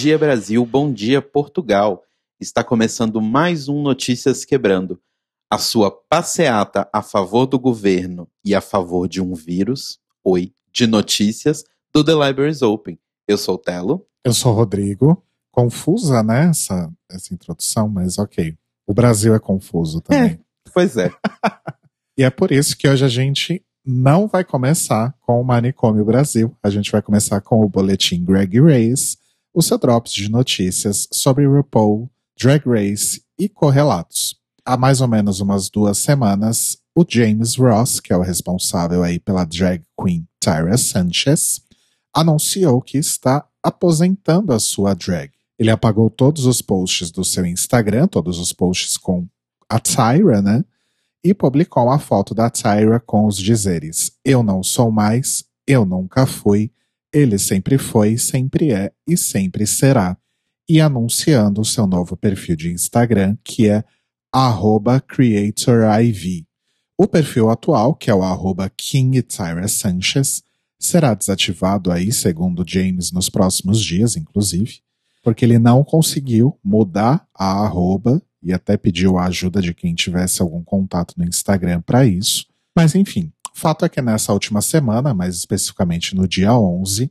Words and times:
Bom 0.00 0.02
dia, 0.02 0.18
Brasil. 0.18 0.64
Bom 0.64 0.90
dia, 0.90 1.20
Portugal. 1.20 2.02
Está 2.40 2.64
começando 2.64 3.20
mais 3.20 3.68
um 3.68 3.82
Notícias 3.82 4.46
Quebrando. 4.46 4.98
A 5.50 5.58
sua 5.58 5.90
passeata 5.90 6.88
a 6.90 7.02
favor 7.02 7.44
do 7.44 7.58
governo 7.58 8.26
e 8.42 8.54
a 8.54 8.62
favor 8.62 9.06
de 9.06 9.20
um 9.20 9.34
vírus, 9.34 10.00
oi, 10.24 10.54
de 10.72 10.86
notícias 10.86 11.64
do 11.92 12.02
The 12.02 12.12
Libraries 12.12 12.62
Open. 12.62 12.98
Eu 13.28 13.36
sou 13.36 13.56
o 13.56 13.58
Telo. 13.58 14.06
Eu 14.24 14.32
sou 14.32 14.52
o 14.52 14.54
Rodrigo. 14.54 15.22
Confusa, 15.52 16.22
né, 16.22 16.48
essa, 16.48 16.90
essa 17.10 17.34
introdução, 17.34 17.86
mas 17.86 18.18
ok. 18.18 18.56
O 18.86 18.94
Brasil 18.94 19.34
é 19.34 19.38
confuso 19.38 20.00
também. 20.00 20.30
É, 20.30 20.38
pois 20.72 20.96
é. 20.96 21.12
e 22.16 22.22
é 22.24 22.30
por 22.30 22.50
isso 22.52 22.74
que 22.74 22.88
hoje 22.88 23.04
a 23.04 23.08
gente 23.08 23.62
não 23.84 24.26
vai 24.26 24.44
começar 24.44 25.14
com 25.20 25.38
o 25.38 25.44
Manicômio 25.44 26.06
Brasil. 26.06 26.56
A 26.62 26.70
gente 26.70 26.90
vai 26.90 27.02
começar 27.02 27.42
com 27.42 27.60
o 27.60 27.68
boletim 27.68 28.24
Greg 28.24 28.58
Race, 28.62 29.19
o 29.52 29.62
seu 29.62 29.78
drops 29.78 30.12
de 30.12 30.28
notícias 30.28 31.08
sobre 31.12 31.46
RuPaul, 31.46 32.10
Drag 32.38 32.62
Race 32.66 33.22
e 33.38 33.48
correlatos. 33.48 34.36
Há 34.64 34.76
mais 34.76 35.00
ou 35.00 35.08
menos 35.08 35.40
umas 35.40 35.68
duas 35.68 35.98
semanas, 35.98 36.78
o 36.94 37.04
James 37.08 37.56
Ross, 37.56 38.00
que 38.00 38.12
é 38.12 38.16
o 38.16 38.22
responsável 38.22 39.02
aí 39.02 39.18
pela 39.18 39.44
drag 39.44 39.82
queen 40.00 40.26
Tyra 40.38 40.76
Sanchez, 40.76 41.60
anunciou 42.14 42.80
que 42.80 42.98
está 42.98 43.46
aposentando 43.62 44.52
a 44.52 44.58
sua 44.58 44.94
drag. 44.94 45.30
Ele 45.58 45.70
apagou 45.70 46.08
todos 46.08 46.46
os 46.46 46.62
posts 46.62 47.10
do 47.10 47.24
seu 47.24 47.44
Instagram, 47.44 48.06
todos 48.06 48.38
os 48.38 48.52
posts 48.52 48.96
com 48.96 49.26
a 49.68 49.78
Tyra, 49.78 50.40
né? 50.40 50.64
E 51.22 51.34
publicou 51.34 51.84
uma 51.84 51.98
foto 51.98 52.34
da 52.34 52.48
Tyra 52.48 52.98
com 52.98 53.26
os 53.26 53.36
dizeres: 53.36 54.12
Eu 54.24 54.42
não 54.42 54.62
sou 54.62 54.90
mais, 54.90 55.44
eu 55.66 55.84
nunca 55.84 56.24
fui, 56.24 56.72
ele 57.12 57.38
sempre 57.38 57.78
foi, 57.78 58.16
sempre 58.16 58.72
é 58.72 58.92
e 59.06 59.16
sempre 59.16 59.66
será. 59.66 60.16
E 60.68 60.80
anunciando 60.80 61.60
o 61.60 61.64
seu 61.64 61.86
novo 61.86 62.16
perfil 62.16 62.56
de 62.56 62.72
Instagram, 62.72 63.36
que 63.44 63.68
é 63.68 63.84
CreatorIV. 65.00 66.46
O 66.96 67.08
perfil 67.08 67.50
atual, 67.50 67.94
que 67.94 68.10
é 68.10 68.14
o 68.14 68.22
arroba 68.22 68.70
será 70.78 71.14
desativado 71.14 71.90
aí, 71.90 72.12
segundo 72.12 72.64
James, 72.66 73.10
nos 73.10 73.28
próximos 73.28 73.82
dias, 73.82 74.16
inclusive, 74.16 74.80
porque 75.22 75.44
ele 75.44 75.58
não 75.58 75.84
conseguiu 75.84 76.58
mudar 76.64 77.26
a 77.34 77.64
arroba 77.64 78.22
e 78.42 78.52
até 78.52 78.76
pediu 78.76 79.18
a 79.18 79.26
ajuda 79.26 79.60
de 79.60 79.74
quem 79.74 79.94
tivesse 79.94 80.40
algum 80.40 80.62
contato 80.62 81.14
no 81.18 81.24
Instagram 81.24 81.82
para 81.82 82.06
isso. 82.06 82.46
Mas 82.74 82.94
enfim, 82.94 83.30
fato 83.54 83.84
é 83.84 83.88
que 83.88 84.00
nessa 84.00 84.32
última 84.32 84.60
semana, 84.60 85.14
mais 85.14 85.36
especificamente 85.36 86.14
no 86.14 86.26
dia 86.26 86.54
11, 86.56 87.10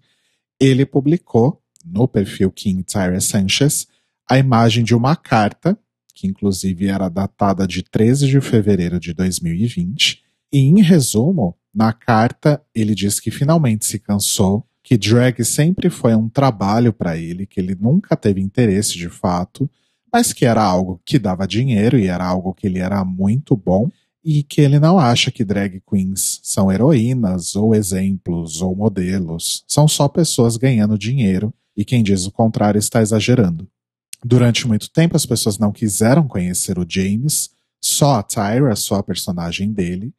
ele 0.60 0.86
publicou 0.86 1.62
no 1.86 2.08
perfil 2.08 2.52
King 2.52 2.84
Tyra 2.84 3.20
Sanchez 3.22 3.88
a 4.30 4.38
imagem 4.38 4.84
de 4.84 4.94
uma 4.94 5.16
carta, 5.16 5.78
que 6.14 6.28
inclusive 6.28 6.88
era 6.88 7.10
datada 7.10 7.66
de 7.66 7.82
13 7.82 8.28
de 8.28 8.42
fevereiro 8.42 9.00
de 9.00 9.14
2020, 9.14 10.22
e 10.52 10.60
em 10.60 10.82
resumo, 10.82 11.56
na 11.74 11.94
carta 11.94 12.62
ele 12.74 12.94
diz 12.94 13.20
que 13.20 13.32
finalmente 13.32 13.86
se 13.86 14.00
cansou, 14.00 14.66
que 14.84 14.98
drag 14.98 15.44
sempre 15.44 15.90
foi 15.90 16.16
um 16.16 16.28
trabalho 16.28 16.92
para 16.92 17.18
ele, 17.18 17.46
que 17.46 17.60
ele 17.60 17.76
nunca 17.76 18.16
teve 18.16 18.42
interesse 18.42 18.98
de 18.98 19.10
fato, 19.10 19.70
mas 20.12 20.34
que 20.34 20.46
era 20.46 20.64
algo 20.64 21.00
que 21.06 21.20
dava 21.20 21.48
dinheiro 21.48 21.98
e 21.98 22.08
era 22.08 22.26
algo 22.26 22.54
que 22.54 22.68
ele 22.68 22.80
era 22.80 23.04
muito 23.06 23.56
bom 23.56 23.90
e 24.24 24.44
que 24.44 24.62
ele 24.62 24.80
não 24.80 25.00
acha 25.00 25.32
que 25.32 25.44
drag 25.44 25.82
queens 25.88 26.40
são 26.44 26.72
heroínas 26.72 27.56
ou 27.56 27.74
exemplos 27.74 28.62
ou 28.62 28.76
modelos, 28.76 29.64
são 29.68 29.88
só 29.88 30.08
pessoas 30.08 30.58
ganhando 30.58 30.98
dinheiro 30.98 31.54
e 31.76 31.86
quem 31.86 32.04
diz 32.04 32.26
o 32.26 32.32
contrário 32.32 32.78
está 32.78 33.02
exagerando. 33.02 33.68
Durante 34.24 34.68
muito 34.68 34.92
tempo 34.92 35.16
as 35.16 35.26
pessoas 35.26 35.58
não 35.58 35.72
quiseram 35.72 36.28
conhecer 36.28 36.78
o 36.78 36.86
James, 36.88 37.52
só 37.82 38.16
a 38.16 38.24
Tyra, 38.24 38.76
só 38.76 38.96
a 38.96 39.04
personagem 39.04 39.72
dele, 39.72 40.14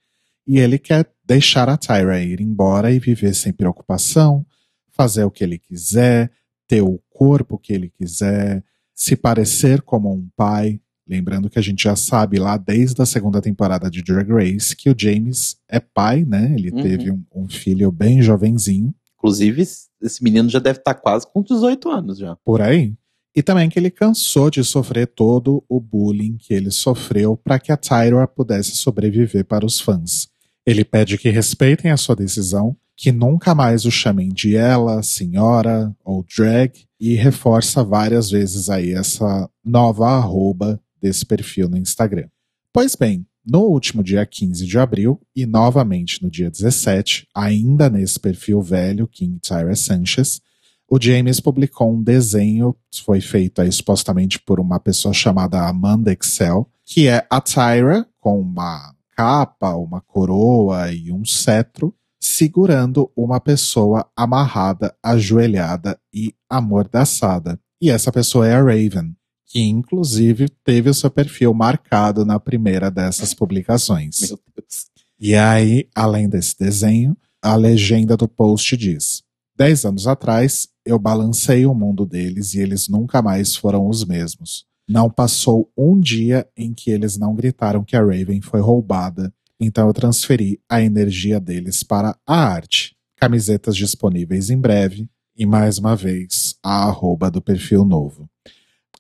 e 0.46 0.58
ele 0.58 0.78
quer 0.78 1.06
deixar 1.24 1.68
a 1.68 1.76
Tyra 1.76 2.22
ir 2.22 2.40
embora 2.40 2.90
e 2.90 2.98
viver 2.98 3.34
sem 3.34 3.52
preocupação, 3.52 4.44
fazer 4.90 5.24
o 5.24 5.30
que 5.30 5.44
ele 5.44 5.58
quiser, 5.58 6.32
ter 6.66 6.80
o 6.80 6.98
corpo 7.10 7.58
que 7.58 7.72
ele 7.72 7.90
quiser, 7.90 8.64
se 8.94 9.14
parecer 9.14 9.82
como 9.82 10.12
um 10.12 10.28
pai, 10.34 10.80
Lembrando 11.10 11.50
que 11.50 11.58
a 11.58 11.62
gente 11.62 11.82
já 11.82 11.96
sabe 11.96 12.38
lá 12.38 12.56
desde 12.56 13.02
a 13.02 13.04
segunda 13.04 13.42
temporada 13.42 13.90
de 13.90 14.00
Drag 14.00 14.30
Race 14.30 14.76
que 14.76 14.88
o 14.88 14.94
James 14.96 15.56
é 15.68 15.80
pai, 15.80 16.24
né? 16.24 16.54
Ele 16.56 16.70
uhum. 16.70 16.80
teve 16.80 17.10
um, 17.10 17.24
um, 17.34 17.48
filho 17.48 17.90
bem 17.90 18.22
jovenzinho. 18.22 18.94
Inclusive, 19.18 19.60
esse 20.00 20.22
menino 20.22 20.48
já 20.48 20.60
deve 20.60 20.78
estar 20.78 20.94
tá 20.94 21.00
quase 21.00 21.26
com 21.26 21.42
18 21.42 21.90
anos 21.90 22.18
já. 22.18 22.36
Por 22.44 22.62
aí. 22.62 22.94
E 23.34 23.42
também 23.42 23.68
que 23.68 23.76
ele 23.76 23.90
cansou 23.90 24.50
de 24.50 24.62
sofrer 24.62 25.08
todo 25.08 25.64
o 25.68 25.80
bullying 25.80 26.36
que 26.38 26.54
ele 26.54 26.70
sofreu 26.70 27.36
para 27.36 27.58
que 27.58 27.72
a 27.72 27.76
Tyra 27.76 28.28
pudesse 28.28 28.76
sobreviver 28.76 29.44
para 29.44 29.66
os 29.66 29.80
fãs. 29.80 30.28
Ele 30.64 30.84
pede 30.84 31.18
que 31.18 31.28
respeitem 31.28 31.90
a 31.90 31.96
sua 31.96 32.14
decisão, 32.14 32.76
que 32.96 33.10
nunca 33.10 33.52
mais 33.52 33.84
o 33.84 33.90
chamem 33.90 34.28
de 34.28 34.54
ela, 34.54 35.02
senhora 35.02 35.92
ou 36.04 36.24
drag, 36.36 36.84
e 37.00 37.16
reforça 37.16 37.82
várias 37.82 38.30
vezes 38.30 38.70
aí 38.70 38.92
essa 38.92 39.50
nova 39.64 40.06
arroba 40.06 40.80
desse 41.00 41.24
perfil 41.24 41.68
no 41.68 41.76
Instagram. 41.76 42.28
Pois 42.72 42.94
bem, 42.94 43.26
no 43.44 43.60
último 43.62 44.02
dia 44.02 44.24
15 44.24 44.66
de 44.66 44.78
abril 44.78 45.20
e 45.34 45.46
novamente 45.46 46.22
no 46.22 46.30
dia 46.30 46.50
17, 46.50 47.26
ainda 47.34 47.88
nesse 47.88 48.20
perfil 48.20 48.60
velho, 48.60 49.08
King 49.08 49.38
Tyra 49.40 49.74
Sanchez, 49.74 50.40
o 50.88 51.00
James 51.00 51.38
publicou 51.38 51.92
um 51.92 52.02
desenho, 52.02 52.74
foi 53.04 53.20
feito 53.20 53.62
aí 53.62 53.70
supostamente 53.70 54.40
por 54.40 54.58
uma 54.58 54.80
pessoa 54.80 55.14
chamada 55.14 55.68
Amanda 55.68 56.12
Excel, 56.12 56.68
que 56.84 57.06
é 57.06 57.24
a 57.30 57.40
Tyra 57.40 58.06
com 58.18 58.40
uma 58.40 58.92
capa, 59.16 59.74
uma 59.76 60.00
coroa 60.00 60.92
e 60.92 61.12
um 61.12 61.24
cetro, 61.24 61.94
segurando 62.18 63.10
uma 63.16 63.40
pessoa 63.40 64.10
amarrada, 64.16 64.94
ajoelhada 65.02 65.98
e 66.12 66.34
amordaçada. 66.48 67.58
E 67.80 67.88
essa 67.88 68.10
pessoa 68.10 68.48
é 68.48 68.54
a 68.54 68.62
Raven, 68.62 69.14
que 69.50 69.60
inclusive 69.60 70.48
teve 70.64 70.88
o 70.88 70.94
seu 70.94 71.10
perfil 71.10 71.52
marcado 71.52 72.24
na 72.24 72.38
primeira 72.38 72.88
dessas 72.88 73.34
publicações. 73.34 74.20
Meu 74.20 74.38
Deus. 74.56 74.86
E 75.18 75.34
aí, 75.34 75.88
além 75.92 76.28
desse 76.28 76.56
desenho, 76.56 77.16
a 77.42 77.56
legenda 77.56 78.16
do 78.16 78.28
post 78.28 78.76
diz: 78.76 79.24
Dez 79.56 79.84
anos 79.84 80.06
atrás, 80.06 80.68
eu 80.86 81.00
balancei 81.00 81.66
o 81.66 81.74
mundo 81.74 82.06
deles 82.06 82.54
e 82.54 82.60
eles 82.60 82.88
nunca 82.88 83.20
mais 83.20 83.56
foram 83.56 83.88
os 83.88 84.04
mesmos. 84.04 84.64
Não 84.88 85.10
passou 85.10 85.68
um 85.76 85.98
dia 85.98 86.46
em 86.56 86.72
que 86.72 86.92
eles 86.92 87.18
não 87.18 87.34
gritaram 87.34 87.82
que 87.82 87.96
a 87.96 88.00
Raven 88.00 88.40
foi 88.40 88.60
roubada, 88.60 89.34
então 89.58 89.88
eu 89.88 89.92
transferi 89.92 90.60
a 90.68 90.80
energia 90.80 91.40
deles 91.40 91.82
para 91.82 92.16
a 92.24 92.36
arte. 92.36 92.94
Camisetas 93.16 93.76
disponíveis 93.76 94.48
em 94.48 94.58
breve, 94.58 95.08
e 95.36 95.44
mais 95.44 95.78
uma 95.78 95.96
vez, 95.96 96.54
a 96.62 96.84
arroba 96.84 97.30
do 97.30 97.42
perfil 97.42 97.84
novo. 97.84 98.29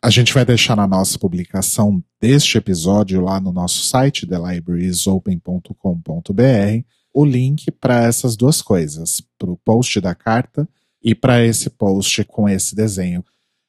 A 0.02 0.08
gente 0.08 0.32
vai 0.32 0.46
deixar 0.46 0.74
na 0.74 0.86
nossa 0.86 1.18
publicação 1.18 2.02
deste 2.18 2.56
episódio 2.56 3.20
lá 3.20 3.38
no 3.38 3.52
nosso 3.52 3.84
site, 3.84 4.26
thelibrariesopen.com.br, 4.26 6.84
o 7.12 7.22
link 7.22 7.70
para 7.70 8.04
essas 8.04 8.34
duas 8.34 8.62
coisas, 8.62 9.20
para 9.38 9.50
o 9.50 9.58
post 9.58 10.00
da 10.00 10.14
carta 10.14 10.66
e 11.02 11.14
para 11.14 11.44
esse 11.44 11.68
post 11.68 12.24
com 12.24 12.48
esse 12.48 12.74
desenho. 12.74 13.22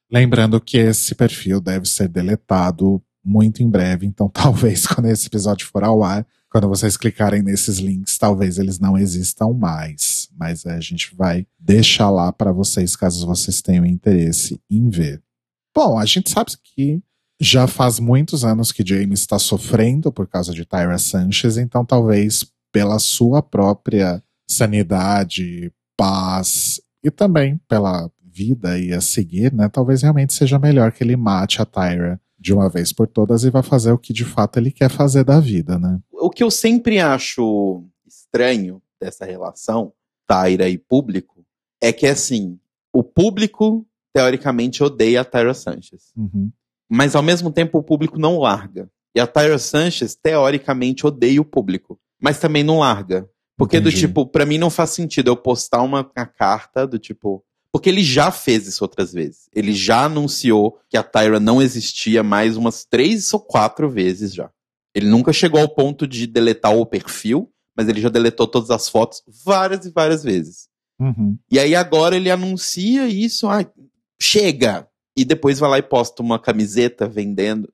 Lembrando 0.09 0.61
que 0.61 0.77
esse 0.77 1.13
perfil 1.15 1.59
deve 1.59 1.85
ser 1.85 2.07
deletado 2.07 3.03
muito 3.21 3.61
em 3.61 3.69
breve, 3.69 4.05
então 4.05 4.27
talvez 4.31 4.87
quando 4.87 5.07
esse 5.07 5.27
episódio 5.27 5.67
for 5.67 5.83
ao 5.83 6.01
ar, 6.01 6.25
quando 6.49 6.69
vocês 6.69 6.95
clicarem 6.95 7.41
nesses 7.41 7.77
links, 7.77 8.17
talvez 8.17 8.57
eles 8.57 8.79
não 8.79 8.97
existam 8.97 9.53
mais. 9.53 10.29
Mas 10.37 10.65
a 10.65 10.79
gente 10.79 11.13
vai 11.13 11.45
deixar 11.59 12.09
lá 12.09 12.31
para 12.31 12.53
vocês 12.53 12.95
caso 12.95 13.27
vocês 13.27 13.61
tenham 13.61 13.85
interesse 13.85 14.61
em 14.69 14.89
ver. 14.89 15.21
Bom, 15.73 15.97
a 15.97 16.05
gente 16.05 16.29
sabe 16.29 16.51
que 16.63 17.01
já 17.39 17.65
faz 17.65 17.99
muitos 17.99 18.45
anos 18.45 18.71
que 18.71 18.85
James 18.85 19.21
está 19.21 19.39
sofrendo 19.39 20.11
por 20.11 20.27
causa 20.27 20.53
de 20.53 20.65
Tyra 20.65 20.97
Sanchez, 20.97 21.57
então 21.57 21.85
talvez 21.85 22.45
pela 22.71 22.99
sua 22.99 23.41
própria 23.41 24.23
sanidade, 24.49 25.71
paz 25.97 26.79
e 27.03 27.09
também 27.09 27.59
pela 27.67 28.11
vida 28.23 28.77
e 28.77 28.93
a 28.93 29.01
seguir, 29.01 29.53
né? 29.53 29.67
Talvez 29.69 30.01
realmente 30.01 30.33
seja 30.33 30.59
melhor 30.59 30.91
que 30.91 31.03
ele 31.03 31.15
mate 31.15 31.61
a 31.61 31.65
Tyra 31.65 32.19
de 32.39 32.53
uma 32.53 32.69
vez 32.69 32.91
por 32.91 33.07
todas 33.07 33.43
e 33.43 33.49
vá 33.49 33.61
fazer 33.61 33.91
o 33.91 33.97
que 33.97 34.13
de 34.13 34.25
fato 34.25 34.57
ele 34.57 34.71
quer 34.71 34.89
fazer 34.89 35.23
da 35.23 35.39
vida, 35.39 35.77
né? 35.77 35.99
O 36.11 36.29
que 36.29 36.43
eu 36.43 36.51
sempre 36.51 36.99
acho 36.99 37.83
estranho 38.05 38.81
dessa 38.99 39.25
relação, 39.25 39.93
Tyra 40.27 40.69
e 40.69 40.77
público, 40.77 41.45
é 41.81 41.91
que 41.91 42.07
assim, 42.07 42.59
o 42.93 43.03
público 43.03 43.85
teoricamente 44.13 44.83
odeia 44.83 45.21
a 45.21 45.25
Tyra 45.25 45.53
Sanchez. 45.53 46.11
Uhum. 46.15 46.51
Mas 46.89 47.15
ao 47.15 47.23
mesmo 47.23 47.51
tempo 47.51 47.77
o 47.77 47.83
público 47.83 48.19
não 48.19 48.39
larga. 48.39 48.89
E 49.15 49.19
a 49.19 49.27
Tyra 49.27 49.57
Sanchez, 49.57 50.15
teoricamente, 50.15 51.05
odeia 51.05 51.41
o 51.41 51.45
público. 51.45 51.99
Mas 52.21 52.39
também 52.39 52.63
não 52.63 52.79
larga. 52.79 53.27
Porque 53.57 53.77
Entendi. 53.77 53.95
do 53.95 53.99
tipo, 53.99 54.25
para 54.25 54.45
mim 54.45 54.57
não 54.57 54.69
faz 54.69 54.91
sentido 54.91 55.29
eu 55.29 55.37
postar 55.37 55.81
uma, 55.81 56.09
uma 56.17 56.25
carta 56.25 56.87
do 56.87 56.97
tipo, 56.97 57.43
Porque 57.71 57.89
ele 57.89 58.03
já 58.03 58.31
fez 58.31 58.67
isso 58.67 58.83
outras 58.83 59.13
vezes. 59.13 59.49
Ele 59.53 59.73
já 59.73 60.05
anunciou 60.05 60.79
que 60.89 60.97
a 60.97 61.03
Tyra 61.03 61.39
não 61.39 61.61
existia 61.61 62.23
mais 62.23 62.57
umas 62.57 62.85
três 62.85 63.33
ou 63.33 63.39
quatro 63.39 63.89
vezes 63.89 64.33
já. 64.33 64.49
Ele 64.93 65.07
nunca 65.07 65.31
chegou 65.31 65.59
ao 65.59 65.69
ponto 65.69 66.07
de 66.07 66.27
deletar 66.27 66.75
o 66.75 66.85
perfil, 66.85 67.51
mas 67.75 67.87
ele 67.87 68.01
já 68.01 68.09
deletou 68.09 68.47
todas 68.47 68.69
as 68.69 68.89
fotos 68.89 69.21
várias 69.45 69.85
e 69.85 69.91
várias 69.91 70.23
vezes. 70.23 70.67
Uhum. 70.99 71.37
E 71.49 71.57
aí 71.59 71.73
agora 71.73 72.15
ele 72.15 72.29
anuncia 72.29 73.07
isso, 73.07 73.47
ah, 73.47 73.65
chega! 74.21 74.87
E 75.17 75.25
depois 75.25 75.59
vai 75.59 75.69
lá 75.69 75.77
e 75.77 75.83
posta 75.83 76.21
uma 76.21 76.39
camiseta 76.39 77.07
vendendo, 77.07 77.69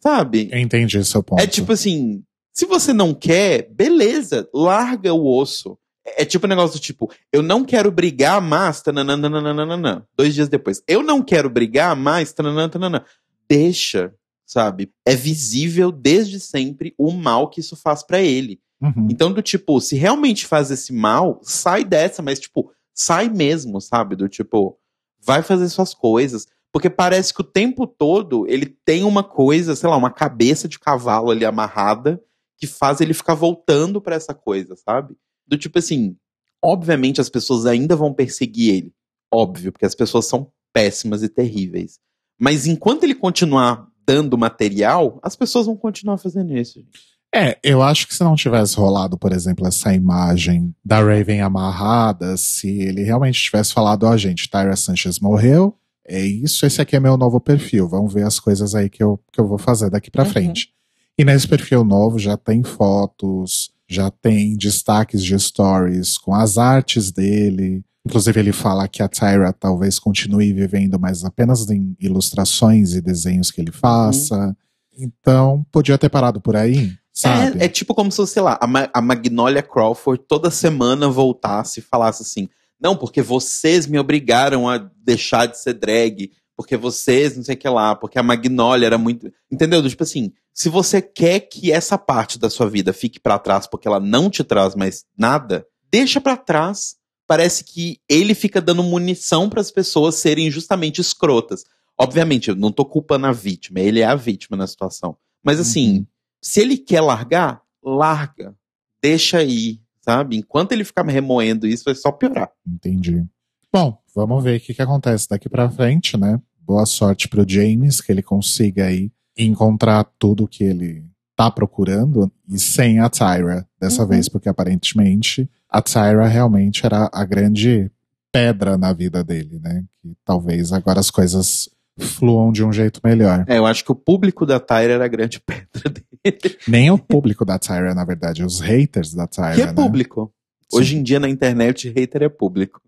sabe? 0.00 0.48
Entendi 0.52 1.04
seu 1.04 1.22
ponto. 1.22 1.42
É 1.42 1.46
tipo 1.46 1.72
assim, 1.72 2.24
se 2.54 2.64
você 2.64 2.92
não 2.92 3.12
quer, 3.12 3.68
beleza, 3.70 4.48
larga 4.54 5.12
o 5.12 5.26
osso. 5.26 5.78
É, 6.06 6.22
é 6.22 6.24
tipo 6.24 6.46
um 6.46 6.48
negócio 6.48 6.78
do 6.78 6.82
tipo, 6.82 7.10
eu 7.30 7.42
não 7.42 7.64
quero 7.64 7.92
brigar 7.92 8.40
mais, 8.40 8.80
tananana. 8.80 10.06
Dois 10.16 10.34
dias 10.34 10.48
depois, 10.48 10.82
eu 10.88 11.02
não 11.02 11.22
quero 11.22 11.50
brigar 11.50 11.94
mais, 11.94 12.32
tananana. 12.32 13.04
Deixa, 13.46 14.14
sabe? 14.46 14.90
É 15.06 15.14
visível 15.14 15.92
desde 15.92 16.40
sempre 16.40 16.94
o 16.96 17.10
mal 17.10 17.50
que 17.50 17.60
isso 17.60 17.76
faz 17.76 18.02
para 18.02 18.20
ele. 18.20 18.58
Uhum. 18.80 19.08
Então, 19.10 19.30
do 19.30 19.42
tipo, 19.42 19.78
se 19.80 19.96
realmente 19.96 20.46
faz 20.46 20.70
esse 20.70 20.92
mal, 20.92 21.38
sai 21.42 21.84
dessa, 21.84 22.22
mas, 22.22 22.40
tipo, 22.40 22.72
sai 22.94 23.28
mesmo, 23.28 23.80
sabe? 23.80 24.16
Do 24.16 24.28
tipo, 24.28 24.79
vai 25.22 25.42
fazer 25.42 25.68
suas 25.68 25.94
coisas. 25.94 26.46
Porque 26.72 26.88
parece 26.88 27.34
que 27.34 27.40
o 27.40 27.44
tempo 27.44 27.86
todo 27.86 28.46
ele 28.48 28.66
tem 28.66 29.02
uma 29.02 29.24
coisa, 29.24 29.74
sei 29.74 29.88
lá, 29.88 29.96
uma 29.96 30.10
cabeça 30.10 30.68
de 30.68 30.78
cavalo 30.78 31.30
ali 31.30 31.44
amarrada 31.44 32.22
que 32.56 32.66
faz 32.66 33.00
ele 33.00 33.14
ficar 33.14 33.34
voltando 33.34 34.00
para 34.00 34.14
essa 34.14 34.34
coisa, 34.34 34.76
sabe? 34.76 35.16
Do 35.46 35.56
tipo 35.58 35.78
assim, 35.78 36.16
obviamente 36.62 37.20
as 37.20 37.28
pessoas 37.28 37.66
ainda 37.66 37.96
vão 37.96 38.12
perseguir 38.12 38.74
ele. 38.74 38.94
Óbvio, 39.32 39.72
porque 39.72 39.86
as 39.86 39.94
pessoas 39.94 40.26
são 40.26 40.52
péssimas 40.72 41.22
e 41.22 41.28
terríveis. 41.28 41.98
Mas 42.38 42.66
enquanto 42.66 43.04
ele 43.04 43.14
continuar 43.14 43.88
dando 44.06 44.38
material, 44.38 45.18
as 45.22 45.36
pessoas 45.36 45.66
vão 45.66 45.76
continuar 45.76 46.18
fazendo 46.18 46.56
isso. 46.56 46.84
É, 47.32 47.56
eu 47.62 47.80
acho 47.80 48.08
que 48.08 48.14
se 48.14 48.24
não 48.24 48.34
tivesse 48.34 48.76
rolado, 48.76 49.16
por 49.16 49.32
exemplo, 49.32 49.66
essa 49.66 49.94
imagem 49.94 50.74
da 50.84 50.98
Raven 50.98 51.40
amarrada, 51.40 52.36
se 52.36 52.68
ele 52.68 53.04
realmente 53.04 53.40
tivesse 53.40 53.72
falado, 53.72 54.04
ó, 54.04 54.10
oh, 54.10 54.16
gente, 54.16 54.50
Tyra 54.50 54.74
Sanchez 54.74 55.20
morreu, 55.20 55.76
é 56.04 56.20
isso, 56.24 56.66
esse 56.66 56.82
aqui 56.82 56.96
é 56.96 57.00
meu 57.00 57.16
novo 57.16 57.40
perfil, 57.40 57.88
vamos 57.88 58.12
ver 58.12 58.24
as 58.24 58.40
coisas 58.40 58.74
aí 58.74 58.90
que 58.90 59.00
eu, 59.00 59.20
que 59.32 59.40
eu 59.40 59.46
vou 59.46 59.58
fazer 59.58 59.90
daqui 59.90 60.10
pra 60.10 60.24
uhum. 60.24 60.30
frente. 60.30 60.70
E 61.16 61.24
nesse 61.24 61.46
perfil 61.46 61.84
novo 61.84 62.18
já 62.18 62.36
tem 62.36 62.64
fotos, 62.64 63.70
já 63.86 64.10
tem 64.10 64.56
destaques 64.56 65.22
de 65.22 65.38
stories 65.38 66.18
com 66.18 66.34
as 66.34 66.58
artes 66.58 67.12
dele. 67.12 67.84
Inclusive, 68.06 68.40
ele 68.40 68.52
fala 68.52 68.88
que 68.88 69.02
a 69.02 69.08
Tyra 69.08 69.52
talvez 69.52 69.98
continue 69.98 70.52
vivendo, 70.52 70.98
mas 70.98 71.24
apenas 71.24 71.68
em 71.68 71.94
ilustrações 72.00 72.94
e 72.94 73.00
desenhos 73.00 73.50
que 73.50 73.60
ele 73.60 73.70
faça. 73.70 74.46
Uhum. 74.46 74.54
Então, 74.96 75.66
podia 75.70 75.98
ter 75.98 76.08
parado 76.08 76.40
por 76.40 76.56
aí. 76.56 76.92
É, 77.24 77.64
é, 77.64 77.68
tipo 77.68 77.94
como 77.94 78.10
se, 78.10 78.24
sei 78.26 78.42
lá, 78.42 78.58
a, 78.60 78.66
Ma 78.66 78.88
a 78.94 79.00
Magnolia 79.00 79.62
Crawford 79.62 80.24
toda 80.26 80.50
semana 80.50 81.08
voltasse 81.08 81.80
e 81.80 81.82
falasse 81.82 82.22
assim: 82.22 82.48
não, 82.80 82.96
porque 82.96 83.20
vocês 83.20 83.86
me 83.86 83.98
obrigaram 83.98 84.68
a 84.68 84.78
deixar 84.78 85.46
de 85.46 85.58
ser 85.58 85.74
drag, 85.74 86.30
porque 86.56 86.76
vocês 86.76 87.36
não 87.36 87.44
sei 87.44 87.56
o 87.56 87.58
que 87.58 87.68
lá, 87.68 87.94
porque 87.94 88.18
a 88.18 88.22
Magnolia 88.22 88.86
era 88.86 88.98
muito. 88.98 89.30
Entendeu? 89.50 89.86
Tipo 89.86 90.04
assim, 90.04 90.32
se 90.54 90.68
você 90.68 91.02
quer 91.02 91.40
que 91.40 91.72
essa 91.72 91.98
parte 91.98 92.38
da 92.38 92.48
sua 92.48 92.70
vida 92.70 92.92
fique 92.92 93.20
para 93.20 93.38
trás 93.38 93.66
porque 93.66 93.88
ela 93.88 94.00
não 94.00 94.30
te 94.30 94.44
traz 94.44 94.74
mais 94.74 95.04
nada, 95.16 95.66
deixa 95.90 96.20
para 96.20 96.36
trás. 96.36 96.96
Parece 97.26 97.62
que 97.62 97.98
ele 98.08 98.34
fica 98.34 98.60
dando 98.60 98.82
munição 98.82 99.48
para 99.48 99.60
as 99.60 99.70
pessoas 99.70 100.16
serem 100.16 100.50
justamente 100.50 101.00
escrotas. 101.00 101.64
Obviamente, 101.96 102.48
eu 102.48 102.56
não 102.56 102.72
tô 102.72 102.84
culpando 102.84 103.26
a 103.26 103.32
vítima, 103.32 103.78
ele 103.78 104.00
é 104.00 104.04
a 104.04 104.16
vítima 104.16 104.56
na 104.56 104.66
situação. 104.66 105.16
Mas 105.44 105.60
assim, 105.60 105.98
uhum 105.98 106.06
se 106.42 106.60
ele 106.60 106.76
quer 106.76 107.00
largar, 107.00 107.62
larga. 107.82 108.54
Deixa 109.02 109.38
aí, 109.38 109.80
sabe? 110.02 110.36
Enquanto 110.36 110.72
ele 110.72 110.84
ficar 110.84 111.06
remoendo 111.06 111.66
isso, 111.66 111.84
vai 111.84 111.94
só 111.94 112.10
piorar. 112.12 112.50
Entendi. 112.66 113.24
Bom, 113.72 113.98
vamos 114.14 114.42
ver 114.42 114.58
o 114.58 114.60
que, 114.60 114.74
que 114.74 114.82
acontece 114.82 115.28
daqui 115.28 115.48
para 115.48 115.70
frente, 115.70 116.16
né? 116.16 116.40
Boa 116.60 116.86
sorte 116.86 117.28
pro 117.28 117.48
James, 117.48 118.00
que 118.00 118.12
ele 118.12 118.22
consiga 118.22 118.86
aí 118.86 119.12
encontrar 119.36 120.04
tudo 120.18 120.48
que 120.48 120.64
ele 120.64 121.04
tá 121.36 121.50
procurando 121.50 122.30
e 122.48 122.58
sem 122.58 122.98
a 122.98 123.08
Tyra 123.08 123.66
dessa 123.80 124.02
uhum. 124.02 124.08
vez, 124.08 124.28
porque 124.28 124.48
aparentemente 124.48 125.48
a 125.68 125.80
Tyra 125.80 126.26
realmente 126.26 126.84
era 126.84 127.08
a 127.12 127.24
grande 127.24 127.90
pedra 128.30 128.76
na 128.76 128.92
vida 128.92 129.24
dele, 129.24 129.58
né? 129.58 129.84
Que 130.02 130.14
talvez 130.24 130.72
agora 130.72 131.00
as 131.00 131.10
coisas 131.10 131.68
fluam 132.00 132.50
de 132.50 132.64
um 132.64 132.72
jeito 132.72 133.00
melhor. 133.04 133.44
É, 133.46 133.58
eu 133.58 133.66
acho 133.66 133.84
que 133.84 133.92
o 133.92 133.94
público 133.94 134.44
da 134.44 134.58
Tyra 134.58 134.94
era 134.94 135.04
a 135.04 135.08
grande 135.08 135.40
pedra 135.44 135.90
dele. 135.90 136.58
Nem 136.66 136.90
o 136.90 136.98
público 136.98 137.44
da 137.44 137.58
Tyra, 137.58 137.94
na 137.94 138.04
verdade, 138.04 138.44
os 138.44 138.60
haters 138.60 139.14
da 139.14 139.26
Tyra. 139.26 139.54
Que 139.54 139.62
é 139.62 139.66
né? 139.66 139.72
público. 139.72 140.32
Sim. 140.70 140.78
Hoje 140.78 140.96
em 140.96 141.02
dia 141.02 141.20
na 141.20 141.28
internet, 141.28 141.88
hater 141.88 142.22
é 142.22 142.28
público. 142.28 142.80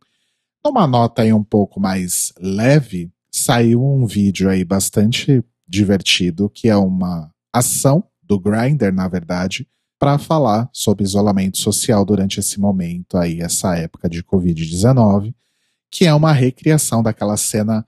Numa 0.65 0.87
nota 0.87 1.23
aí 1.23 1.33
um 1.33 1.43
pouco 1.43 1.81
mais 1.81 2.33
leve, 2.41 3.11
saiu 3.31 3.85
um 3.85 4.07
vídeo 4.07 4.49
aí 4.49 4.65
bastante 4.65 5.45
divertido, 5.67 6.49
que 6.49 6.69
é 6.69 6.77
uma 6.77 7.31
ação 7.53 8.05
do 8.23 8.39
Grindr, 8.39 8.93
na 8.93 9.09
verdade, 9.09 9.67
para 9.99 10.19
falar 10.19 10.69
sobre 10.73 11.05
isolamento 11.05 11.59
social 11.59 12.05
durante 12.05 12.41
esse 12.41 12.61
momento 12.61 13.17
aí, 13.17 13.41
essa 13.41 13.77
época 13.77 14.09
de 14.09 14.23
Covid-19, 14.23 15.35
que 15.91 16.07
é 16.07 16.15
uma 16.15 16.33
recriação 16.33 17.03
daquela 17.03 17.37
cena 17.37 17.87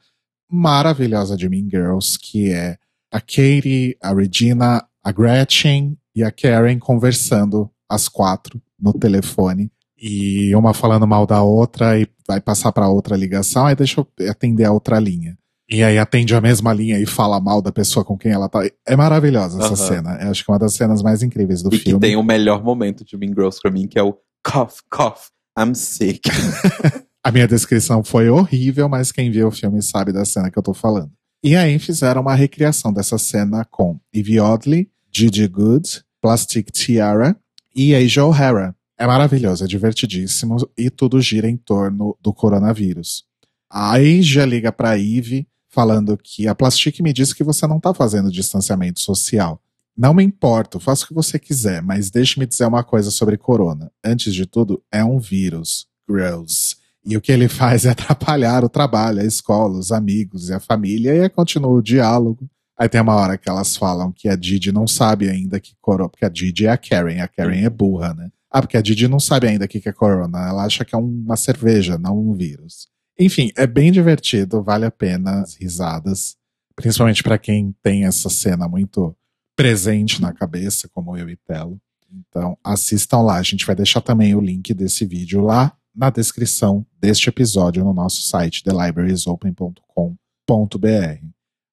maravilhosa 0.51 1.37
de 1.37 1.49
Mean 1.49 1.69
Girls, 1.71 2.19
que 2.19 2.51
é 2.51 2.77
a 3.11 3.21
Katie, 3.21 3.97
a 4.03 4.13
Regina, 4.13 4.85
a 5.03 5.13
Gretchen 5.13 5.97
e 6.15 6.23
a 6.23 6.31
Karen 6.31 6.79
conversando, 6.79 7.71
as 7.89 8.09
quatro, 8.09 8.61
no 8.81 8.93
telefone. 8.93 9.71
E 9.97 10.55
uma 10.55 10.75
falando 10.75 11.07
mal 11.07 11.27
da 11.27 11.43
outra 11.43 11.99
e 11.99 12.07
vai 12.27 12.41
passar 12.41 12.73
para 12.73 12.89
outra 12.89 13.17
ligação, 13.17 13.67
aí 13.67 13.75
deixa 13.75 14.01
eu 14.01 14.29
atender 14.29 14.65
a 14.65 14.73
outra 14.73 14.99
linha. 14.99 15.39
E 15.69 15.83
aí 15.83 15.99
atende 15.99 16.35
a 16.35 16.41
mesma 16.41 16.73
linha 16.75 16.99
e 16.99 17.07
fala 17.07 17.41
mal 17.41 17.63
da 17.63 17.73
pessoa 17.73 18.05
com 18.05 18.19
quem 18.19 18.33
ela 18.33 18.49
tá. 18.49 18.61
É 18.87 18.97
maravilhosa 18.97 19.59
essa 19.59 19.71
uhum. 19.71 19.77
cena. 19.77 20.19
Eu 20.21 20.31
acho 20.31 20.45
que 20.45 20.51
é 20.51 20.53
uma 20.53 20.59
das 20.59 20.75
cenas 20.75 21.03
mais 21.03 21.23
incríveis 21.23 21.63
do 21.63 21.75
e 21.75 21.79
filme. 21.79 21.99
E 21.99 22.01
tem 22.01 22.17
o 22.17 22.23
melhor 22.23 22.63
momento 22.63 23.05
de 23.05 23.17
Mean 23.17 23.31
Girls 23.31 23.59
pra 23.63 23.71
mim, 23.71 23.87
que 23.87 23.99
é 23.99 24.03
o 24.03 24.15
cough, 24.47 24.75
cough, 24.91 25.31
I'm 25.59 25.75
sick. 25.75 26.29
A 27.25 27.33
minha 27.33 27.49
descrição 27.49 28.05
foi 28.05 28.29
horrível, 28.29 28.87
mas 28.87 29.11
quem 29.11 29.31
viu 29.31 29.49
o 29.49 29.51
filme 29.51 29.81
sabe 29.81 30.13
da 30.13 30.27
cena 30.27 30.51
que 30.51 30.59
eu 30.59 30.63
tô 30.63 30.75
falando. 30.75 31.11
E 31.43 31.57
aí 31.57 31.79
fizeram 31.79 32.21
uma 32.21 32.35
recriação 32.35 32.93
dessa 32.93 33.17
cena 33.17 33.65
com 33.65 33.99
Evie 34.13 34.39
Oddly, 34.39 34.91
Gigi 35.11 35.49
Good, 35.49 36.05
Plastic 36.21 36.71
Tiara 36.71 37.35
e 37.75 37.95
Asia 37.95 38.27
O'Hara. 38.27 38.77
É 38.99 39.07
maravilhoso, 39.07 39.65
é 39.65 39.67
divertidíssimo 39.67 40.69
e 40.77 40.91
tudo 40.91 41.19
gira 41.19 41.49
em 41.49 41.57
torno 41.57 42.15
do 42.21 42.31
coronavírus. 42.31 43.25
A 43.71 43.93
Asia 43.95 44.45
liga 44.45 44.71
pra 44.71 44.99
Eve 44.99 45.49
falando 45.71 46.19
que 46.23 46.47
a 46.47 46.55
Plastic 46.55 47.01
me 47.01 47.15
disse 47.15 47.35
que 47.35 47.43
você 47.43 47.67
não 47.67 47.81
tá 47.81 47.95
fazendo 47.95 48.31
distanciamento 48.31 49.01
social. 49.01 49.59
Não 49.97 50.13
me 50.13 50.23
importo, 50.23 50.79
faça 50.79 51.05
o 51.05 51.09
que 51.09 51.15
você 51.15 51.39
quiser, 51.39 51.81
mas 51.81 52.11
deixe-me 52.11 52.45
dizer 52.45 52.67
uma 52.67 52.85
coisa 52.85 53.11
sobre 53.11 53.39
corona. 53.39 53.91
Antes 54.05 54.35
de 54.35 54.45
tudo, 54.45 54.83
é 54.93 55.03
um 55.03 55.19
vírus. 55.19 55.87
Gross. 56.07 56.84
E 57.05 57.17
o 57.17 57.21
que 57.21 57.31
ele 57.31 57.49
faz 57.49 57.85
é 57.85 57.91
atrapalhar 57.93 58.65
o 58.65 58.69
trabalho, 58.69 59.21
a 59.21 59.25
escola, 59.25 59.79
os 59.79 59.93
amigos 59.93 60.49
e 60.49 60.55
a 60.55 60.61
família, 60.61 61.15
e 61.15 61.21
aí 61.21 61.29
continua 61.29 61.71
o 61.71 61.83
diálogo. 61.83 62.49
Aí 62.77 62.89
tem 62.89 63.01
uma 63.01 63.15
hora 63.15 63.39
que 63.39 63.49
elas 63.49 63.77
falam 63.77 64.11
que 64.11 64.29
a 64.29 64.35
Didi 64.35 64.73
não 64.73 64.87
sabe 64.87 65.29
ainda 65.29 65.61
que 65.61 65.77
corona, 65.81 66.09
porque 66.09 66.25
a 66.25 66.29
Didi 66.29 66.67
é 66.67 66.71
a 66.71 66.77
Karen, 66.77 67.21
a 67.21 67.29
Karen 67.29 67.65
é 67.65 67.71
burra, 67.71 68.15
né? 68.15 68.31
Ah, 68.51 68.61
porque 68.61 68.77
a 68.77 68.83
Didi 68.83 69.07
não 69.07 69.21
sabe 69.21 69.47
ainda 69.47 69.65
o 69.65 69.69
que 69.69 69.89
é 69.89 69.93
corona, 69.93 70.49
ela 70.49 70.65
acha 70.65 70.85
que 70.85 70.95
é 70.95 70.99
uma 70.99 71.37
cerveja, 71.37 71.99
não 71.99 72.19
um 72.19 72.35
vírus. 72.35 72.89
Enfim, 73.19 73.51
é 73.57 73.67
bem 73.67 73.93
divertido, 73.93 74.63
vale 74.63 74.85
a 74.85 74.91
pena 74.91 75.43
as 75.43 75.55
risadas, 75.55 76.37
principalmente 76.75 77.23
para 77.23 77.39
quem 77.39 77.75
tem 77.83 78.07
essa 78.07 78.29
cena 78.29 78.67
muito 78.67 79.15
presente 79.57 80.21
na 80.21 80.33
cabeça, 80.33 80.89
como 80.89 81.17
eu 81.17 81.29
e 81.29 81.37
Telo. 81.37 81.81
Então, 82.13 82.57
assistam 82.63 83.23
lá. 83.23 83.37
A 83.37 83.43
gente 83.43 83.67
vai 83.67 83.75
deixar 83.75 84.01
também 84.01 84.35
o 84.35 84.41
link 84.41 84.73
desse 84.75 85.05
vídeo 85.05 85.41
lá 85.41 85.77
na 85.95 86.11
descrição 86.11 86.85
deste 86.99 87.29
episódio 87.29 87.85
no 87.85 87.95
nosso 87.95 88.23
site 88.23 88.65
thelibrariesopen.com.br. 88.65 91.27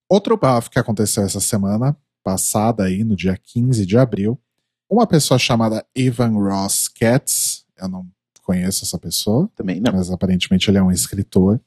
Outro 0.09 0.37
bafo 0.37 0.69
que 0.69 0.77
aconteceu 0.77 1.23
essa 1.23 1.39
semana 1.39 1.97
passada 2.23 2.83
aí, 2.83 3.03
no 3.03 3.15
dia 3.15 3.35
15 3.35 3.83
de 3.85 3.97
abril, 3.97 4.39
uma 4.89 5.07
pessoa 5.07 5.39
chamada 5.39 5.85
Ivan 5.95 6.33
Ross 6.33 6.87
Katz, 6.87 7.65
eu 7.77 7.87
não 7.87 8.07
conheço 8.43 8.83
essa 8.83 8.99
pessoa, 8.99 9.49
também 9.55 9.79
não, 9.79 9.93
mas 9.93 10.11
aparentemente 10.11 10.69
ele 10.69 10.77
é 10.77 10.83
um 10.83 10.91
escritor, 10.91 11.59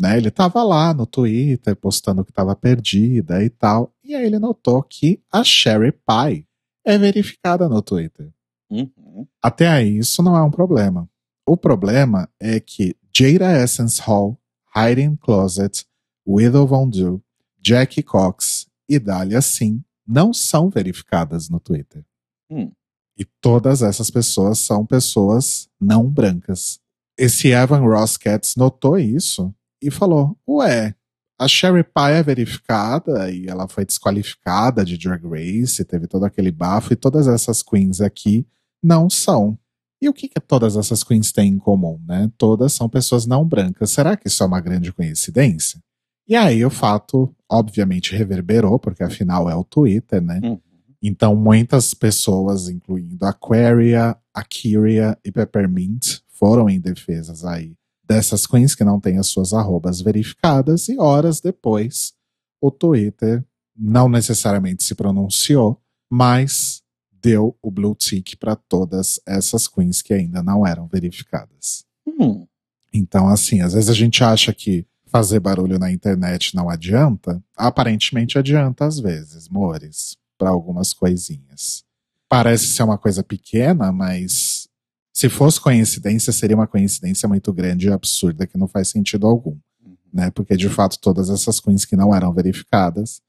né? 0.00 0.16
Ele 0.16 0.30
tava 0.30 0.62
lá 0.62 0.94
no 0.94 1.06
Twitter 1.06 1.76
postando 1.76 2.24
que 2.24 2.32
tava 2.32 2.56
perdida 2.56 3.44
e 3.44 3.50
tal, 3.50 3.94
e 4.02 4.14
aí 4.14 4.24
ele 4.24 4.38
notou 4.38 4.82
que 4.82 5.22
a 5.30 5.44
Sherry 5.44 5.92
Pie 5.92 6.46
é 6.84 6.96
verificada 6.96 7.68
no 7.68 7.82
Twitter. 7.82 8.32
Uhum. 8.70 9.26
Até 9.42 9.68
aí 9.68 9.98
isso 9.98 10.22
não 10.22 10.34
é 10.34 10.42
um 10.42 10.50
problema. 10.50 11.06
O 11.52 11.56
problema 11.58 12.30
é 12.40 12.58
que 12.58 12.96
Jada 13.14 13.62
Essence 13.62 14.00
Hall, 14.00 14.40
Hiding 14.74 15.16
Closet, 15.16 15.84
Widow 16.26 16.66
Von 16.66 16.88
Du, 16.88 17.22
Jackie 17.62 18.02
Cox 18.02 18.66
e 18.88 18.98
Dahlia 18.98 19.42
Sim 19.42 19.84
não 20.08 20.32
são 20.32 20.70
verificadas 20.70 21.50
no 21.50 21.60
Twitter. 21.60 22.06
Hum. 22.50 22.72
E 23.18 23.26
todas 23.38 23.82
essas 23.82 24.10
pessoas 24.10 24.60
são 24.60 24.86
pessoas 24.86 25.68
não 25.78 26.08
brancas. 26.08 26.80
Esse 27.18 27.48
Evan 27.48 27.80
Ross 27.80 28.16
Katz 28.16 28.56
notou 28.56 28.98
isso 28.98 29.54
e 29.82 29.90
falou: 29.90 30.34
Ué, 30.48 30.94
a 31.38 31.46
Sherry 31.46 31.84
Pie 31.84 32.12
é 32.14 32.22
verificada 32.22 33.30
e 33.30 33.46
ela 33.46 33.68
foi 33.68 33.84
desqualificada 33.84 34.86
de 34.86 34.96
Drag 34.96 35.22
Race, 35.28 35.84
teve 35.84 36.06
todo 36.06 36.24
aquele 36.24 36.50
bafo, 36.50 36.94
e 36.94 36.96
todas 36.96 37.28
essas 37.28 37.62
queens 37.62 38.00
aqui 38.00 38.46
não 38.82 39.10
são. 39.10 39.58
E 40.02 40.08
o 40.08 40.12
que, 40.12 40.28
que 40.28 40.40
todas 40.40 40.76
essas 40.76 41.04
queens 41.04 41.30
têm 41.30 41.52
em 41.52 41.58
comum, 41.58 42.00
né? 42.04 42.28
Todas 42.36 42.72
são 42.72 42.88
pessoas 42.88 43.24
não 43.24 43.46
brancas. 43.46 43.92
Será 43.92 44.16
que 44.16 44.26
isso 44.26 44.42
é 44.42 44.46
uma 44.46 44.60
grande 44.60 44.92
coincidência? 44.92 45.80
E 46.26 46.34
aí 46.34 46.64
o 46.64 46.70
fato, 46.70 47.32
obviamente, 47.48 48.16
reverberou, 48.16 48.80
porque 48.80 49.04
afinal 49.04 49.48
é 49.48 49.54
o 49.54 49.62
Twitter, 49.62 50.20
né? 50.20 50.40
Uhum. 50.42 50.58
Então 51.00 51.36
muitas 51.36 51.94
pessoas, 51.94 52.68
incluindo 52.68 53.24
Aquaria, 53.24 54.16
Akiria 54.34 55.16
e 55.24 55.30
Peppermint, 55.30 56.18
foram 56.28 56.68
em 56.68 56.80
defesas 56.80 57.44
aí 57.44 57.76
dessas 58.04 58.44
queens 58.44 58.74
que 58.74 58.82
não 58.82 58.98
têm 58.98 59.18
as 59.18 59.28
suas 59.28 59.52
arrobas 59.52 60.00
verificadas 60.00 60.88
e 60.88 60.98
horas 60.98 61.40
depois 61.40 62.12
o 62.60 62.72
Twitter 62.72 63.44
não 63.76 64.08
necessariamente 64.08 64.82
se 64.82 64.96
pronunciou, 64.96 65.80
mas 66.10 66.81
deu 67.22 67.56
o 67.62 67.70
blue 67.70 67.94
tick 67.94 68.36
para 68.36 68.56
todas 68.56 69.20
essas 69.26 69.68
queens 69.68 70.02
que 70.02 70.12
ainda 70.12 70.42
não 70.42 70.66
eram 70.66 70.86
verificadas. 70.86 71.84
Hum. 72.06 72.46
Então, 72.92 73.28
assim, 73.28 73.60
às 73.60 73.72
vezes 73.72 73.88
a 73.88 73.94
gente 73.94 74.22
acha 74.22 74.52
que 74.52 74.84
fazer 75.06 75.40
barulho 75.40 75.78
na 75.78 75.92
internet 75.92 76.54
não 76.54 76.68
adianta. 76.68 77.42
Aparentemente 77.56 78.38
adianta 78.38 78.84
às 78.84 78.98
vezes, 78.98 79.48
mores, 79.48 80.16
para 80.36 80.50
algumas 80.50 80.92
coisinhas. 80.92 81.84
Parece 82.28 82.68
ser 82.68 82.82
uma 82.82 82.98
coisa 82.98 83.22
pequena, 83.22 83.92
mas 83.92 84.66
se 85.12 85.28
fosse 85.28 85.60
coincidência, 85.60 86.32
seria 86.32 86.56
uma 86.56 86.66
coincidência 86.66 87.28
muito 87.28 87.52
grande 87.52 87.86
e 87.86 87.92
absurda 87.92 88.46
que 88.46 88.58
não 88.58 88.66
faz 88.66 88.88
sentido 88.88 89.26
algum. 89.26 89.56
Uhum. 89.84 89.96
Né? 90.12 90.30
Porque 90.30 90.56
de 90.56 90.68
fato 90.68 90.98
todas 90.98 91.28
essas 91.30 91.60
queens 91.60 91.84
que 91.84 91.94
não 91.94 92.14
eram 92.14 92.32
verificadas 92.32 93.20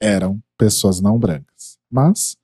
eram 0.00 0.42
pessoas 0.58 1.00
não 1.00 1.18
brancas. 1.18 1.78
Mas 1.90 2.36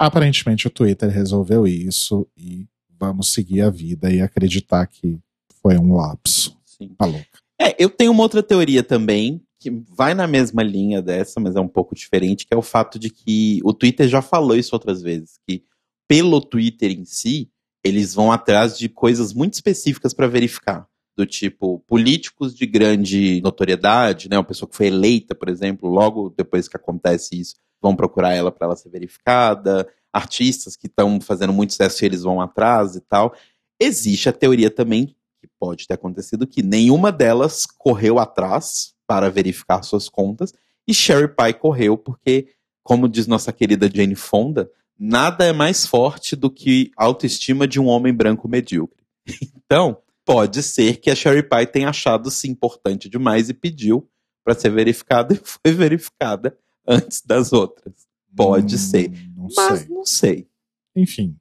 aparentemente 0.00 0.66
o 0.66 0.70
Twitter 0.70 1.10
resolveu 1.10 1.66
isso 1.66 2.26
e 2.34 2.66
vamos 2.98 3.34
seguir 3.34 3.60
a 3.60 3.68
vida 3.68 4.10
e 4.10 4.22
acreditar 4.22 4.86
que 4.86 5.18
foi 5.60 5.76
um 5.76 5.94
lapso. 5.94 6.56
Sim. 6.64 6.94
Tá 6.96 7.04
louca. 7.04 7.26
É, 7.60 7.76
eu 7.78 7.90
tenho 7.90 8.10
uma 8.10 8.22
outra 8.22 8.42
teoria 8.42 8.82
também, 8.82 9.42
que 9.58 9.70
vai 9.70 10.14
na 10.14 10.26
mesma 10.26 10.62
linha 10.62 11.02
dessa, 11.02 11.38
mas 11.38 11.54
é 11.54 11.60
um 11.60 11.68
pouco 11.68 11.94
diferente, 11.94 12.46
que 12.46 12.54
é 12.54 12.56
o 12.56 12.62
fato 12.62 12.98
de 12.98 13.10
que 13.10 13.60
o 13.62 13.74
Twitter 13.74 14.08
já 14.08 14.22
falou 14.22 14.56
isso 14.56 14.74
outras 14.74 15.02
vezes, 15.02 15.38
que 15.46 15.62
pelo 16.08 16.40
Twitter 16.40 16.90
em 16.90 17.04
si, 17.04 17.50
eles 17.84 18.14
vão 18.14 18.32
atrás 18.32 18.78
de 18.78 18.88
coisas 18.88 19.34
muito 19.34 19.54
específicas 19.54 20.14
para 20.14 20.26
verificar. 20.26 20.86
Do 21.14 21.26
tipo, 21.26 21.80
políticos 21.80 22.54
de 22.54 22.64
grande 22.64 23.42
notoriedade, 23.42 24.30
né? 24.30 24.38
Uma 24.38 24.44
pessoa 24.44 24.68
que 24.68 24.76
foi 24.76 24.86
eleita, 24.86 25.34
por 25.34 25.50
exemplo, 25.50 25.90
logo 25.90 26.32
depois 26.34 26.66
que 26.66 26.76
acontece 26.76 27.38
isso, 27.38 27.56
vão 27.80 27.96
procurar 27.96 28.34
ela 28.34 28.52
para 28.52 28.66
ela 28.66 28.76
ser 28.76 28.90
verificada. 28.90 29.88
Artistas 30.12 30.76
que 30.76 30.86
estão 30.86 31.20
fazendo 31.20 31.52
muito 31.52 31.72
sucesso, 31.72 32.04
eles 32.04 32.22
vão 32.22 32.40
atrás 32.40 32.96
e 32.96 33.00
tal. 33.00 33.34
Existe 33.80 34.28
a 34.28 34.32
teoria 34.32 34.70
também, 34.70 35.14
que 35.40 35.48
pode 35.58 35.86
ter 35.86 35.94
acontecido, 35.94 36.46
que 36.46 36.62
nenhuma 36.62 37.10
delas 37.10 37.64
correu 37.64 38.18
atrás 38.18 38.94
para 39.06 39.30
verificar 39.30 39.82
suas 39.82 40.08
contas, 40.08 40.52
e 40.86 40.92
Sherry 40.92 41.28
Pie 41.28 41.54
correu 41.54 41.96
porque, 41.96 42.48
como 42.82 43.08
diz 43.08 43.26
nossa 43.26 43.52
querida 43.52 43.90
Jane 43.92 44.14
Fonda, 44.14 44.70
nada 44.98 45.44
é 45.44 45.52
mais 45.52 45.86
forte 45.86 46.36
do 46.36 46.50
que 46.50 46.90
a 46.96 47.04
autoestima 47.04 47.66
de 47.66 47.80
um 47.80 47.86
homem 47.86 48.12
branco 48.12 48.48
medíocre. 48.48 49.00
Então, 49.64 49.98
pode 50.24 50.64
ser 50.64 50.96
que 50.96 51.10
a 51.10 51.14
Sherry 51.14 51.44
Pie 51.44 51.66
tenha 51.66 51.90
achado-se 51.90 52.50
importante 52.50 53.08
demais 53.08 53.48
e 53.48 53.54
pediu 53.54 54.10
para 54.44 54.52
ser 54.52 54.70
verificada 54.70 55.32
e 55.32 55.36
foi 55.44 55.72
verificada 55.72 56.58
antes 56.90 57.22
das 57.24 57.52
outras. 57.52 57.94
Pode 58.36 58.74
Hum, 58.74 58.78
ser. 58.78 59.10
Não 59.36 59.48
Mas 59.56 59.80
sei. 59.80 59.88
não 59.88 60.04
sei. 60.04 60.48
Enfim, 60.96 61.36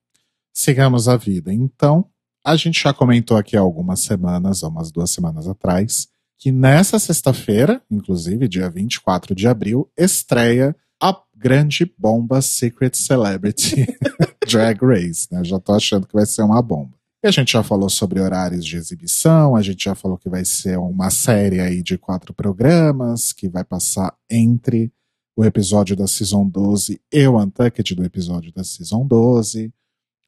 sigamos 0.53 1.07
a 1.07 1.17
vida. 1.17 1.53
Então, 1.53 2.05
a 2.45 2.55
gente 2.55 2.81
já 2.81 2.93
comentou 2.93 3.37
aqui 3.37 3.57
há 3.57 3.59
algumas 3.61 4.01
semanas, 4.01 4.63
há 4.63 4.67
umas 4.67 4.91
duas 4.91 5.11
semanas 5.11 5.47
atrás, 5.47 6.07
que 6.37 6.51
nessa 6.51 6.97
sexta-feira, 6.99 7.81
inclusive 7.91 8.47
dia 8.47 8.69
24 8.69 9.35
de 9.35 9.47
abril, 9.47 9.91
estreia 9.97 10.75
a 11.01 11.15
grande 11.35 11.91
bomba 11.97 12.41
Secret 12.41 12.91
Celebrity 12.95 13.85
Drag 14.49 14.79
Race. 14.83 15.27
Né? 15.31 15.43
Já 15.43 15.59
tô 15.59 15.73
achando 15.73 16.07
que 16.07 16.13
vai 16.13 16.25
ser 16.25 16.43
uma 16.43 16.61
bomba. 16.61 16.97
E 17.23 17.27
a 17.27 17.31
gente 17.31 17.51
já 17.51 17.61
falou 17.61 17.89
sobre 17.89 18.21
horários 18.21 18.63
de 18.65 18.77
exibição, 18.77 19.53
a 19.55 19.61
gente 19.61 19.83
já 19.83 19.93
falou 19.93 20.17
que 20.17 20.29
vai 20.29 20.45
ser 20.45 20.77
uma 20.79 21.09
série 21.09 21.59
aí 21.59 21.83
de 21.83 21.97
quatro 21.97 22.33
programas, 22.33 23.33
que 23.33 23.49
vai 23.49 23.63
passar 23.65 24.15
entre 24.29 24.89
o 25.35 25.45
episódio 25.45 25.95
da 25.95 26.07
Season 26.07 26.47
12 26.47 27.01
e 27.11 27.27
o 27.27 27.39
Untucked 27.39 27.95
do 27.95 28.03
episódio 28.03 28.51
da 28.51 28.63
Season 28.63 29.05
12. 29.05 29.73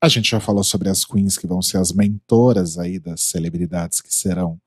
A 0.01 0.08
gente 0.08 0.31
já 0.31 0.39
falou 0.39 0.63
sobre 0.63 0.89
as 0.89 1.05
queens 1.05 1.38
que 1.38 1.46
vão 1.46 1.62
ser 1.62 1.77
as 1.77 1.91
mentoras 1.91 2.77
aí 2.77 2.98
das 3.00 3.22
celebridades 3.22 4.01
que 4.01 4.13
serão 4.13 4.60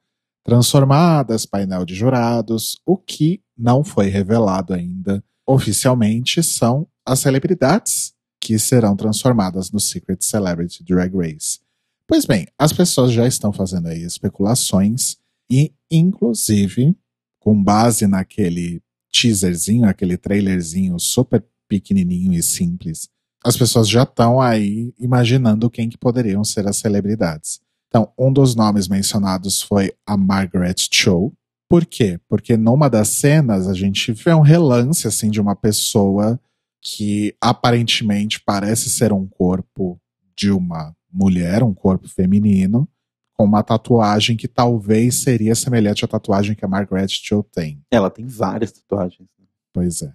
transformadas, 0.45 1.47
painel 1.47 1.85
de 1.85 1.95
jurados. 1.95 2.81
O 2.87 2.97
que 2.97 3.43
não 3.57 3.83
foi 3.83 4.09
revelado 4.09 4.75
ainda 4.75 5.25
oficialmente 5.47 6.43
são 6.43 6.87
as 7.05 7.21
celebridades 7.21 8.14
que 8.41 8.59
serão 8.59 8.95
transformadas 8.95 9.71
no 9.71 9.81
Secret 9.81 10.19
Celebrity 10.21 10.85
Drag 10.85 11.17
Race. 11.17 11.61
Pois 12.07 12.26
bem, 12.26 12.47
as 12.59 12.73
pessoas 12.73 13.12
já 13.12 13.26
estão 13.26 13.53
fazendo 13.53 13.88
aí 13.88 14.03
especulações 14.03 15.17
e, 15.50 15.73
inclusive, 15.91 16.95
com 17.41 17.62
base 17.62 18.07
naquele 18.07 18.83
teaserzinho, 19.14 19.88
aquele 19.88 20.16
trailerzinho 20.16 20.99
super 20.99 21.44
pequenininho 21.68 22.33
e 22.33 22.42
simples, 22.42 23.09
as 23.44 23.56
pessoas 23.56 23.88
já 23.88 24.02
estão 24.02 24.40
aí 24.40 24.92
imaginando 24.99 25.71
quem 25.71 25.88
que 25.88 25.99
poderiam 25.99 26.42
ser 26.42 26.66
as 26.66 26.78
celebridades. 26.78 27.61
Então, 27.88 28.11
um 28.18 28.33
dos 28.33 28.56
nomes 28.56 28.88
mencionados 28.88 29.62
foi 29.62 29.92
a 30.06 30.16
Margaret 30.16 30.75
Cho. 30.90 31.33
Por 31.68 31.87
quê? 31.87 32.18
Porque 32.28 32.56
numa 32.56 32.88
das 32.88 33.09
cenas 33.09 33.68
a 33.68 33.75
gente 33.75 34.12
vê 34.12 34.35
um 34.35 34.40
relance 34.40 35.06
assim 35.06 35.30
de 35.30 35.40
uma 35.40 35.54
pessoa 35.54 36.40
que 36.83 37.35
aparentemente 37.40 38.40
parece 38.44 38.90
ser 38.90 39.12
um 39.12 39.26
corpo 39.26 39.99
de 40.37 40.50
uma 40.50 40.94
mulher, 41.12 41.62
um 41.62 41.73
corpo 41.73 42.09
feminino, 42.09 42.88
com 43.35 43.45
uma 43.45 43.62
tatuagem 43.62 44.37
que 44.37 44.49
talvez 44.49 45.23
seria 45.23 45.55
semelhante 45.55 46.05
à 46.05 46.09
tatuagem 46.09 46.55
que 46.55 46.64
a 46.64 46.69
Margaret 46.69 47.09
Cho 47.09 47.43
tem. 47.43 47.83
Ela 47.91 48.11
tem 48.11 48.26
várias 48.26 48.73
tatuagens. 48.73 49.29
Pois 49.73 50.03
é. 50.03 50.12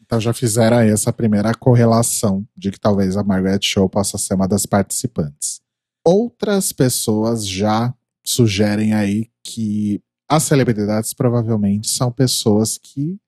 Então 0.00 0.20
já 0.20 0.32
fizeram 0.32 0.78
aí 0.78 0.90
essa 0.90 1.12
primeira 1.12 1.54
correlação 1.54 2.46
de 2.56 2.70
que 2.70 2.80
talvez 2.80 3.16
a 3.16 3.22
Margaret 3.22 3.60
Cho 3.62 3.88
possa 3.88 4.18
ser 4.18 4.34
uma 4.34 4.48
das 4.48 4.66
participantes. 4.66 5.60
Outras 6.04 6.72
pessoas 6.72 7.46
já 7.46 7.94
sugerem 8.24 8.94
aí 8.94 9.30
que 9.42 10.02
as 10.28 10.42
celebridades 10.44 11.12
provavelmente 11.12 11.88
são 11.88 12.10
pessoas 12.10 12.78
que 12.78 13.18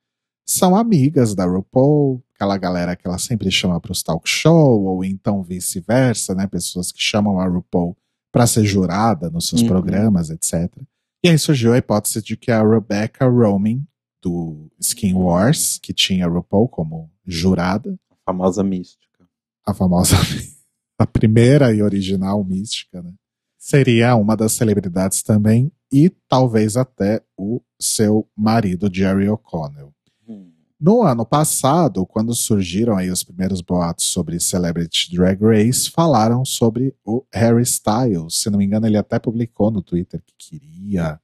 são 0.47 0.76
amigas 0.76 1.35
da 1.35 1.45
RuPaul, 1.45 2.23
aquela 2.35 2.57
galera 2.57 2.95
que 2.95 3.07
ela 3.07 3.19
sempre 3.19 3.50
chama 3.50 3.81
para 3.81 3.93
os 3.93 4.02
talk 4.02 4.28
show, 4.28 4.85
ou 4.85 5.05
então 5.05 5.43
vice-versa, 5.43 6.35
né? 6.35 6.47
Pessoas 6.47 6.93
que 6.93 7.02
chamam 7.02 7.40
a 7.40 7.47
RuPaul 7.47 7.97
para 8.37 8.47
ser 8.47 8.66
jurada 8.66 9.31
nos 9.31 9.49
seus 9.49 9.62
Uhum. 9.62 9.69
programas, 9.69 10.28
etc. 10.28 10.71
E 11.25 11.31
aí 11.31 11.38
surgiu 11.38 11.73
a 11.73 11.78
hipótese 11.78 12.21
de 12.21 12.37
que 12.37 12.50
a 12.52 12.62
Rebecca 12.62 13.25
Romijn, 13.26 13.83
do 14.23 14.71
Skin 14.78 15.14
Wars, 15.14 15.78
que 15.83 15.95
tinha 15.95 16.26
a 16.26 16.28
RuPaul 16.28 16.69
como 16.69 17.11
jurada, 17.25 17.99
A 18.11 18.16
famosa 18.31 18.62
mística. 18.62 19.26
a 19.66 19.73
famosa, 19.73 20.16
a 21.00 21.07
primeira 21.07 21.73
e 21.73 21.81
original 21.81 22.45
mística, 22.45 23.02
né? 23.02 23.14
Seria 23.59 24.14
uma 24.16 24.37
das 24.37 24.52
celebridades 24.52 25.23
também, 25.23 25.73
e 25.90 26.11
talvez 26.28 26.76
até 26.76 27.23
o 27.38 27.62
seu 27.81 28.28
marido, 28.37 28.90
Jerry 28.93 29.31
O'Connell. 29.31 29.95
No 30.78 31.02
ano 31.02 31.25
passado, 31.25 32.04
quando 32.04 32.35
surgiram 32.35 32.97
aí 32.97 33.11
os 33.11 33.25
primeiros 33.25 33.62
boatos 33.62 34.04
sobre 34.06 34.38
Celebrity 34.38 35.14
Drag 35.14 35.42
Race, 35.42 35.90
falaram 35.90 36.45
sobre 36.45 36.95
o 37.02 37.25
Harry 37.33 37.62
Styles. 37.62 38.42
Se 38.42 38.50
não 38.50 38.59
me 38.59 38.66
engano, 38.66 38.87
ele 38.87 38.99
até 38.99 39.18
publicou 39.18 39.71
no 39.71 39.80
Twitter 39.80 40.23
que 40.23 40.35
queria 40.37 41.18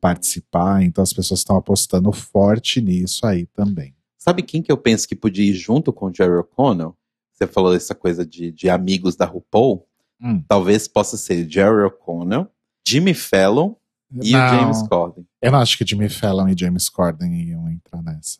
participar, 0.00 0.82
então 0.82 1.02
as 1.02 1.12
pessoas 1.12 1.40
estão 1.40 1.56
apostando 1.56 2.10
forte 2.12 2.80
nisso 2.80 3.26
aí 3.26 3.46
também. 3.46 3.94
Sabe 4.16 4.42
quem 4.42 4.62
que 4.62 4.70
eu 4.70 4.76
penso 4.76 5.08
que 5.08 5.14
podia 5.14 5.48
ir 5.48 5.54
junto 5.54 5.92
com 5.92 6.06
o 6.06 6.14
Jerry 6.14 6.36
O'Connell? 6.36 6.96
Você 7.32 7.46
falou 7.46 7.74
essa 7.74 7.94
coisa 7.94 8.26
de, 8.26 8.50
de 8.50 8.68
amigos 8.68 9.14
da 9.14 9.24
RuPaul. 9.24 9.86
Hum. 10.20 10.42
Talvez 10.48 10.88
possa 10.88 11.16
ser 11.16 11.48
Jerry 11.48 11.84
O'Connell, 11.84 12.48
Jimmy 12.86 13.14
Fallon 13.14 13.74
E 14.20 14.32
não, 14.32 14.46
o 14.46 14.48
James 14.48 14.88
Corden. 14.88 15.26
Eu 15.40 15.52
não 15.52 15.60
acho 15.60 15.76
que 15.78 15.86
Jimmy 15.86 16.08
Fallon 16.08 16.48
e 16.48 16.58
James 16.58 16.88
Corden 16.88 17.32
iam 17.34 17.68
entrar 17.68 18.02
nessa. 18.02 18.38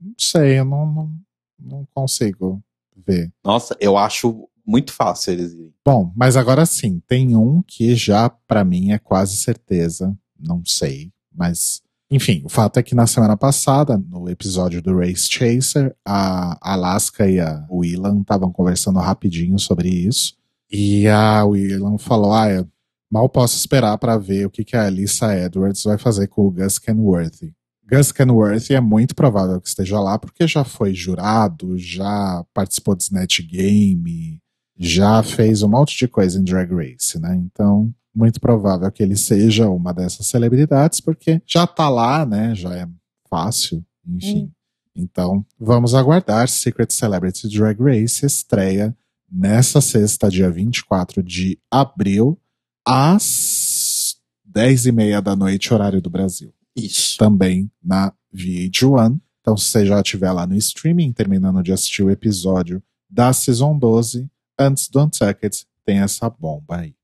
Não 0.00 0.14
sei, 0.18 0.58
eu 0.58 0.64
não, 0.64 0.86
não, 0.86 1.18
não 1.58 1.88
consigo 1.94 2.62
ver. 2.96 3.32
Nossa, 3.44 3.76
eu 3.80 3.96
acho 3.96 4.48
muito 4.64 4.92
fácil 4.92 5.32
eles 5.32 5.52
irem. 5.52 5.74
Bom, 5.84 6.12
mas 6.16 6.36
agora 6.36 6.66
sim, 6.66 7.00
tem 7.06 7.36
um 7.36 7.62
que 7.62 7.94
já 7.94 8.28
para 8.28 8.64
mim 8.64 8.92
é 8.92 8.98
quase 8.98 9.36
certeza, 9.36 10.16
não 10.38 10.64
sei, 10.64 11.12
mas 11.32 11.82
enfim, 12.10 12.42
o 12.44 12.48
fato 12.48 12.78
é 12.78 12.82
que 12.82 12.94
na 12.94 13.06
semana 13.06 13.36
passada, 13.36 13.98
no 13.98 14.28
episódio 14.28 14.80
do 14.80 14.96
Race 14.96 15.28
Chaser, 15.28 15.94
a 16.04 16.56
Alaska 16.60 17.28
e 17.28 17.40
a 17.40 17.66
Willan 17.68 18.20
estavam 18.20 18.52
conversando 18.52 19.00
rapidinho 19.00 19.58
sobre 19.58 19.88
isso. 19.88 20.36
E 20.70 21.08
a 21.08 21.44
Willan 21.44 21.98
falou: 21.98 22.32
Ah, 22.32 22.48
eu 22.48 22.68
mal 23.10 23.28
posso 23.28 23.56
esperar 23.56 23.98
para 23.98 24.16
ver 24.18 24.46
o 24.46 24.50
que, 24.50 24.64
que 24.64 24.76
a 24.76 24.86
Alyssa 24.86 25.36
Edwards 25.36 25.82
vai 25.82 25.98
fazer 25.98 26.28
com 26.28 26.46
o 26.46 26.50
Gus 26.50 26.78
Kenworthy. 26.78 27.52
Gus 27.88 28.10
Kenworthy 28.10 28.74
é 28.74 28.80
muito 28.80 29.14
provável 29.14 29.60
que 29.60 29.68
esteja 29.68 30.00
lá, 30.00 30.18
porque 30.18 30.46
já 30.46 30.64
foi 30.64 30.92
jurado, 30.92 31.78
já 31.78 32.44
participou 32.52 32.96
de 32.96 33.04
Snatch 33.04 33.40
Game, 33.42 34.40
já 34.76 35.22
fez 35.22 35.62
um 35.62 35.68
monte 35.68 35.96
de 35.96 36.08
coisa 36.08 36.38
em 36.38 36.44
Drag 36.44 36.70
Race, 36.72 37.18
né? 37.18 37.36
Então, 37.36 37.92
muito 38.14 38.40
provável 38.40 38.90
que 38.90 39.02
ele 39.02 39.16
seja 39.16 39.68
uma 39.68 39.92
dessas 39.94 40.26
celebridades, 40.26 41.00
porque 41.00 41.40
já 41.46 41.66
tá 41.66 41.88
lá, 41.88 42.26
né? 42.26 42.54
Já 42.54 42.74
é 42.74 42.88
fácil, 43.30 43.84
enfim. 44.06 44.44
Hum. 44.44 44.50
Então, 44.96 45.44
vamos 45.58 45.94
aguardar. 45.94 46.48
Secret 46.48 46.90
Celebrity 46.90 47.48
Drag 47.48 47.78
Race 47.80 48.24
estreia 48.24 48.96
nessa 49.30 49.80
sexta, 49.80 50.30
dia 50.30 50.50
24 50.50 51.22
de 51.22 51.58
abril, 51.70 52.38
às 52.84 54.16
10 54.44 54.86
e 54.86 54.92
meia 54.92 55.20
da 55.20 55.36
noite, 55.36 55.72
horário 55.74 56.00
do 56.00 56.08
Brasil. 56.08 56.55
Isso. 56.76 57.16
Também 57.16 57.70
na 57.82 58.12
VH1. 58.34 59.18
Então, 59.40 59.56
se 59.56 59.66
você 59.66 59.86
já 59.86 60.00
estiver 60.00 60.32
lá 60.32 60.46
no 60.46 60.56
streaming, 60.56 61.12
terminando 61.12 61.62
de 61.62 61.72
assistir 61.72 62.02
o 62.02 62.10
episódio 62.10 62.82
da 63.08 63.32
Season 63.32 63.78
12, 63.78 64.28
antes 64.58 64.88
do 64.88 65.00
Untucked, 65.00 65.66
tem 65.84 66.00
essa 66.00 66.28
bomba 66.28 66.78
aí. 66.78 66.94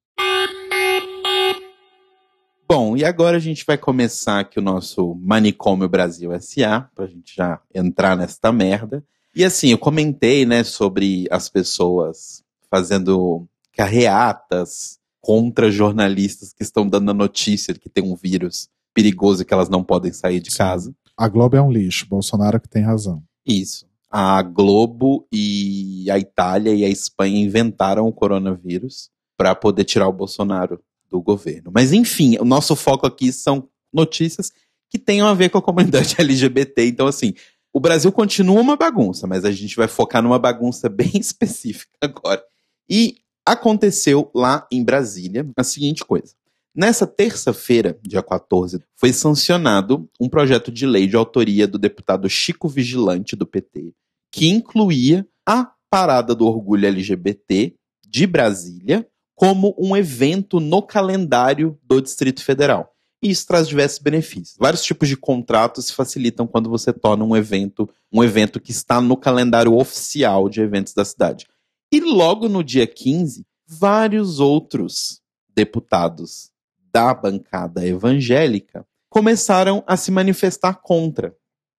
Bom, 2.68 2.96
e 2.96 3.04
agora 3.04 3.36
a 3.36 3.40
gente 3.40 3.64
vai 3.66 3.76
começar 3.76 4.40
aqui 4.40 4.58
o 4.58 4.62
nosso 4.62 5.14
Manicômio 5.14 5.88
Brasil 5.88 6.30
SA, 6.40 6.90
pra 6.94 7.06
gente 7.06 7.36
já 7.36 7.60
entrar 7.74 8.16
nesta 8.16 8.50
merda. 8.50 9.04
E 9.34 9.44
assim, 9.44 9.68
eu 9.68 9.78
comentei, 9.78 10.44
né, 10.44 10.64
sobre 10.64 11.26
as 11.30 11.48
pessoas 11.48 12.42
fazendo 12.70 13.46
carreatas 13.74 14.98
contra 15.20 15.70
jornalistas 15.70 16.52
que 16.52 16.62
estão 16.62 16.88
dando 16.88 17.10
a 17.10 17.14
notícia 17.14 17.72
de 17.72 17.78
que 17.80 17.88
tem 17.88 18.02
um 18.02 18.16
vírus 18.16 18.68
perigoso 18.94 19.44
que 19.44 19.52
elas 19.52 19.68
não 19.68 19.82
podem 19.82 20.12
sair 20.12 20.40
de 20.40 20.50
Sim. 20.50 20.58
casa. 20.58 20.94
A 21.16 21.28
Globo 21.28 21.56
é 21.56 21.62
um 21.62 21.70
lixo, 21.70 22.06
Bolsonaro 22.08 22.60
que 22.60 22.68
tem 22.68 22.82
razão. 22.82 23.22
Isso. 23.46 23.86
A 24.10 24.42
Globo 24.42 25.26
e 25.32 26.10
a 26.10 26.18
Itália 26.18 26.74
e 26.74 26.84
a 26.84 26.88
Espanha 26.88 27.40
inventaram 27.40 28.06
o 28.06 28.12
coronavírus 28.12 29.10
para 29.36 29.54
poder 29.54 29.84
tirar 29.84 30.08
o 30.08 30.12
Bolsonaro 30.12 30.80
do 31.10 31.20
governo. 31.20 31.70
Mas 31.74 31.92
enfim, 31.92 32.36
o 32.38 32.44
nosso 32.44 32.76
foco 32.76 33.06
aqui 33.06 33.32
são 33.32 33.68
notícias 33.92 34.52
que 34.90 34.98
tenham 34.98 35.26
a 35.26 35.34
ver 35.34 35.48
com 35.48 35.58
a 35.58 35.62
comunidade 35.62 36.14
LGBT. 36.20 36.86
Então, 36.86 37.06
assim, 37.06 37.34
o 37.72 37.80
Brasil 37.80 38.12
continua 38.12 38.60
uma 38.60 38.76
bagunça, 38.76 39.26
mas 39.26 39.44
a 39.44 39.50
gente 39.50 39.76
vai 39.76 39.88
focar 39.88 40.22
numa 40.22 40.38
bagunça 40.38 40.88
bem 40.90 41.12
específica 41.14 41.92
agora. 42.00 42.42
E 42.88 43.16
aconteceu 43.46 44.30
lá 44.34 44.66
em 44.70 44.84
Brasília 44.84 45.48
a 45.56 45.64
seguinte 45.64 46.04
coisa. 46.04 46.34
Nessa 46.74 47.06
terça-feira, 47.06 47.98
dia 48.02 48.22
14, 48.22 48.82
foi 48.96 49.12
sancionado 49.12 50.08
um 50.18 50.26
projeto 50.26 50.72
de 50.72 50.86
lei 50.86 51.06
de 51.06 51.14
autoria 51.14 51.68
do 51.68 51.78
deputado 51.78 52.28
Chico 52.30 52.66
Vigilante, 52.66 53.36
do 53.36 53.46
PT, 53.46 53.92
que 54.30 54.48
incluía 54.48 55.26
a 55.46 55.70
Parada 55.90 56.34
do 56.34 56.46
Orgulho 56.46 56.86
LGBT 56.86 57.74
de 58.08 58.26
Brasília 58.26 59.06
como 59.34 59.74
um 59.78 59.94
evento 59.94 60.60
no 60.60 60.80
calendário 60.80 61.78
do 61.82 62.00
Distrito 62.00 62.42
Federal. 62.42 62.94
E 63.22 63.30
isso 63.30 63.46
traz 63.46 63.68
diversos 63.68 63.98
benefícios. 63.98 64.56
Vários 64.58 64.82
tipos 64.82 65.08
de 65.08 65.16
contratos 65.16 65.86
se 65.86 65.92
facilitam 65.92 66.46
quando 66.46 66.70
você 66.70 66.90
torna 66.90 67.22
um 67.22 67.36
evento 67.36 67.86
um 68.10 68.24
evento 68.24 68.58
que 68.58 68.70
está 68.70 69.00
no 69.00 69.16
calendário 69.16 69.74
oficial 69.74 70.48
de 70.48 70.62
eventos 70.62 70.94
da 70.94 71.04
cidade. 71.04 71.46
E 71.92 72.00
logo 72.00 72.48
no 72.48 72.64
dia 72.64 72.86
15, 72.86 73.44
vários 73.66 74.40
outros 74.40 75.20
deputados 75.54 76.51
da 76.92 77.14
bancada 77.14 77.86
evangélica 77.86 78.86
começaram 79.08 79.82
a 79.86 79.96
se 79.96 80.10
manifestar 80.10 80.74
contra. 80.74 81.34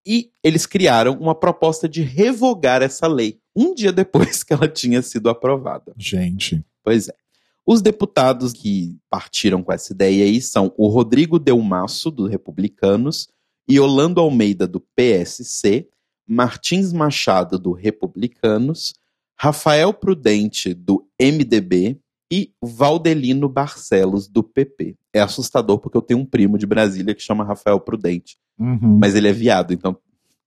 E 0.05 0.31
eles 0.43 0.65
criaram 0.65 1.13
uma 1.13 1.33
proposta 1.33 1.87
de 1.87 2.01
revogar 2.01 2.81
essa 2.81 3.07
lei, 3.07 3.39
um 3.55 3.73
dia 3.73 3.91
depois 3.91 4.43
que 4.43 4.53
ela 4.53 4.67
tinha 4.67 5.01
sido 5.01 5.29
aprovada. 5.29 5.93
Gente. 5.97 6.63
Pois 6.83 7.07
é. 7.07 7.15
Os 7.65 7.81
deputados 7.81 8.51
que 8.51 8.97
partiram 9.09 9.63
com 9.63 9.71
essa 9.71 9.93
ideia 9.93 10.25
aí 10.25 10.41
são 10.41 10.73
o 10.77 10.87
Rodrigo 10.87 11.39
Delmasso, 11.39 12.11
do 12.11 12.27
Republicanos, 12.27 13.29
e 13.67 13.79
Orlando 13.79 14.19
Almeida, 14.19 14.67
do 14.67 14.81
PSC, 14.93 15.87
Martins 16.27 16.91
Machado, 16.91 17.57
do 17.57 17.71
Republicanos, 17.71 18.93
Rafael 19.37 19.93
Prudente, 19.93 20.73
do 20.73 21.07
MDB, 21.19 21.97
e 22.31 22.51
Valdelino 22.61 23.47
Barcelos, 23.47 24.27
do 24.27 24.43
PP. 24.43 24.95
É 25.13 25.19
assustador 25.19 25.79
porque 25.79 25.97
eu 25.97 26.01
tenho 26.01 26.19
um 26.19 26.25
primo 26.25 26.57
de 26.57 26.65
Brasília 26.65 27.13
que 27.13 27.21
chama 27.21 27.43
Rafael 27.43 27.79
Prudente, 27.79 28.37
uhum. 28.57 28.97
mas 28.99 29.15
ele 29.15 29.27
é 29.27 29.33
viado, 29.33 29.73
então 29.73 29.97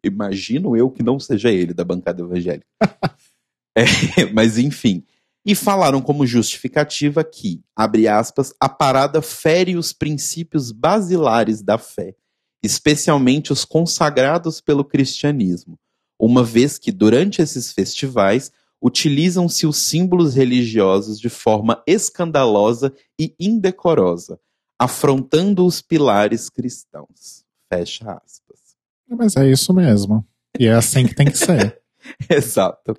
imagino 0.04 0.76
eu 0.76 0.90
que 0.90 1.02
não 1.02 1.18
seja 1.18 1.50
ele 1.50 1.72
da 1.72 1.84
bancada 1.84 2.22
evangélica. 2.22 2.66
é, 3.76 3.84
mas 4.32 4.58
enfim 4.58 5.04
e 5.46 5.54
falaram 5.54 6.02
como 6.02 6.26
justificativa 6.26 7.22
que, 7.22 7.62
abre 7.74 8.08
aspas, 8.08 8.52
a 8.58 8.68
parada 8.68 9.22
fere 9.22 9.76
os 9.76 9.92
princípios 9.92 10.72
basilares 10.72 11.62
da 11.62 11.78
fé, 11.78 12.16
especialmente 12.64 13.52
os 13.52 13.64
consagrados 13.64 14.60
pelo 14.60 14.84
cristianismo, 14.84 15.78
uma 16.18 16.42
vez 16.42 16.78
que 16.78 16.90
durante 16.90 17.40
esses 17.40 17.70
festivais 17.70 18.50
utilizam-se 18.86 19.66
os 19.66 19.78
símbolos 19.78 20.36
religiosos 20.36 21.18
de 21.18 21.28
forma 21.28 21.82
escandalosa 21.88 22.94
e 23.18 23.34
indecorosa, 23.38 24.38
afrontando 24.78 25.66
os 25.66 25.82
pilares 25.82 26.48
cristãos. 26.48 27.44
Fecha 27.68 28.12
aspas. 28.24 28.76
Mas 29.08 29.36
é 29.36 29.50
isso 29.50 29.74
mesmo. 29.74 30.24
E 30.56 30.66
é 30.66 30.72
assim 30.72 31.04
que 31.04 31.16
tem 31.16 31.26
que 31.26 31.36
ser. 31.36 31.80
Exato. 32.30 32.96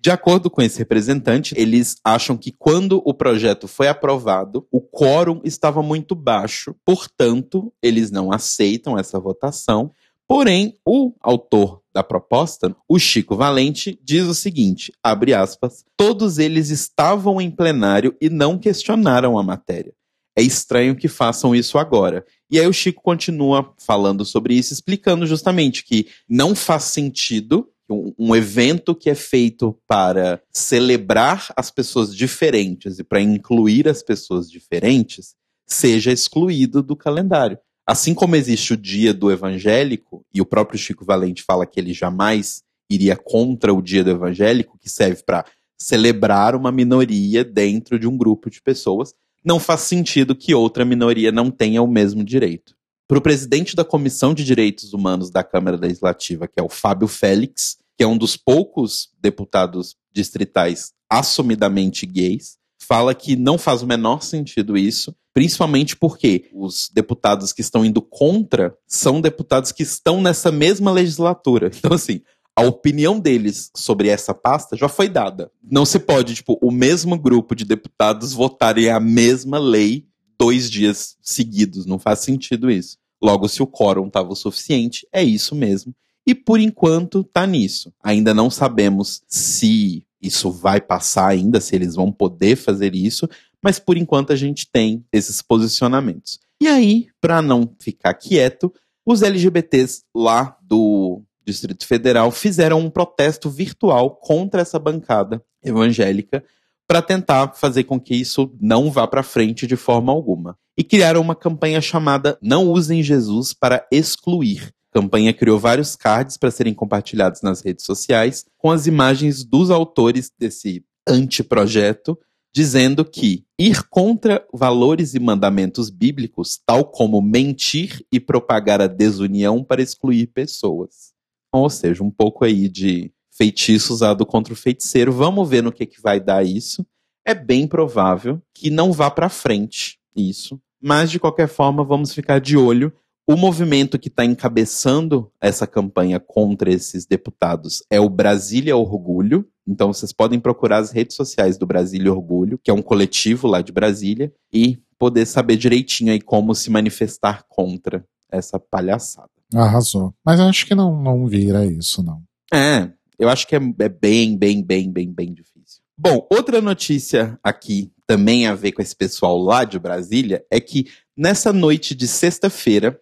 De 0.00 0.10
acordo 0.10 0.48
com 0.48 0.62
esse 0.62 0.78
representante, 0.78 1.54
eles 1.58 1.96
acham 2.02 2.34
que 2.34 2.50
quando 2.50 3.02
o 3.04 3.12
projeto 3.12 3.68
foi 3.68 3.88
aprovado, 3.88 4.66
o 4.70 4.80
quórum 4.80 5.42
estava 5.44 5.82
muito 5.82 6.14
baixo, 6.14 6.74
portanto, 6.82 7.70
eles 7.82 8.10
não 8.10 8.32
aceitam 8.32 8.98
essa 8.98 9.20
votação. 9.20 9.92
Porém, 10.26 10.78
o 10.86 11.12
autor 11.20 11.82
da 11.96 12.02
proposta, 12.02 12.76
o 12.86 12.98
Chico 12.98 13.34
Valente, 13.34 13.98
diz 14.04 14.26
o 14.26 14.34
seguinte: 14.34 14.92
abre 15.02 15.32
aspas, 15.32 15.82
todos 15.96 16.38
eles 16.38 16.68
estavam 16.68 17.40
em 17.40 17.50
plenário 17.50 18.14
e 18.20 18.28
não 18.28 18.58
questionaram 18.58 19.38
a 19.38 19.42
matéria. 19.42 19.94
É 20.36 20.42
estranho 20.42 20.94
que 20.94 21.08
façam 21.08 21.54
isso 21.54 21.78
agora. 21.78 22.22
E 22.50 22.60
aí 22.60 22.66
o 22.66 22.72
Chico 22.72 23.02
continua 23.02 23.72
falando 23.78 24.26
sobre 24.26 24.52
isso, 24.52 24.74
explicando 24.74 25.26
justamente 25.26 25.82
que 25.82 26.06
não 26.28 26.54
faz 26.54 26.84
sentido 26.84 27.66
um, 27.88 28.12
um 28.18 28.36
evento 28.36 28.94
que 28.94 29.08
é 29.08 29.14
feito 29.14 29.74
para 29.88 30.42
celebrar 30.52 31.50
as 31.56 31.70
pessoas 31.70 32.14
diferentes 32.14 32.98
e 32.98 33.04
para 33.04 33.22
incluir 33.22 33.88
as 33.88 34.02
pessoas 34.02 34.50
diferentes 34.50 35.34
seja 35.66 36.12
excluído 36.12 36.82
do 36.82 36.94
calendário. 36.94 37.58
Assim 37.86 38.14
como 38.14 38.34
existe 38.34 38.72
o 38.72 38.76
dia 38.76 39.14
do 39.14 39.30
evangélico, 39.30 40.24
e 40.34 40.40
o 40.40 40.46
próprio 40.46 40.78
Chico 40.78 41.04
Valente 41.04 41.42
fala 41.42 41.64
que 41.64 41.78
ele 41.78 41.92
jamais 41.92 42.62
iria 42.90 43.16
contra 43.16 43.72
o 43.72 43.80
dia 43.80 44.02
do 44.02 44.10
evangélico, 44.10 44.78
que 44.78 44.90
serve 44.90 45.22
para 45.24 45.44
celebrar 45.78 46.56
uma 46.56 46.72
minoria 46.72 47.44
dentro 47.44 47.98
de 47.98 48.08
um 48.08 48.16
grupo 48.16 48.50
de 48.50 48.60
pessoas, 48.60 49.14
não 49.44 49.60
faz 49.60 49.82
sentido 49.82 50.34
que 50.34 50.54
outra 50.54 50.84
minoria 50.84 51.30
não 51.30 51.50
tenha 51.50 51.80
o 51.80 51.86
mesmo 51.86 52.24
direito. 52.24 52.74
Para 53.06 53.18
o 53.18 53.22
presidente 53.22 53.76
da 53.76 53.84
Comissão 53.84 54.34
de 54.34 54.44
Direitos 54.44 54.92
Humanos 54.92 55.30
da 55.30 55.44
Câmara 55.44 55.76
Legislativa, 55.76 56.48
que 56.48 56.58
é 56.58 56.62
o 56.62 56.68
Fábio 56.68 57.06
Félix, 57.06 57.76
que 57.96 58.02
é 58.02 58.06
um 58.06 58.18
dos 58.18 58.36
poucos 58.36 59.10
deputados 59.20 59.94
distritais 60.12 60.92
assumidamente 61.08 62.04
gays, 62.04 62.56
fala 62.82 63.14
que 63.14 63.36
não 63.36 63.56
faz 63.56 63.82
o 63.82 63.86
menor 63.86 64.22
sentido 64.22 64.76
isso, 64.76 65.14
principalmente 65.36 65.94
porque 65.94 66.48
os 66.50 66.90
deputados 66.94 67.52
que 67.52 67.60
estão 67.60 67.84
indo 67.84 68.00
contra 68.00 68.74
são 68.86 69.20
deputados 69.20 69.70
que 69.70 69.82
estão 69.82 70.22
nessa 70.22 70.50
mesma 70.50 70.90
legislatura. 70.90 71.70
Então, 71.76 71.92
assim, 71.92 72.22
a 72.56 72.62
opinião 72.62 73.20
deles 73.20 73.70
sobre 73.76 74.08
essa 74.08 74.32
pasta 74.32 74.78
já 74.78 74.88
foi 74.88 75.10
dada. 75.10 75.52
Não 75.62 75.84
se 75.84 75.98
pode, 75.98 76.36
tipo, 76.36 76.58
o 76.62 76.70
mesmo 76.70 77.18
grupo 77.18 77.54
de 77.54 77.66
deputados 77.66 78.32
votarem 78.32 78.88
a 78.88 78.98
mesma 78.98 79.58
lei 79.58 80.06
dois 80.38 80.70
dias 80.70 81.18
seguidos. 81.20 81.84
Não 81.84 81.98
faz 81.98 82.20
sentido 82.20 82.70
isso. 82.70 82.96
Logo, 83.22 83.46
se 83.46 83.62
o 83.62 83.66
quórum 83.66 84.06
estava 84.06 84.32
o 84.32 84.34
suficiente, 84.34 85.06
é 85.12 85.22
isso 85.22 85.54
mesmo. 85.54 85.94
E 86.26 86.34
por 86.34 86.58
enquanto 86.58 87.22
tá 87.22 87.46
nisso. 87.46 87.92
Ainda 88.02 88.32
não 88.32 88.48
sabemos 88.48 89.20
se 89.28 90.02
isso 90.18 90.50
vai 90.50 90.80
passar 90.80 91.28
ainda, 91.28 91.60
se 91.60 91.76
eles 91.76 91.94
vão 91.94 92.10
poder 92.10 92.56
fazer 92.56 92.94
isso, 92.94 93.28
mas 93.62 93.78
por 93.78 93.96
enquanto 93.96 94.32
a 94.32 94.36
gente 94.36 94.68
tem 94.70 95.04
esses 95.12 95.42
posicionamentos. 95.42 96.38
E 96.60 96.68
aí, 96.68 97.08
para 97.20 97.42
não 97.42 97.70
ficar 97.80 98.14
quieto, 98.14 98.72
os 99.04 99.22
LGBTs 99.22 100.02
lá 100.14 100.56
do 100.62 101.22
Distrito 101.46 101.86
Federal 101.86 102.30
fizeram 102.30 102.80
um 102.80 102.90
protesto 102.90 103.48
virtual 103.48 104.16
contra 104.16 104.62
essa 104.62 104.78
bancada 104.78 105.42
evangélica 105.62 106.44
para 106.88 107.02
tentar 107.02 107.52
fazer 107.54 107.84
com 107.84 108.00
que 108.00 108.14
isso 108.14 108.52
não 108.60 108.90
vá 108.90 109.06
para 109.06 109.22
frente 109.22 109.66
de 109.66 109.76
forma 109.76 110.12
alguma. 110.12 110.56
E 110.78 110.84
criaram 110.84 111.20
uma 111.20 111.34
campanha 111.34 111.80
chamada 111.80 112.38
Não 112.42 112.70
Usem 112.70 113.02
Jesus 113.02 113.52
para 113.52 113.86
Excluir. 113.90 114.72
A 114.92 115.00
campanha 115.00 115.32
criou 115.32 115.58
vários 115.58 115.96
cards 115.96 116.36
para 116.36 116.50
serem 116.50 116.74
compartilhados 116.74 117.42
nas 117.42 117.60
redes 117.60 117.84
sociais 117.84 118.44
com 118.56 118.70
as 118.70 118.86
imagens 118.86 119.44
dos 119.44 119.70
autores 119.70 120.30
desse 120.38 120.84
anteprojeto, 121.08 122.18
dizendo 122.56 123.04
que 123.04 123.44
ir 123.58 123.86
contra 123.90 124.42
valores 124.50 125.12
e 125.12 125.20
mandamentos 125.20 125.90
bíblicos, 125.90 126.58
tal 126.64 126.86
como 126.86 127.20
mentir 127.20 128.02
e 128.10 128.18
propagar 128.18 128.80
a 128.80 128.86
desunião 128.86 129.62
para 129.62 129.82
excluir 129.82 130.28
pessoas. 130.28 131.12
Ou 131.52 131.68
seja, 131.68 132.02
um 132.02 132.10
pouco 132.10 132.46
aí 132.46 132.66
de 132.66 133.12
feitiço 133.30 133.92
usado 133.92 134.24
contra 134.24 134.54
o 134.54 134.56
feiticeiro. 134.56 135.12
Vamos 135.12 135.46
ver 135.46 135.62
no 135.62 135.70
que, 135.70 135.84
que 135.84 136.00
vai 136.00 136.18
dar 136.18 136.46
isso. 136.46 136.82
É 137.26 137.34
bem 137.34 137.68
provável 137.68 138.40
que 138.54 138.70
não 138.70 138.90
vá 138.90 139.10
para 139.10 139.28
frente 139.28 139.98
isso, 140.16 140.58
mas 140.80 141.10
de 141.10 141.20
qualquer 141.20 141.48
forma 141.48 141.84
vamos 141.84 142.14
ficar 142.14 142.38
de 142.38 142.56
olho. 142.56 142.90
O 143.28 143.36
movimento 143.36 143.98
que 143.98 144.08
está 144.08 144.24
encabeçando 144.24 145.30
essa 145.38 145.66
campanha 145.66 146.18
contra 146.18 146.72
esses 146.72 147.04
deputados 147.04 147.82
é 147.90 148.00
o 148.00 148.08
Brasília 148.08 148.74
Orgulho. 148.78 149.46
Então 149.66 149.92
vocês 149.92 150.12
podem 150.12 150.38
procurar 150.38 150.78
as 150.78 150.90
redes 150.90 151.16
sociais 151.16 151.58
do 151.58 151.66
Brasília 151.66 152.12
Orgulho, 152.12 152.58
que 152.62 152.70
é 152.70 152.74
um 152.74 152.82
coletivo 152.82 153.46
lá 153.46 153.60
de 153.60 153.72
Brasília, 153.72 154.32
e 154.52 154.78
poder 154.98 155.26
saber 155.26 155.56
direitinho 155.56 156.12
aí 156.12 156.20
como 156.20 156.54
se 156.54 156.70
manifestar 156.70 157.44
contra 157.48 158.04
essa 158.30 158.58
palhaçada. 158.58 159.30
Arrasou. 159.54 160.14
Mas 160.24 160.40
acho 160.40 160.66
que 160.66 160.74
não, 160.74 161.00
não 161.00 161.26
vira 161.26 161.64
isso, 161.64 162.02
não. 162.02 162.22
É, 162.52 162.90
eu 163.18 163.28
acho 163.28 163.46
que 163.46 163.56
é, 163.56 163.60
é 163.80 163.88
bem, 163.88 164.36
bem, 164.36 164.62
bem, 164.62 164.90
bem, 164.90 165.12
bem 165.12 165.32
difícil. 165.32 165.80
Bom, 165.98 166.26
outra 166.30 166.60
notícia 166.60 167.38
aqui, 167.42 167.90
também 168.06 168.46
a 168.46 168.54
ver 168.54 168.72
com 168.72 168.82
esse 168.82 168.94
pessoal 168.94 169.38
lá 169.38 169.64
de 169.64 169.78
Brasília, 169.78 170.44
é 170.50 170.60
que 170.60 170.86
nessa 171.16 171.52
noite 171.52 171.94
de 171.94 172.06
sexta-feira, 172.06 173.00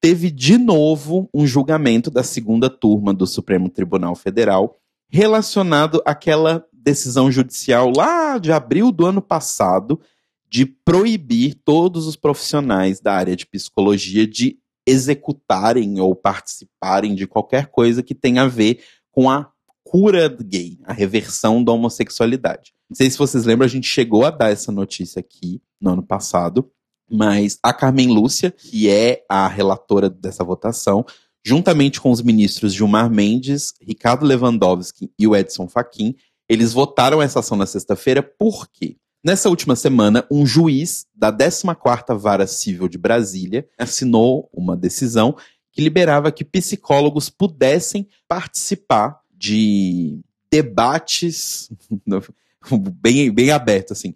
teve 0.00 0.30
de 0.30 0.56
novo 0.56 1.28
um 1.34 1.46
julgamento 1.46 2.10
da 2.10 2.22
segunda 2.22 2.70
turma 2.70 3.12
do 3.12 3.26
Supremo 3.26 3.68
Tribunal 3.68 4.16
Federal 4.16 4.79
relacionado 5.10 6.02
àquela 6.06 6.64
decisão 6.72 7.30
judicial 7.30 7.92
lá 7.94 8.38
de 8.38 8.52
abril 8.52 8.90
do 8.90 9.04
ano 9.04 9.20
passado 9.20 10.00
de 10.48 10.66
proibir 10.66 11.54
todos 11.64 12.06
os 12.06 12.16
profissionais 12.16 13.00
da 13.00 13.12
área 13.12 13.36
de 13.36 13.46
psicologia 13.46 14.26
de 14.26 14.58
executarem 14.86 16.00
ou 16.00 16.14
participarem 16.14 17.14
de 17.14 17.26
qualquer 17.26 17.66
coisa 17.66 18.02
que 18.02 18.14
tenha 18.14 18.42
a 18.42 18.48
ver 18.48 18.82
com 19.12 19.30
a 19.30 19.50
cura 19.84 20.28
gay, 20.28 20.78
a 20.84 20.92
reversão 20.92 21.62
da 21.62 21.72
homossexualidade. 21.72 22.72
Não 22.88 22.96
sei 22.96 23.10
se 23.10 23.18
vocês 23.18 23.44
lembram, 23.44 23.66
a 23.66 23.68
gente 23.68 23.86
chegou 23.86 24.24
a 24.24 24.30
dar 24.30 24.50
essa 24.50 24.72
notícia 24.72 25.20
aqui 25.20 25.62
no 25.80 25.92
ano 25.92 26.02
passado, 26.02 26.70
mas 27.10 27.58
a 27.62 27.72
Carmen 27.72 28.08
Lúcia, 28.08 28.50
que 28.50 28.88
é 28.88 29.24
a 29.28 29.46
relatora 29.46 30.08
dessa 30.08 30.42
votação, 30.42 31.04
juntamente 31.44 32.00
com 32.00 32.10
os 32.10 32.22
ministros 32.22 32.72
Gilmar 32.72 33.10
Mendes, 33.10 33.74
Ricardo 33.80 34.24
Lewandowski 34.26 35.10
e 35.18 35.26
o 35.26 35.34
Edson 35.34 35.68
Fachin, 35.68 36.14
eles 36.48 36.72
votaram 36.72 37.22
essa 37.22 37.40
ação 37.40 37.56
na 37.56 37.66
sexta-feira 37.66 38.22
porque 38.22 38.96
nessa 39.24 39.48
última 39.48 39.76
semana 39.76 40.26
um 40.30 40.44
juiz 40.44 41.06
da 41.14 41.32
14ª 41.32 42.16
Vara 42.16 42.46
Civil 42.46 42.88
de 42.88 42.98
Brasília 42.98 43.68
assinou 43.78 44.50
uma 44.52 44.76
decisão 44.76 45.36
que 45.72 45.80
liberava 45.80 46.32
que 46.32 46.44
psicólogos 46.44 47.30
pudessem 47.30 48.08
participar 48.28 49.20
de 49.32 50.20
debates 50.50 51.70
bem, 53.00 53.30
bem 53.30 53.50
aberto, 53.50 53.92
assim. 53.92 54.14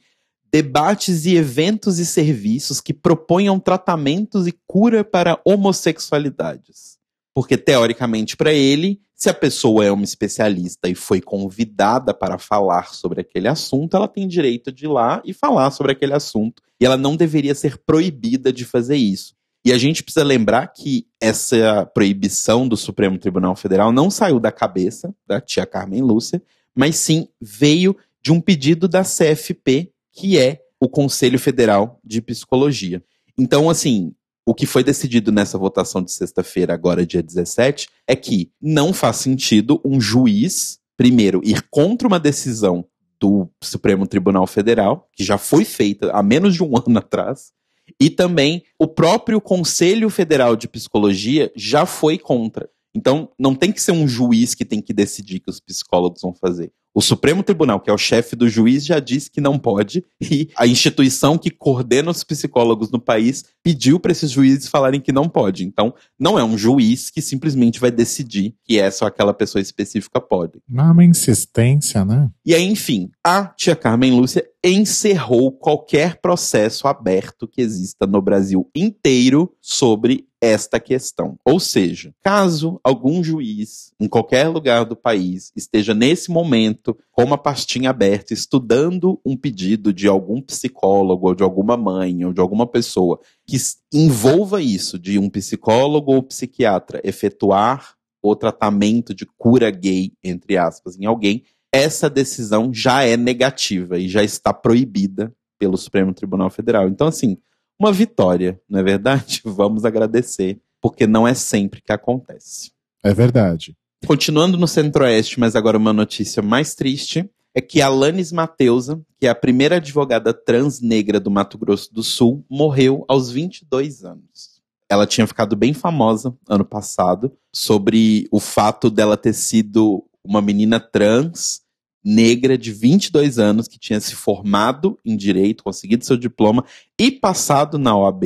Debates 0.53 1.25
e 1.25 1.37
eventos 1.37 1.99
e 1.99 2.07
serviços 2.07 2.81
que 2.81 2.93
proponham 2.93 3.59
tratamentos 3.59 4.47
e 4.47 4.53
cura 4.67 5.03
para 5.03 5.41
homossexualidades. 5.45 6.99
Porque, 7.35 7.57
teoricamente, 7.57 8.37
para 8.37 8.53
ele, 8.53 9.01
se 9.15 9.29
a 9.29 9.35
pessoa 9.35 9.85
é 9.85 9.91
uma 9.91 10.05
especialista 10.05 10.89
e 10.89 10.95
foi 10.95 11.21
convidada 11.21 12.15
para 12.15 12.39
falar 12.39 12.95
sobre 12.95 13.21
aquele 13.21 13.49
assunto, 13.49 13.97
ela 13.97 14.07
tem 14.07 14.29
direito 14.29 14.71
de 14.71 14.85
ir 14.85 14.89
lá 14.89 15.21
e 15.25 15.33
falar 15.33 15.71
sobre 15.71 15.93
aquele 15.93 16.15
assunto. 16.15 16.63
E 16.81 16.85
ela 16.87 16.97
não 16.97 17.17
deveria 17.17 17.55
ser 17.55 17.79
proibida 17.79 18.53
de 18.53 18.65
fazer 18.65 18.97
isso. 18.97 19.35
E 19.65 19.73
a 19.73 19.79
gente 19.79 20.03
precisa 20.03 20.25
lembrar 20.25 20.69
que 20.69 21.07
essa 21.19 21.87
proibição 21.87 22.69
do 22.69 22.77
Supremo 22.77 23.19
Tribunal 23.19 23.57
Federal 23.57 23.91
não 23.91 24.11
saiu 24.11 24.39
da 24.39 24.53
cabeça 24.53 25.15
da 25.27 25.41
tia 25.41 25.65
Carmen 25.65 26.03
Lúcia, 26.03 26.43
mas 26.77 26.97
sim 26.97 27.29
veio 27.41 27.97
de 28.23 28.31
um 28.31 28.41
pedido 28.41 28.87
da 28.87 29.03
CFP, 29.03 29.91
que 30.13 30.39
é 30.39 30.61
o 30.79 30.89
Conselho 30.89 31.39
Federal 31.39 31.99
de 32.05 32.21
Psicologia. 32.21 33.03
Então, 33.39 33.71
assim, 33.71 34.15
o 34.47 34.55
que 34.55 34.67
foi 34.67 34.85
decidido 34.85 35.33
nessa 35.33 35.57
votação 35.57 36.03
de 36.03 36.13
sexta-feira, 36.13 36.75
agora 36.75 37.07
dia 37.07 37.23
17, 37.23 37.89
é 38.07 38.15
que 38.15 38.51
não 38.61 38.93
faz 38.93 39.17
sentido 39.17 39.81
um 39.85 40.01
juiz, 40.01 40.79
primeiro, 40.97 41.41
ir 41.45 41.63
contra 41.71 42.07
uma 42.07 42.21
decisão 42.21 42.85
do 43.19 43.49
Supremo 43.63 44.07
Tribunal 44.07 44.47
Federal, 44.47 45.09
que 45.15 45.25
já 45.25 45.39
foi 45.39 45.65
feita 45.65 46.11
há 46.13 46.23
menos 46.23 46.55
de 46.55 46.63
um 46.63 46.77
ano 46.77 46.99
atrás, 46.99 47.53
e 48.01 48.11
também 48.11 48.63
o 48.79 48.87
próprio 48.87 49.41
Conselho 49.41 50.11
Federal 50.11 50.57
de 50.57 50.69
Psicologia 50.69 51.51
já 51.57 51.87
foi 51.87 52.19
contra. 52.19 52.69
Então, 52.95 53.31
não 53.39 53.55
tem 53.55 53.73
que 53.73 53.83
ser 53.83 53.93
um 53.93 54.07
juiz 54.07 54.55
que 54.55 54.65
tem 54.65 54.81
que 54.81 54.93
decidir 54.93 55.41
que 55.41 55.51
os 55.51 55.59
psicólogos 55.59 56.23
vão 56.23 56.35
fazer. 56.35 56.73
O 56.95 57.01
Supremo 57.01 57.43
Tribunal, 57.43 57.81
que 57.81 57.91
é 57.91 57.93
o 57.93 57.99
chefe 57.99 58.37
do 58.37 58.49
juiz, 58.49 58.87
já 58.87 59.01
disse 59.01 59.29
que 59.29 59.41
não 59.41 59.59
pode, 59.59 60.05
e 60.21 60.49
a 60.57 60.65
instituição 60.65 61.37
que 61.37 61.51
coordena 61.51 62.13
os 62.13 62.23
psicólogos 62.23 62.89
no 62.93 63.01
país 63.01 63.45
pediu 63.65 63.99
para 63.99 64.13
esses 64.13 64.31
juízes 64.31 64.69
falarem 64.69 65.01
que 65.01 65.11
não 65.11 65.29
pode. 65.29 65.65
Então, 65.65 65.93
não 66.17 66.39
é 66.39 66.45
um 66.45 66.57
juiz 66.57 67.11
que 67.11 67.21
simplesmente 67.21 67.81
vai 67.81 67.91
decidir 67.91 68.55
que 68.65 68.79
essa 68.79 69.05
ou 69.05 69.09
aquela 69.09 69.35
pessoa 69.35 69.61
específica 69.61 70.21
pode. 70.21 70.61
Não 70.69 70.87
é 70.87 70.93
uma 70.93 71.05
insistência, 71.05 72.05
né? 72.05 72.31
E 72.47 72.55
aí, 72.55 72.63
enfim, 72.63 73.11
a 73.25 73.47
tia 73.47 73.75
Carmen 73.75 74.13
Lúcia 74.13 74.45
encerrou 74.63 75.53
qualquer 75.53 76.21
processo 76.21 76.87
aberto 76.87 77.47
que 77.47 77.61
exista 77.61 78.07
no 78.07 78.23
Brasil 78.23 78.71
inteiro 78.75 79.53
sobre 79.61 80.27
esta 80.41 80.79
questão. 80.79 81.39
Ou 81.45 81.59
seja, 81.59 82.15
caso 82.23 82.79
algum 82.85 83.25
juiz 83.25 83.93
em 83.99 84.07
qualquer 84.07 84.49
lugar 84.49 84.85
do 84.85 84.95
país 84.95 85.51
esteja 85.57 85.95
nesse 85.95 86.31
momento 86.31 86.84
com 86.93 87.23
uma 87.23 87.39
pastinha 87.39 87.91
aberta 87.91 88.35
estudando 88.35 89.21
um 89.25 89.37
pedido 89.37 89.93
de 89.93 90.09
algum 90.09 90.43
psicólogo 90.43 91.29
ou 91.29 91.35
de 91.35 91.43
alguma 91.43 91.77
mãe 91.77 92.25
ou 92.25 92.33
de 92.33 92.41
alguma 92.41 92.67
pessoa 92.67 93.21
que 93.47 93.57
envolva 93.93 94.61
isso 94.61 94.99
de 94.99 95.19
um 95.19 95.31
psicólogo 95.31 96.13
ou 96.13 96.23
psiquiatra 96.23 97.01
efetuar 97.05 97.95
o 98.21 98.35
tratamento 98.35 99.15
de 99.15 99.25
cura 99.39 99.71
gay 99.71 100.13
entre 100.23 100.57
aspas 100.57 100.99
em 100.99 101.05
alguém, 101.05 101.45
essa 101.73 102.11
decisão 102.11 102.73
já 102.73 103.03
é 103.03 103.17
negativa 103.17 103.99
e 103.99 104.09
já 104.09 104.23
está 104.23 104.53
proibida 104.53 105.35
pelo 105.59 105.77
Supremo 105.77 106.13
Tribunal 106.13 106.51
Federal. 106.51 106.89
Então, 106.89 107.07
assim, 107.07 107.37
uma 107.79 107.93
vitória, 107.93 108.61
não 108.69 108.79
é 108.79 108.83
verdade? 108.83 109.41
Vamos 109.45 109.85
agradecer, 109.85 110.61
porque 110.81 111.07
não 111.07 111.27
é 111.27 111.35
sempre 111.35 111.83
que 111.83 111.93
acontece. 111.93 112.71
É 113.03 113.13
verdade. 113.13 113.77
Continuando 114.07 114.59
no 114.59 114.69
Centro-Oeste, 114.69 115.41
mas 115.41 115.57
agora 115.57 115.79
uma 115.79 115.93
notícia 115.93 116.43
mais 116.43 116.75
triste, 116.75 117.29
é 117.55 117.61
que 117.61 117.81
Alanis 117.81 118.33
Mateusa, 118.33 119.01
que 119.19 119.27
é 119.27 119.31
a 119.31 119.35
primeira 119.35 119.77
advogada 119.77 120.35
trans 120.35 120.81
negra 120.81 121.21
do 121.21 121.31
Mato 121.31 121.57
Grosso 121.57 121.93
do 121.95 122.03
Sul, 122.03 122.45
morreu 122.51 123.05
aos 123.09 123.31
22 123.31 124.05
anos. 124.05 124.61
Ela 124.89 125.07
tinha 125.07 125.27
ficado 125.27 125.57
bem 125.57 125.73
famosa 125.73 126.37
ano 126.49 126.65
passado 126.65 127.33
sobre 127.53 128.29
o 128.31 128.41
fato 128.41 128.91
dela 128.91 129.17
ter 129.17 129.33
sido 129.33 130.05
uma 130.25 130.43
menina 130.43 130.79
trans 130.81 131.63
negra 132.05 132.59
de 132.59 132.71
22 132.73 133.39
anos 133.39 133.67
que 133.67 133.79
tinha 133.79 134.01
se 134.01 134.15
formado 134.15 134.99
em 135.05 135.17
direito, 135.17 135.65
conseguido 135.65 136.05
seu 136.05 136.17
diploma 136.17 136.65
e 137.01 137.11
passado 137.11 137.79
na 137.79 137.97
OAB, 137.97 138.23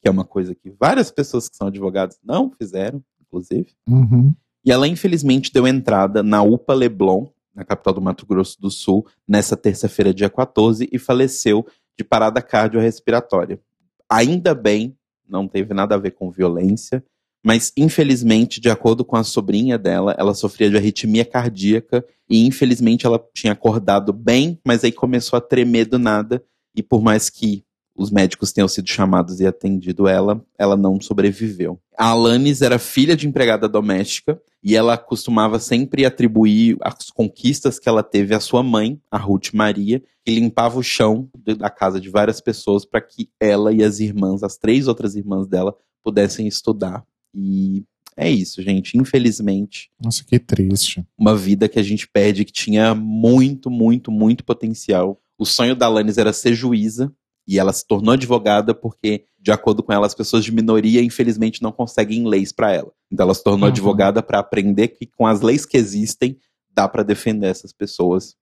que 0.00 0.08
é 0.08 0.10
uma 0.10 0.24
coisa 0.24 0.54
que 0.54 0.70
várias 0.70 1.10
pessoas 1.10 1.48
que 1.48 1.56
são 1.56 1.66
advogados 1.66 2.16
não 2.24 2.50
fizeram, 2.50 3.02
inclusive. 3.20 3.74
Uhum. 3.86 4.34
E 4.64 4.72
ela, 4.72 4.88
infelizmente, 4.88 5.52
deu 5.52 5.66
entrada 5.66 6.22
na 6.22 6.42
UPA 6.42 6.74
Leblon, 6.74 7.26
na 7.54 7.64
capital 7.64 7.94
do 7.94 8.00
Mato 8.00 8.26
Grosso 8.26 8.60
do 8.60 8.70
Sul, 8.70 9.06
nessa 9.26 9.56
terça-feira, 9.56 10.14
dia 10.14 10.30
14, 10.30 10.88
e 10.92 10.98
faleceu 10.98 11.66
de 11.96 12.04
parada 12.04 12.40
cardiorrespiratória, 12.40 13.60
ainda 14.08 14.54
bem, 14.54 14.96
não 15.28 15.48
teve 15.48 15.74
nada 15.74 15.96
a 15.96 15.98
ver 15.98 16.12
com 16.12 16.30
violência, 16.30 17.04
mas 17.44 17.72
infelizmente, 17.76 18.60
de 18.60 18.70
acordo 18.70 19.04
com 19.04 19.16
a 19.16 19.24
sobrinha 19.24 19.76
dela, 19.76 20.14
ela 20.18 20.34
sofria 20.34 20.70
de 20.70 20.76
arritmia 20.76 21.24
cardíaca 21.24 22.04
e 22.28 22.46
infelizmente 22.46 23.06
ela 23.06 23.22
tinha 23.34 23.52
acordado 23.52 24.12
bem, 24.12 24.58
mas 24.64 24.84
aí 24.84 24.92
começou 24.92 25.36
a 25.36 25.40
tremer 25.40 25.86
do 25.86 25.98
nada. 25.98 26.42
E 26.74 26.82
por 26.82 27.02
mais 27.02 27.30
que 27.30 27.64
os 27.98 28.12
médicos 28.12 28.52
tenham 28.52 28.68
sido 28.68 28.88
chamados 28.88 29.40
e 29.40 29.46
atendido 29.46 30.06
ela, 30.06 30.40
ela 30.56 30.76
não 30.76 31.00
sobreviveu. 31.00 31.80
A 31.98 32.10
Alanis 32.10 32.62
era 32.62 32.78
filha 32.78 33.16
de 33.16 33.26
empregada 33.26 33.68
doméstica 33.68 34.40
e 34.62 34.76
ela 34.76 34.96
costumava 34.96 35.58
sempre 35.58 36.06
atribuir 36.06 36.76
as 36.80 37.10
conquistas 37.10 37.78
que 37.78 37.88
ela 37.88 38.04
teve 38.04 38.34
à 38.34 38.40
sua 38.40 38.62
mãe, 38.62 39.00
a 39.10 39.18
Ruth 39.18 39.52
Maria, 39.52 40.00
que 40.24 40.32
limpava 40.32 40.78
o 40.78 40.82
chão 40.82 41.28
da 41.36 41.68
casa 41.68 42.00
de 42.00 42.08
várias 42.08 42.40
pessoas 42.40 42.84
para 42.84 43.00
que 43.00 43.28
ela 43.40 43.72
e 43.72 43.82
as 43.82 43.98
irmãs, 43.98 44.44
as 44.44 44.56
três 44.56 44.86
outras 44.86 45.16
irmãs 45.16 45.48
dela, 45.48 45.76
pudessem 46.02 46.46
estudar. 46.46 47.04
E 47.34 47.82
é 48.16 48.30
isso, 48.30 48.62
gente. 48.62 48.96
Infelizmente. 48.96 49.90
Nossa, 50.00 50.24
que 50.24 50.38
triste. 50.38 51.04
Uma 51.18 51.36
vida 51.36 51.68
que 51.68 51.78
a 51.78 51.82
gente 51.82 52.06
perde 52.06 52.44
que 52.44 52.52
tinha 52.52 52.94
muito, 52.94 53.70
muito, 53.70 54.12
muito 54.12 54.44
potencial. 54.44 55.20
O 55.38 55.44
sonho 55.44 55.76
da 55.76 55.86
Alanis 55.86 56.18
era 56.18 56.32
ser 56.32 56.52
juíza, 56.52 57.12
e 57.48 57.58
ela 57.58 57.72
se 57.72 57.86
tornou 57.86 58.12
advogada 58.12 58.74
porque, 58.74 59.24
de 59.40 59.50
acordo 59.50 59.82
com 59.82 59.90
ela, 59.90 60.06
as 60.06 60.14
pessoas 60.14 60.44
de 60.44 60.52
minoria, 60.52 61.02
infelizmente, 61.02 61.62
não 61.62 61.72
conseguem 61.72 62.28
leis 62.28 62.52
para 62.52 62.70
ela. 62.70 62.92
Então, 63.10 63.24
ela 63.24 63.34
se 63.34 63.42
tornou 63.42 63.62
uhum. 63.62 63.72
advogada 63.72 64.22
para 64.22 64.38
aprender 64.38 64.88
que, 64.88 65.06
com 65.06 65.26
as 65.26 65.40
leis 65.40 65.64
que 65.64 65.78
existem, 65.78 66.38
dá 66.74 66.86
para 66.86 67.02
defender 67.02 67.46
essas 67.46 67.72
pessoas. 67.72 68.36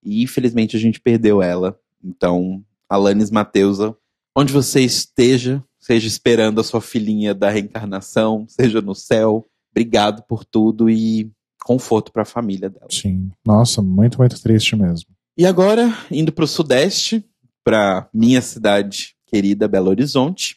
E, 0.00 0.22
infelizmente, 0.22 0.76
a 0.76 0.80
gente 0.80 1.00
perdeu 1.00 1.42
ela. 1.42 1.76
Então, 2.02 2.64
Alanis 2.88 3.32
Mateusa, 3.32 3.96
onde 4.36 4.52
você 4.52 4.80
esteja, 4.80 5.60
seja 5.80 6.06
esperando 6.06 6.60
a 6.60 6.64
sua 6.64 6.80
filhinha 6.80 7.34
da 7.34 7.50
reencarnação, 7.50 8.46
seja 8.46 8.80
no 8.80 8.94
céu, 8.94 9.44
obrigado 9.72 10.22
por 10.22 10.44
tudo 10.44 10.88
e 10.88 11.32
conforto 11.64 12.12
para 12.12 12.22
a 12.22 12.26
família 12.26 12.70
dela. 12.70 12.86
Sim, 12.90 13.28
nossa, 13.44 13.82
muito, 13.82 14.18
muito 14.18 14.40
triste 14.40 14.76
mesmo. 14.76 15.10
E 15.36 15.46
agora, 15.46 15.92
indo 16.10 16.30
para 16.30 16.44
o 16.44 16.48
Sudeste, 16.48 17.24
para 17.64 18.08
minha 18.12 18.40
cidade 18.40 19.14
querida 19.26 19.68
Belo 19.68 19.90
Horizonte, 19.90 20.56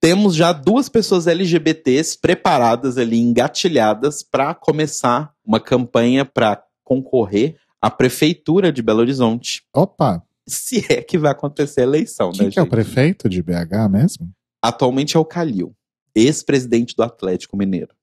temos 0.00 0.34
já 0.34 0.52
duas 0.52 0.88
pessoas 0.88 1.26
LGBTs 1.26 2.18
preparadas 2.18 2.96
ali, 2.96 3.18
engatilhadas, 3.18 4.22
para 4.22 4.54
começar 4.54 5.34
uma 5.44 5.60
campanha 5.60 6.24
para 6.24 6.62
concorrer 6.82 7.56
à 7.80 7.90
prefeitura 7.90 8.72
de 8.72 8.82
Belo 8.82 9.00
Horizonte. 9.00 9.62
Opa! 9.74 10.22
Se 10.48 10.84
é 10.90 11.02
que 11.02 11.18
vai 11.18 11.30
acontecer 11.30 11.82
a 11.82 11.84
eleição, 11.84 12.32
Quem 12.32 12.46
né, 12.46 12.50
que 12.52 12.58
é 12.58 12.62
o 12.62 12.66
prefeito 12.66 13.28
de 13.28 13.42
BH 13.42 13.88
mesmo? 13.90 14.30
Atualmente 14.62 15.16
é 15.16 15.20
o 15.20 15.24
Calil, 15.24 15.74
ex-presidente 16.14 16.96
do 16.96 17.02
Atlético 17.02 17.56
Mineiro. 17.56 17.94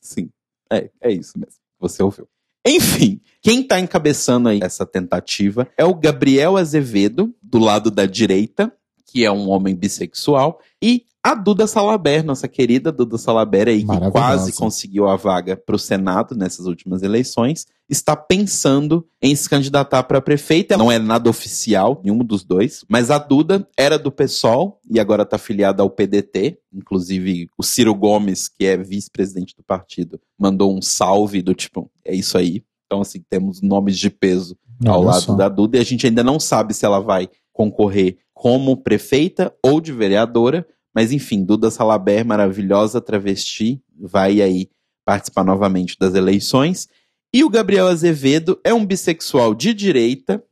Sim, 0.00 0.30
é, 0.70 0.90
é 1.00 1.12
isso 1.12 1.38
mesmo. 1.38 1.60
Você 1.78 2.02
ouviu. 2.02 2.28
Enfim, 2.66 3.20
quem 3.42 3.62
está 3.62 3.80
encabeçando 3.80 4.48
aí 4.48 4.60
essa 4.62 4.84
tentativa 4.84 5.68
é 5.76 5.84
o 5.84 5.94
Gabriel 5.94 6.56
Azevedo, 6.56 7.34
do 7.42 7.58
lado 7.58 7.90
da 7.90 8.06
direita, 8.06 8.72
que 9.06 9.24
é 9.24 9.32
um 9.32 9.48
homem 9.48 9.74
bissexual, 9.74 10.60
e 10.82 11.04
a 11.22 11.34
Duda 11.34 11.66
Salaber, 11.66 12.24
nossa 12.24 12.48
querida 12.48 12.90
Duda 12.90 13.18
Salaber 13.18 13.68
aí, 13.68 13.84
que 13.84 14.10
quase 14.10 14.52
conseguiu 14.52 15.06
a 15.06 15.16
vaga 15.16 15.56
para 15.56 15.76
o 15.76 15.78
Senado 15.78 16.34
nessas 16.34 16.66
últimas 16.66 17.02
eleições, 17.02 17.66
está 17.88 18.16
pensando 18.16 19.06
em 19.20 19.34
se 19.34 19.48
candidatar 19.48 20.02
para 20.04 20.20
prefeita. 20.20 20.78
Não 20.78 20.90
é 20.90 20.98
nada 20.98 21.28
oficial, 21.28 22.00
nenhum 22.02 22.24
dos 22.24 22.42
dois, 22.42 22.84
mas 22.88 23.10
a 23.10 23.18
Duda 23.18 23.68
era 23.76 23.98
do 23.98 24.10
PSOL 24.10 24.80
e 24.90 24.98
agora 24.98 25.24
está 25.24 25.36
afiliada 25.36 25.82
ao 25.82 25.90
PDT. 25.90 26.58
Inclusive, 26.72 27.48
o 27.58 27.62
Ciro 27.62 27.94
Gomes, 27.94 28.48
que 28.48 28.64
é 28.64 28.76
vice-presidente 28.76 29.54
do 29.54 29.62
partido, 29.62 30.18
mandou 30.38 30.74
um 30.74 30.80
salve 30.80 31.42
do 31.42 31.54
tipo, 31.54 31.90
é 32.04 32.14
isso 32.14 32.38
aí. 32.38 32.64
Então, 32.86 33.02
assim, 33.02 33.22
temos 33.28 33.60
nomes 33.60 33.98
de 33.98 34.08
peso 34.08 34.56
ao 34.86 35.02
lado 35.02 35.20
só. 35.20 35.34
da 35.34 35.48
Duda 35.48 35.76
e 35.76 35.80
a 35.80 35.84
gente 35.84 36.06
ainda 36.06 36.24
não 36.24 36.40
sabe 36.40 36.72
se 36.72 36.86
ela 36.86 36.98
vai 36.98 37.28
concorrer 37.52 38.16
como 38.32 38.74
prefeita 38.78 39.54
ou 39.62 39.82
de 39.82 39.92
vereadora, 39.92 40.66
mas 40.94 41.12
enfim, 41.12 41.44
Duda 41.44 41.70
Salaber, 41.70 42.24
maravilhosa 42.24 43.00
travesti, 43.00 43.82
vai 43.98 44.40
aí 44.40 44.68
participar 45.04 45.44
novamente 45.44 45.96
das 45.98 46.14
eleições. 46.14 46.88
E 47.32 47.44
o 47.44 47.50
Gabriel 47.50 47.86
Azevedo 47.86 48.60
é 48.64 48.74
um 48.74 48.84
bissexual 48.84 49.54
de 49.54 49.72
direita, 49.72 50.42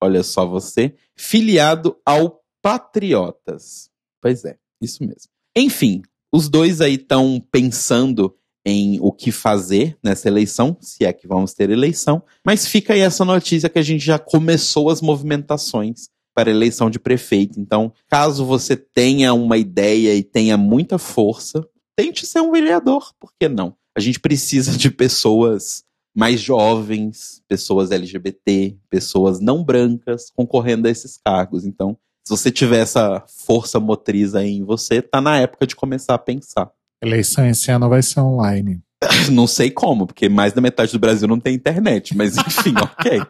olha 0.00 0.22
só 0.22 0.46
você, 0.46 0.94
filiado 1.16 1.96
ao 2.04 2.40
Patriotas. 2.62 3.90
Pois 4.20 4.44
é, 4.44 4.56
isso 4.80 5.02
mesmo. 5.02 5.30
Enfim, 5.56 6.02
os 6.32 6.48
dois 6.48 6.80
aí 6.80 6.94
estão 6.94 7.42
pensando 7.50 8.34
em 8.64 8.98
o 9.00 9.10
que 9.10 9.32
fazer 9.32 9.96
nessa 10.02 10.28
eleição, 10.28 10.76
se 10.80 11.04
é 11.04 11.12
que 11.12 11.26
vamos 11.26 11.54
ter 11.54 11.70
eleição, 11.70 12.22
mas 12.44 12.66
fica 12.66 12.92
aí 12.92 13.00
essa 13.00 13.24
notícia 13.24 13.68
que 13.68 13.78
a 13.78 13.82
gente 13.82 14.04
já 14.04 14.18
começou 14.18 14.90
as 14.90 15.00
movimentações 15.00 16.08
para 16.38 16.52
eleição 16.52 16.88
de 16.88 17.00
prefeito. 17.00 17.58
Então, 17.58 17.92
caso 18.08 18.44
você 18.44 18.76
tenha 18.76 19.34
uma 19.34 19.58
ideia 19.58 20.14
e 20.14 20.22
tenha 20.22 20.56
muita 20.56 20.96
força, 20.96 21.66
tente 21.96 22.24
ser 22.24 22.40
um 22.40 22.52
vereador, 22.52 23.12
por 23.18 23.32
que 23.36 23.48
não? 23.48 23.74
A 23.96 23.98
gente 23.98 24.20
precisa 24.20 24.78
de 24.78 24.88
pessoas 24.88 25.82
mais 26.16 26.40
jovens, 26.40 27.42
pessoas 27.48 27.90
LGBT, 27.90 28.76
pessoas 28.88 29.40
não 29.40 29.64
brancas 29.64 30.30
concorrendo 30.30 30.86
a 30.86 30.90
esses 30.92 31.18
cargos. 31.18 31.64
Então, 31.64 31.98
se 32.24 32.30
você 32.30 32.52
tiver 32.52 32.82
essa 32.82 33.24
força 33.26 33.80
motriz 33.80 34.36
aí 34.36 34.58
em 34.58 34.64
você, 34.64 35.02
tá 35.02 35.20
na 35.20 35.40
época 35.40 35.66
de 35.66 35.74
começar 35.74 36.14
a 36.14 36.18
pensar. 36.18 36.70
Eleição 37.02 37.44
esse 37.46 37.68
ano 37.72 37.88
vai 37.88 38.00
ser 38.00 38.20
online. 38.20 38.80
não 39.32 39.48
sei 39.48 39.72
como, 39.72 40.06
porque 40.06 40.28
mais 40.28 40.52
da 40.52 40.60
metade 40.60 40.92
do 40.92 41.00
Brasil 41.00 41.26
não 41.26 41.40
tem 41.40 41.56
internet, 41.56 42.16
mas 42.16 42.36
enfim, 42.36 42.74
ok. 42.80 43.22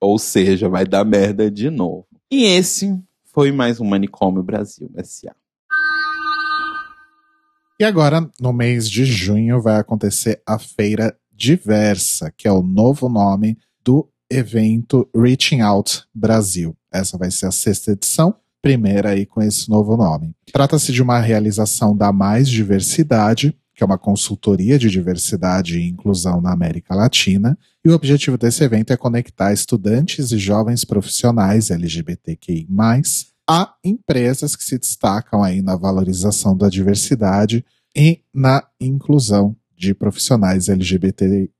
Ou 0.00 0.18
seja, 0.18 0.68
vai 0.68 0.84
dar 0.84 1.04
merda 1.04 1.50
de 1.50 1.70
novo. 1.70 2.06
E 2.30 2.44
esse 2.44 2.96
foi 3.24 3.50
mais 3.50 3.80
um 3.80 3.84
Manicômio 3.84 4.42
Brasil 4.42 4.90
S.A. 4.96 5.34
E 7.80 7.84
agora, 7.84 8.28
no 8.40 8.52
mês 8.52 8.88
de 8.88 9.04
junho, 9.04 9.60
vai 9.60 9.76
acontecer 9.76 10.42
a 10.46 10.58
Feira 10.58 11.16
Diversa, 11.32 12.32
que 12.36 12.48
é 12.48 12.52
o 12.52 12.62
novo 12.62 13.08
nome 13.08 13.56
do 13.84 14.08
evento 14.30 15.08
Reaching 15.14 15.60
Out 15.60 16.04
Brasil. 16.14 16.76
Essa 16.92 17.16
vai 17.16 17.30
ser 17.30 17.46
a 17.46 17.52
sexta 17.52 17.92
edição, 17.92 18.34
primeira 18.60 19.10
aí 19.10 19.24
com 19.24 19.40
esse 19.40 19.68
novo 19.70 19.96
nome. 19.96 20.34
Trata-se 20.52 20.92
de 20.92 21.02
uma 21.02 21.20
realização 21.20 21.96
da 21.96 22.12
Mais 22.12 22.48
Diversidade, 22.48 23.56
que 23.78 23.84
é 23.84 23.86
uma 23.86 23.96
consultoria 23.96 24.76
de 24.76 24.90
diversidade 24.90 25.78
e 25.78 25.88
inclusão 25.88 26.40
na 26.40 26.52
América 26.52 26.96
Latina, 26.96 27.56
e 27.84 27.88
o 27.88 27.94
objetivo 27.94 28.36
desse 28.36 28.64
evento 28.64 28.92
é 28.92 28.96
conectar 28.96 29.52
estudantes 29.52 30.32
e 30.32 30.36
jovens 30.36 30.84
profissionais 30.84 31.70
LGBTQI+, 31.70 32.66
a 33.48 33.72
empresas 33.84 34.56
que 34.56 34.64
se 34.64 34.76
destacam 34.78 35.44
aí 35.44 35.62
na 35.62 35.76
valorização 35.76 36.56
da 36.56 36.68
diversidade 36.68 37.64
e 37.96 38.20
na 38.34 38.66
inclusão 38.80 39.54
de 39.76 39.94
profissionais 39.94 40.68
LGBTI+. 40.68 41.52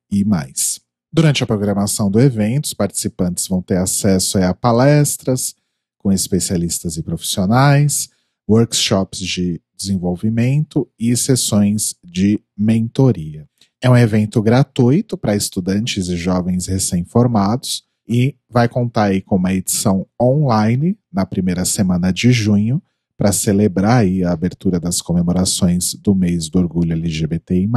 Durante 1.12 1.44
a 1.44 1.46
programação 1.46 2.10
do 2.10 2.18
evento, 2.18 2.64
os 2.64 2.74
participantes 2.74 3.46
vão 3.46 3.62
ter 3.62 3.76
acesso 3.76 4.38
a 4.38 4.52
palestras 4.52 5.54
com 5.96 6.10
especialistas 6.10 6.96
e 6.96 7.02
profissionais, 7.04 8.08
workshops 8.50 9.20
de 9.20 9.62
desenvolvimento 9.78 10.88
e 10.98 11.16
sessões 11.16 11.94
de 12.04 12.40
mentoria. 12.56 13.46
É 13.80 13.88
um 13.88 13.96
evento 13.96 14.42
gratuito 14.42 15.16
para 15.16 15.36
estudantes 15.36 16.08
e 16.08 16.16
jovens 16.16 16.66
recém-formados 16.66 17.84
e 18.08 18.34
vai 18.50 18.68
contar 18.68 19.04
aí 19.04 19.20
com 19.20 19.36
uma 19.36 19.54
edição 19.54 20.06
online 20.20 20.98
na 21.12 21.24
primeira 21.24 21.64
semana 21.64 22.10
de 22.10 22.32
junho 22.32 22.82
para 23.16 23.32
celebrar 23.32 23.98
aí 23.98 24.24
a 24.24 24.32
abertura 24.32 24.80
das 24.80 25.00
comemorações 25.00 25.94
do 25.94 26.14
mês 26.14 26.48
do 26.48 26.58
orgulho 26.58 26.92
LGBTI+, 26.92 27.68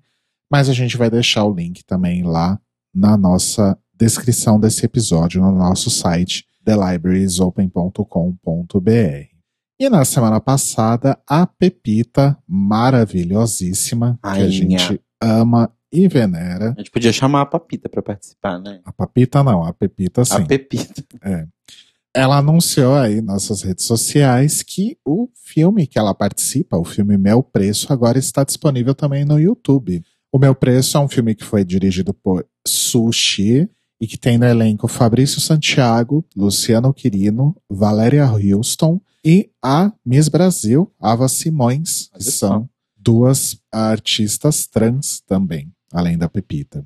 mas 0.50 0.68
a 0.68 0.72
gente 0.72 0.96
vai 0.96 1.08
deixar 1.10 1.44
o 1.44 1.54
link 1.54 1.84
também 1.84 2.22
lá 2.22 2.58
na 2.94 3.16
nossa 3.16 3.76
descrição 3.94 4.58
desse 4.58 4.84
episódio 4.84 5.40
no 5.40 5.52
nosso 5.52 5.90
site 5.90 6.44
thelibrariesopen.com.br. 6.64 9.36
E 9.78 9.90
na 9.90 10.06
semana 10.06 10.40
passada, 10.40 11.18
a 11.28 11.46
Pepita, 11.46 12.38
maravilhosíssima, 12.48 14.18
Ai, 14.22 14.38
que 14.38 14.44
a 14.44 14.48
gente 14.48 14.98
ama 15.20 15.70
e 15.92 16.08
venera. 16.08 16.72
A 16.72 16.80
gente 16.80 16.90
podia 16.90 17.12
chamar 17.12 17.42
a 17.42 17.46
Papita 17.46 17.86
para 17.88 18.02
participar, 18.02 18.58
né? 18.58 18.80
A 18.84 18.92
Papita 18.92 19.44
não, 19.44 19.64
a 19.64 19.72
Pepita 19.74 20.24
sim. 20.24 20.34
A 20.34 20.46
Pepita. 20.46 21.04
É 21.22 21.46
ela 22.16 22.38
anunciou 22.38 22.94
aí 22.94 23.20
nas 23.20 23.42
suas 23.42 23.60
redes 23.60 23.84
sociais 23.84 24.62
que 24.62 24.96
o 25.04 25.28
filme 25.34 25.86
que 25.86 25.98
ela 25.98 26.14
participa, 26.14 26.78
o 26.78 26.84
filme 26.84 27.18
Meu 27.18 27.42
Preço, 27.42 27.92
agora 27.92 28.18
está 28.18 28.42
disponível 28.42 28.94
também 28.94 29.22
no 29.22 29.38
YouTube. 29.38 30.02
O 30.32 30.38
Meu 30.38 30.54
Preço 30.54 30.96
é 30.96 31.00
um 31.00 31.08
filme 31.08 31.34
que 31.34 31.44
foi 31.44 31.62
dirigido 31.62 32.14
por 32.14 32.46
Sushi 32.66 33.68
e 34.00 34.06
que 34.06 34.16
tem 34.16 34.38
no 34.38 34.46
elenco 34.46 34.88
Fabrício 34.88 35.42
Santiago, 35.42 36.24
Luciano 36.34 36.94
Quirino, 36.94 37.54
Valéria 37.68 38.26
Houston 38.26 38.98
e 39.22 39.50
a 39.62 39.92
Miss 40.04 40.28
Brasil, 40.28 40.90
Ava 40.98 41.28
Simões, 41.28 42.08
que 42.14 42.24
são 42.24 42.66
duas 42.96 43.58
artistas 43.70 44.66
trans 44.66 45.20
também, 45.26 45.70
além 45.92 46.16
da 46.16 46.30
Pepita. 46.30 46.82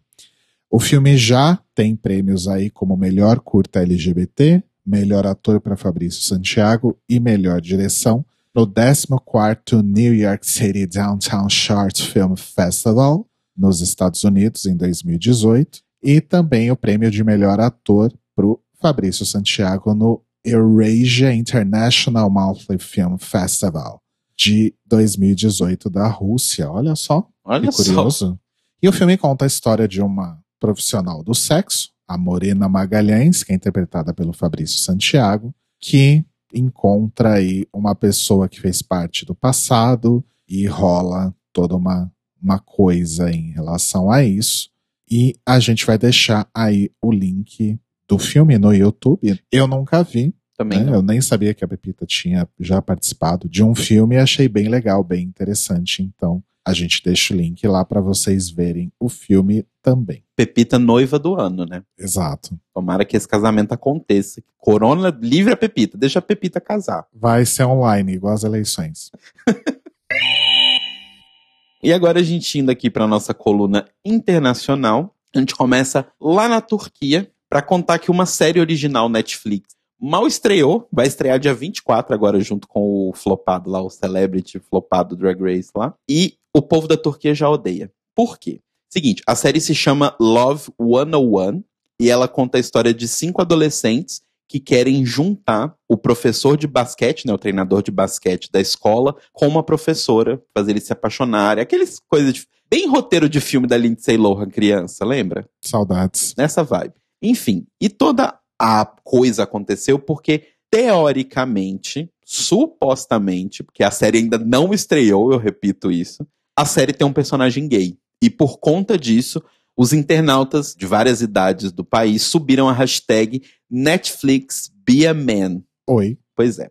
O 0.68 0.80
filme 0.80 1.16
já 1.16 1.60
tem 1.72 1.94
prêmios 1.94 2.48
aí 2.48 2.68
como 2.68 2.96
melhor 2.96 3.38
curta 3.38 3.80
LGBT, 3.80 4.62
melhor 4.90 5.26
ator 5.26 5.60
para 5.60 5.76
Fabrício 5.76 6.22
Santiago 6.22 6.98
e 7.08 7.20
melhor 7.20 7.60
direção 7.60 8.24
no 8.52 8.66
14º 8.66 9.80
New 9.82 10.12
York 10.12 10.44
City 10.44 10.84
Downtown 10.84 11.48
Short 11.48 12.02
Film 12.02 12.34
Festival, 12.34 13.24
nos 13.56 13.80
Estados 13.80 14.24
Unidos, 14.24 14.66
em 14.66 14.76
2018, 14.76 15.80
e 16.02 16.20
também 16.20 16.70
o 16.70 16.76
prêmio 16.76 17.10
de 17.10 17.22
melhor 17.22 17.60
ator 17.60 18.12
para 18.34 18.46
o 18.46 18.60
Fabrício 18.80 19.24
Santiago 19.24 19.94
no 19.94 20.20
Eurasia 20.44 21.32
International 21.32 22.28
Monthly 22.28 22.78
Film 22.78 23.16
Festival 23.18 24.02
de 24.36 24.74
2018 24.86 25.90
da 25.90 26.08
Rússia. 26.08 26.68
Olha 26.70 26.96
só, 26.96 27.28
Olha 27.44 27.68
que 27.68 27.76
curioso. 27.76 28.28
Só. 28.30 28.38
E 28.82 28.88
o 28.88 28.92
filme 28.92 29.16
conta 29.16 29.44
a 29.44 29.46
história 29.46 29.86
de 29.86 30.00
uma 30.00 30.38
profissional 30.58 31.22
do 31.22 31.34
sexo, 31.34 31.90
a 32.10 32.18
Morena 32.18 32.68
Magalhães, 32.68 33.44
que 33.44 33.52
é 33.52 33.54
interpretada 33.54 34.12
pelo 34.12 34.32
Fabrício 34.32 34.80
Santiago, 34.80 35.54
que 35.78 36.24
encontra 36.52 37.34
aí 37.34 37.68
uma 37.72 37.94
pessoa 37.94 38.48
que 38.48 38.60
fez 38.60 38.82
parte 38.82 39.24
do 39.24 39.32
passado 39.32 40.24
e 40.48 40.66
rola 40.66 41.32
toda 41.52 41.76
uma, 41.76 42.12
uma 42.42 42.58
coisa 42.58 43.30
em 43.30 43.52
relação 43.52 44.10
a 44.10 44.24
isso. 44.24 44.70
E 45.08 45.36
a 45.46 45.60
gente 45.60 45.86
vai 45.86 45.96
deixar 45.96 46.48
aí 46.52 46.90
o 47.00 47.12
link 47.12 47.78
do 48.08 48.18
filme 48.18 48.58
no 48.58 48.74
YouTube. 48.74 49.40
Eu 49.52 49.68
nunca 49.68 50.02
vi. 50.02 50.34
Também 50.58 50.82
né? 50.82 50.92
Eu 50.92 51.02
nem 51.02 51.20
sabia 51.20 51.54
que 51.54 51.64
a 51.64 51.68
Pepita 51.68 52.04
tinha 52.04 52.46
já 52.58 52.82
participado 52.82 53.48
de 53.48 53.62
um 53.62 53.72
filme 53.72 54.16
e 54.16 54.18
achei 54.18 54.48
bem 54.48 54.68
legal, 54.68 55.04
bem 55.04 55.22
interessante. 55.22 56.02
Então, 56.02 56.42
a 56.66 56.72
gente 56.72 57.02
deixa 57.04 57.32
o 57.32 57.36
link 57.36 57.64
lá 57.68 57.84
para 57.84 58.00
vocês 58.00 58.50
verem 58.50 58.92
o 58.98 59.08
filme 59.08 59.64
também. 59.82 60.22
Pepita 60.36 60.78
noiva 60.78 61.18
do 61.18 61.34
ano, 61.34 61.64
né? 61.64 61.82
Exato. 61.98 62.58
Tomara 62.74 63.04
que 63.04 63.16
esse 63.16 63.28
casamento 63.28 63.72
aconteça. 63.72 64.42
Corona 64.58 65.16
livre 65.20 65.52
a 65.52 65.56
Pepita, 65.56 65.98
deixa 65.98 66.18
a 66.18 66.22
Pepita 66.22 66.60
casar. 66.60 67.06
Vai 67.12 67.44
ser 67.44 67.64
online, 67.64 68.14
igual 68.14 68.34
as 68.34 68.44
eleições. 68.44 69.10
e 71.82 71.92
agora 71.92 72.20
a 72.20 72.22
gente 72.22 72.58
indo 72.58 72.70
aqui 72.70 72.90
para 72.90 73.06
nossa 73.06 73.34
coluna 73.34 73.86
internacional, 74.04 75.14
a 75.34 75.38
gente 75.38 75.54
começa 75.54 76.06
lá 76.20 76.48
na 76.48 76.60
Turquia 76.60 77.30
para 77.48 77.62
contar 77.62 77.98
que 77.98 78.10
uma 78.10 78.26
série 78.26 78.60
original 78.60 79.08
Netflix 79.08 79.80
mal 80.00 80.26
estreou, 80.26 80.88
vai 80.90 81.06
estrear 81.06 81.38
dia 81.38 81.52
24 81.52 82.14
agora 82.14 82.40
junto 82.40 82.66
com 82.66 83.08
o 83.08 83.12
flopado 83.12 83.68
lá, 83.68 83.82
o 83.82 83.90
celebrity 83.90 84.58
flopado 84.58 85.14
Drag 85.14 85.38
Race 85.40 85.70
lá. 85.74 85.94
E 86.08 86.38
o 86.54 86.62
povo 86.62 86.88
da 86.88 86.96
Turquia 86.96 87.34
já 87.34 87.48
odeia. 87.48 87.92
Por 88.14 88.38
quê? 88.38 88.60
Seguinte, 88.92 89.22
a 89.24 89.36
série 89.36 89.60
se 89.60 89.72
chama 89.72 90.16
Love 90.20 90.72
101 90.80 91.62
e 92.00 92.10
ela 92.10 92.26
conta 92.26 92.58
a 92.58 92.60
história 92.60 92.92
de 92.92 93.06
cinco 93.06 93.40
adolescentes 93.40 94.20
que 94.48 94.58
querem 94.58 95.06
juntar 95.06 95.76
o 95.88 95.96
professor 95.96 96.56
de 96.56 96.66
basquete, 96.66 97.24
né, 97.24 97.32
o 97.32 97.38
treinador 97.38 97.84
de 97.84 97.92
basquete 97.92 98.50
da 98.50 98.60
escola, 98.60 99.14
com 99.32 99.46
uma 99.46 99.62
professora, 99.62 100.42
fazer 100.52 100.72
eles 100.72 100.82
se 100.82 100.92
apaixonarem. 100.92 101.62
Aqueles 101.62 102.00
coisas 102.08 102.34
de, 102.34 102.46
bem 102.68 102.88
roteiro 102.88 103.28
de 103.28 103.40
filme 103.40 103.68
da 103.68 103.76
Lindsay 103.76 104.16
Lohan 104.16 104.48
criança, 104.48 105.04
lembra? 105.04 105.48
Saudades. 105.64 106.34
Nessa 106.36 106.64
vibe. 106.64 106.94
Enfim, 107.22 107.64
e 107.80 107.88
toda 107.88 108.40
a 108.58 108.84
coisa 109.04 109.44
aconteceu 109.44 110.00
porque 110.00 110.48
teoricamente, 110.68 112.10
supostamente, 112.24 113.62
porque 113.62 113.84
a 113.84 113.90
série 113.92 114.18
ainda 114.18 114.36
não 114.36 114.74
estreou, 114.74 115.30
eu 115.32 115.38
repito 115.38 115.92
isso, 115.92 116.26
a 116.56 116.64
série 116.64 116.92
tem 116.92 117.06
um 117.06 117.12
personagem 117.12 117.68
gay. 117.68 117.96
E 118.22 118.28
por 118.28 118.58
conta 118.58 118.98
disso, 118.98 119.42
os 119.76 119.92
internautas 119.92 120.74
de 120.74 120.86
várias 120.86 121.22
idades 121.22 121.72
do 121.72 121.84
país 121.84 122.22
subiram 122.22 122.68
a 122.68 122.72
hashtag 122.72 123.42
Netflix 123.70 124.70
Be 124.84 125.06
a 125.06 125.14
Man. 125.14 125.62
Oi. 125.88 126.18
Pois 126.36 126.58
é. 126.58 126.70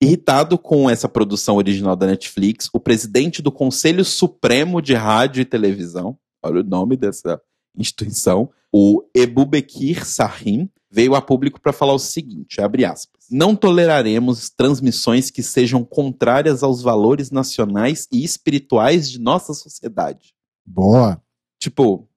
Irritado 0.00 0.58
com 0.58 0.88
essa 0.88 1.08
produção 1.08 1.56
original 1.56 1.96
da 1.96 2.06
Netflix, 2.06 2.68
o 2.72 2.80
presidente 2.80 3.40
do 3.40 3.50
Conselho 3.50 4.04
Supremo 4.04 4.82
de 4.82 4.94
Rádio 4.94 5.40
e 5.40 5.44
Televisão, 5.44 6.18
olha 6.42 6.60
o 6.60 6.64
nome 6.64 6.96
dessa 6.96 7.40
instituição, 7.76 8.50
o 8.72 9.02
Ebubekir 9.14 10.06
Sahim, 10.06 10.70
veio 10.90 11.14
a 11.14 11.20
público 11.20 11.60
para 11.60 11.72
falar 11.72 11.94
o 11.94 11.98
seguinte, 11.98 12.60
abre 12.60 12.84
aspas, 12.84 13.24
não 13.30 13.56
toleraremos 13.56 14.48
transmissões 14.50 15.30
que 15.30 15.42
sejam 15.42 15.84
contrárias 15.84 16.62
aos 16.62 16.80
valores 16.80 17.30
nacionais 17.30 18.06
e 18.12 18.24
espirituais 18.24 19.10
de 19.10 19.18
nossa 19.18 19.52
sociedade. 19.52 20.35
Boa. 20.66 21.22
Tipo, 21.58 22.08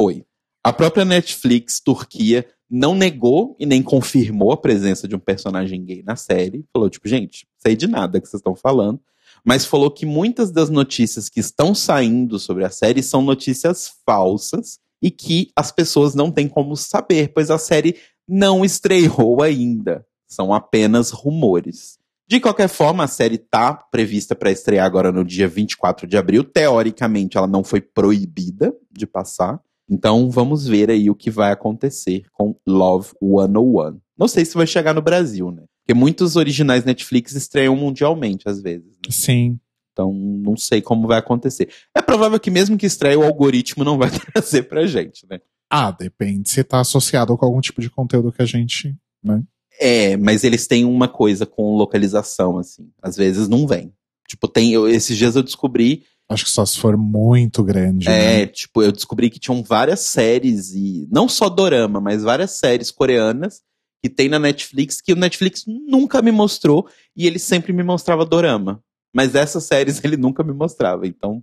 oi. 0.00 0.24
A 0.64 0.72
própria 0.72 1.04
Netflix 1.04 1.80
Turquia 1.80 2.46
não 2.70 2.94
negou 2.94 3.56
e 3.58 3.64
nem 3.64 3.82
confirmou 3.82 4.52
a 4.52 4.56
presença 4.56 5.08
de 5.08 5.14
um 5.14 5.18
personagem 5.18 5.84
gay 5.84 6.02
na 6.02 6.16
série. 6.16 6.64
Falou, 6.72 6.90
tipo, 6.90 7.08
gente, 7.08 7.46
sei 7.58 7.74
de 7.76 7.86
nada 7.86 8.20
que 8.20 8.26
vocês 8.28 8.40
estão 8.40 8.54
falando. 8.54 9.00
Mas 9.44 9.64
falou 9.64 9.90
que 9.90 10.04
muitas 10.04 10.50
das 10.50 10.68
notícias 10.68 11.28
que 11.28 11.40
estão 11.40 11.74
saindo 11.74 12.38
sobre 12.38 12.64
a 12.64 12.70
série 12.70 13.02
são 13.02 13.22
notícias 13.22 13.92
falsas 14.04 14.78
e 15.00 15.10
que 15.10 15.50
as 15.54 15.70
pessoas 15.70 16.14
não 16.14 16.30
têm 16.30 16.48
como 16.48 16.76
saber, 16.76 17.32
pois 17.32 17.50
a 17.50 17.58
série 17.58 17.96
não 18.26 18.64
estreou 18.64 19.42
ainda. 19.42 20.04
São 20.26 20.52
apenas 20.52 21.10
rumores. 21.10 21.97
De 22.28 22.38
qualquer 22.40 22.68
forma, 22.68 23.04
a 23.04 23.08
série 23.08 23.38
tá 23.38 23.72
prevista 23.72 24.34
para 24.34 24.50
estrear 24.50 24.84
agora 24.84 25.10
no 25.10 25.24
dia 25.24 25.48
24 25.48 26.06
de 26.06 26.14
abril. 26.14 26.44
Teoricamente, 26.44 27.38
ela 27.38 27.46
não 27.46 27.64
foi 27.64 27.80
proibida 27.80 28.74
de 28.92 29.06
passar. 29.06 29.58
Então, 29.88 30.30
vamos 30.30 30.66
ver 30.66 30.90
aí 30.90 31.08
o 31.08 31.14
que 31.14 31.30
vai 31.30 31.50
acontecer 31.50 32.24
com 32.32 32.54
Love 32.66 33.12
101. 33.22 33.98
Não 34.18 34.28
sei 34.28 34.44
se 34.44 34.54
vai 34.54 34.66
chegar 34.66 34.92
no 34.92 35.00
Brasil, 35.00 35.50
né? 35.50 35.62
Porque 35.80 35.98
muitos 35.98 36.36
originais 36.36 36.84
Netflix 36.84 37.32
estreiam 37.32 37.74
mundialmente, 37.74 38.46
às 38.46 38.60
vezes. 38.60 38.86
Né? 38.86 39.08
Sim. 39.08 39.58
Então, 39.92 40.12
não 40.12 40.54
sei 40.54 40.82
como 40.82 41.08
vai 41.08 41.18
acontecer. 41.18 41.70
É 41.96 42.02
provável 42.02 42.38
que 42.38 42.50
mesmo 42.50 42.76
que 42.76 42.84
estreie, 42.84 43.16
o 43.16 43.24
algoritmo 43.24 43.84
não 43.84 43.96
vai 43.96 44.10
trazer 44.32 44.64
pra 44.64 44.86
gente, 44.86 45.26
né? 45.30 45.40
Ah, 45.70 45.90
depende 45.90 46.50
se 46.50 46.62
tá 46.62 46.80
associado 46.80 47.36
com 47.38 47.46
algum 47.46 47.60
tipo 47.60 47.80
de 47.80 47.88
conteúdo 47.88 48.30
que 48.30 48.42
a 48.42 48.46
gente, 48.46 48.94
né? 49.24 49.42
É, 49.78 50.16
mas 50.16 50.42
eles 50.42 50.66
têm 50.66 50.84
uma 50.84 51.06
coisa 51.06 51.46
com 51.46 51.76
localização, 51.76 52.58
assim. 52.58 52.90
Às 53.02 53.16
vezes 53.16 53.48
não 53.48 53.66
vem. 53.66 53.92
Tipo, 54.26 54.48
tem. 54.48 54.72
Eu, 54.72 54.88
esses 54.88 55.16
dias 55.16 55.36
eu 55.36 55.42
descobri. 55.42 56.04
Acho 56.28 56.44
que 56.44 56.50
só 56.50 56.66
se 56.66 56.78
for 56.78 56.96
muito 56.96 57.62
grande. 57.62 58.06
É, 58.08 58.40
né? 58.40 58.46
tipo, 58.46 58.82
eu 58.82 58.92
descobri 58.92 59.30
que 59.30 59.38
tinham 59.38 59.62
várias 59.62 60.00
séries 60.00 60.74
e. 60.74 61.08
Não 61.10 61.28
só 61.28 61.48
dorama, 61.48 62.00
mas 62.00 62.22
várias 62.22 62.50
séries 62.52 62.90
coreanas 62.90 63.62
que 64.02 64.08
tem 64.08 64.28
na 64.28 64.38
Netflix 64.38 65.00
que 65.00 65.12
o 65.12 65.16
Netflix 65.16 65.64
nunca 65.66 66.22
me 66.22 66.30
mostrou 66.30 66.88
e 67.16 67.26
ele 67.26 67.38
sempre 67.38 67.72
me 67.72 67.82
mostrava 67.82 68.24
dorama. 68.24 68.82
Mas 69.14 69.34
essas 69.34 69.64
séries 69.64 70.02
ele 70.04 70.16
nunca 70.16 70.42
me 70.42 70.52
mostrava. 70.52 71.06
Então. 71.06 71.42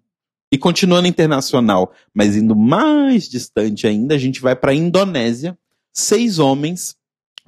E 0.52 0.58
continuando 0.58 1.08
internacional, 1.08 1.92
mas 2.14 2.36
indo 2.36 2.56
mais 2.56 3.28
distante 3.28 3.88
ainda, 3.88 4.14
a 4.14 4.18
gente 4.18 4.40
vai 4.40 4.56
para 4.56 4.74
Indonésia. 4.74 5.58
Seis 5.92 6.40
homens 6.40 6.96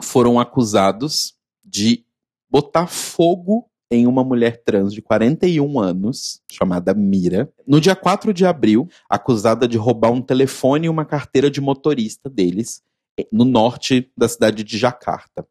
foram 0.02 0.40
acusados 0.40 1.36
de 1.64 2.06
botar 2.50 2.88
fogo 2.88 3.70
em 3.90 4.06
uma 4.06 4.24
mulher 4.24 4.62
trans 4.64 4.94
de 4.94 5.02
41 5.02 5.80
anos, 5.80 6.42
chamada 6.52 6.94
Mira, 6.94 7.52
no 7.66 7.80
dia 7.80 7.96
4 7.96 8.34
de 8.34 8.46
abril, 8.46 8.88
acusada 9.10 9.68
de 9.68 9.78
roubar 9.78 10.12
um 10.12 10.22
telefone 10.22 10.88
e 10.88 10.90
uma 10.90 11.06
carteira 11.06 11.50
de 11.50 11.62
motorista 11.62 12.30
deles, 12.30 12.82
no 13.32 13.46
norte 13.46 14.12
da 14.16 14.28
cidade 14.28 14.64
de 14.64 14.78
Jacarta. 14.78 15.48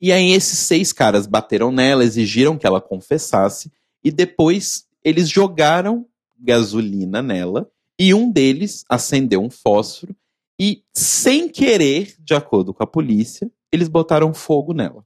E 0.00 0.10
aí 0.10 0.32
esses 0.32 0.58
seis 0.60 0.92
caras 0.92 1.26
bateram 1.26 1.70
nela, 1.70 2.02
exigiram 2.02 2.56
que 2.56 2.66
ela 2.66 2.80
confessasse, 2.80 3.70
e 4.02 4.10
depois 4.10 4.86
eles 5.04 5.28
jogaram 5.28 6.06
gasolina 6.38 7.20
nela, 7.20 7.70
e 7.98 8.14
um 8.14 8.30
deles 8.30 8.84
acendeu 8.88 9.42
um 9.42 9.50
fósforo, 9.50 10.16
e 10.58 10.82
sem 10.94 11.48
querer, 11.48 12.14
de 12.18 12.34
acordo 12.34 12.72
com 12.72 12.82
a 12.82 12.86
polícia, 12.86 13.50
eles 13.72 13.88
botaram 13.88 14.34
fogo 14.34 14.72
nela. 14.72 15.04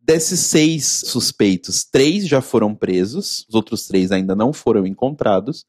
Desses 0.00 0.40
seis 0.40 0.84
suspeitos, 1.06 1.84
três 1.84 2.26
já 2.26 2.40
foram 2.40 2.74
presos, 2.74 3.46
os 3.48 3.54
outros 3.54 3.86
três 3.86 4.10
ainda 4.10 4.34
não 4.34 4.52
foram 4.52 4.86
encontrados. 4.86 5.64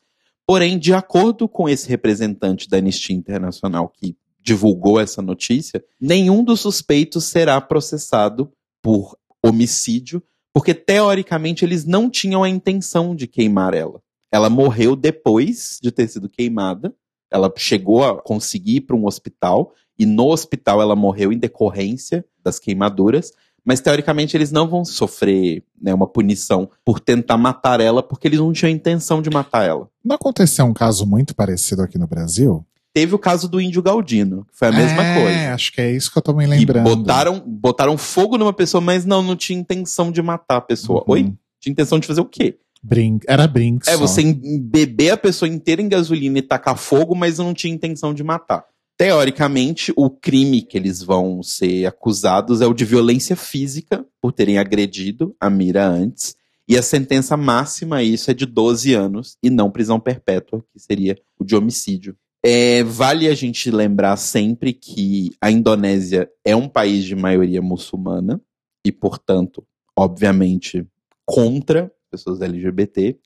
Porém, 0.45 0.77
de 0.77 0.93
acordo 0.93 1.47
com 1.47 1.69
esse 1.69 1.87
representante 1.87 2.67
da 2.67 2.77
Anistia 2.77 3.15
Internacional 3.15 3.87
que 3.87 4.17
divulgou 4.41 4.99
essa 4.99 5.21
notícia, 5.21 5.83
nenhum 6.01 6.43
dos 6.43 6.59
suspeitos 6.59 7.25
será 7.25 7.61
processado 7.61 8.51
por 8.81 9.17
homicídio, 9.41 10.21
porque 10.51 10.73
teoricamente 10.73 11.63
eles 11.63 11.85
não 11.85 12.09
tinham 12.09 12.43
a 12.43 12.49
intenção 12.49 13.15
de 13.15 13.27
queimar 13.27 13.73
ela. 13.73 14.01
Ela 14.31 14.49
morreu 14.49 14.95
depois 14.95 15.79
de 15.81 15.91
ter 15.91 16.07
sido 16.07 16.27
queimada. 16.27 16.93
Ela 17.31 17.51
chegou 17.55 18.03
a 18.03 18.21
conseguir 18.21 18.77
ir 18.77 18.81
para 18.81 18.95
um 18.95 19.05
hospital 19.05 19.73
e 19.97 20.05
no 20.05 20.27
hospital 20.27 20.81
ela 20.81 20.95
morreu 20.95 21.31
em 21.31 21.37
decorrência 21.37 22.25
das 22.43 22.59
queimaduras. 22.59 23.31
Mas 23.65 23.79
teoricamente 23.79 24.35
eles 24.35 24.51
não 24.51 24.67
vão 24.67 24.83
sofrer 24.83 25.63
né, 25.81 25.93
uma 25.93 26.05
punição 26.05 26.69
por 26.83 26.99
tentar 26.99 27.37
matar 27.37 27.79
ela, 27.79 28.03
porque 28.03 28.27
eles 28.27 28.39
não 28.39 28.51
tinham 28.51 28.69
intenção 28.69 29.21
de 29.21 29.29
matar 29.29 29.63
ela. 29.63 29.87
Não 30.03 30.17
aconteceu 30.17 30.65
um 30.65 30.73
caso 30.73 31.05
muito 31.05 31.33
parecido 31.33 31.81
aqui 31.81 31.97
no 31.97 32.05
Brasil? 32.05 32.65
Teve 32.93 33.15
o 33.15 33.19
caso 33.19 33.47
do 33.47 33.61
índio 33.61 33.81
Galdino, 33.81 34.45
que 34.51 34.57
foi 34.57 34.67
a 34.67 34.71
mesma 34.71 35.03
é, 35.03 35.21
coisa. 35.21 35.53
Acho 35.53 35.71
que 35.71 35.81
é 35.81 35.91
isso 35.91 36.11
que 36.11 36.17
eu 36.17 36.21
tô 36.21 36.33
me 36.33 36.45
lembrando. 36.45 36.87
E 36.87 36.95
botaram, 36.95 37.39
botaram 37.39 37.97
fogo 37.97 38.37
numa 38.37 38.53
pessoa, 38.53 38.81
mas 38.81 39.05
não, 39.05 39.23
não 39.23 39.35
tinha 39.35 39.57
intenção 39.57 40.11
de 40.11 40.21
matar 40.21 40.57
a 40.57 40.61
pessoa. 40.61 40.99
Uhum. 41.07 41.13
Oi? 41.13 41.33
Tinha 41.59 41.71
intenção 41.71 41.97
de 41.97 42.05
fazer 42.05 42.21
o 42.21 42.25
quê? 42.25 42.59
Brin 42.83 43.17
era 43.27 43.47
brinco. 43.47 43.89
É, 43.89 43.95
você 43.95 44.21
beber 44.61 45.11
a 45.11 45.17
pessoa 45.17 45.47
inteira 45.47 45.81
em 45.81 45.87
gasolina 45.87 46.37
e 46.37 46.41
tacar 46.41 46.77
fogo, 46.77 47.15
mas 47.15 47.37
não 47.37 47.53
tinha 47.53 47.73
intenção 47.73 48.13
de 48.13 48.23
matar. 48.23 48.65
Teoricamente, 48.97 49.91
o 49.95 50.09
crime 50.09 50.61
que 50.61 50.77
eles 50.77 51.01
vão 51.01 51.41
ser 51.41 51.85
acusados 51.85 52.61
é 52.61 52.67
o 52.67 52.73
de 52.73 52.85
violência 52.85 53.35
física, 53.35 54.05
por 54.21 54.31
terem 54.31 54.57
agredido 54.57 55.35
a 55.39 55.49
Mira 55.49 55.87
antes. 55.87 56.35
E 56.67 56.77
a 56.77 56.81
sentença 56.81 57.35
máxima 57.35 57.97
a 57.97 58.03
isso 58.03 58.31
é 58.31 58.33
de 58.33 58.45
12 58.45 58.93
anos 58.93 59.37
e 59.43 59.49
não 59.49 59.71
prisão 59.71 59.99
perpétua, 59.99 60.63
que 60.71 60.79
seria 60.79 61.17
o 61.37 61.43
de 61.43 61.55
homicídio. 61.55 62.15
É, 62.45 62.83
vale 62.83 63.27
a 63.27 63.33
gente 63.33 63.71
lembrar 63.71 64.15
sempre 64.17 64.73
que 64.73 65.31
a 65.41 65.49
Indonésia 65.49 66.29
é 66.45 66.55
um 66.55 66.69
país 66.69 67.03
de 67.03 67.15
maioria 67.15 67.61
muçulmana 67.61 68.39
e, 68.85 68.91
portanto, 68.91 69.65
obviamente, 69.97 70.85
contra 71.25 71.91
pessoas 72.11 72.41
LGBT. 72.41 73.17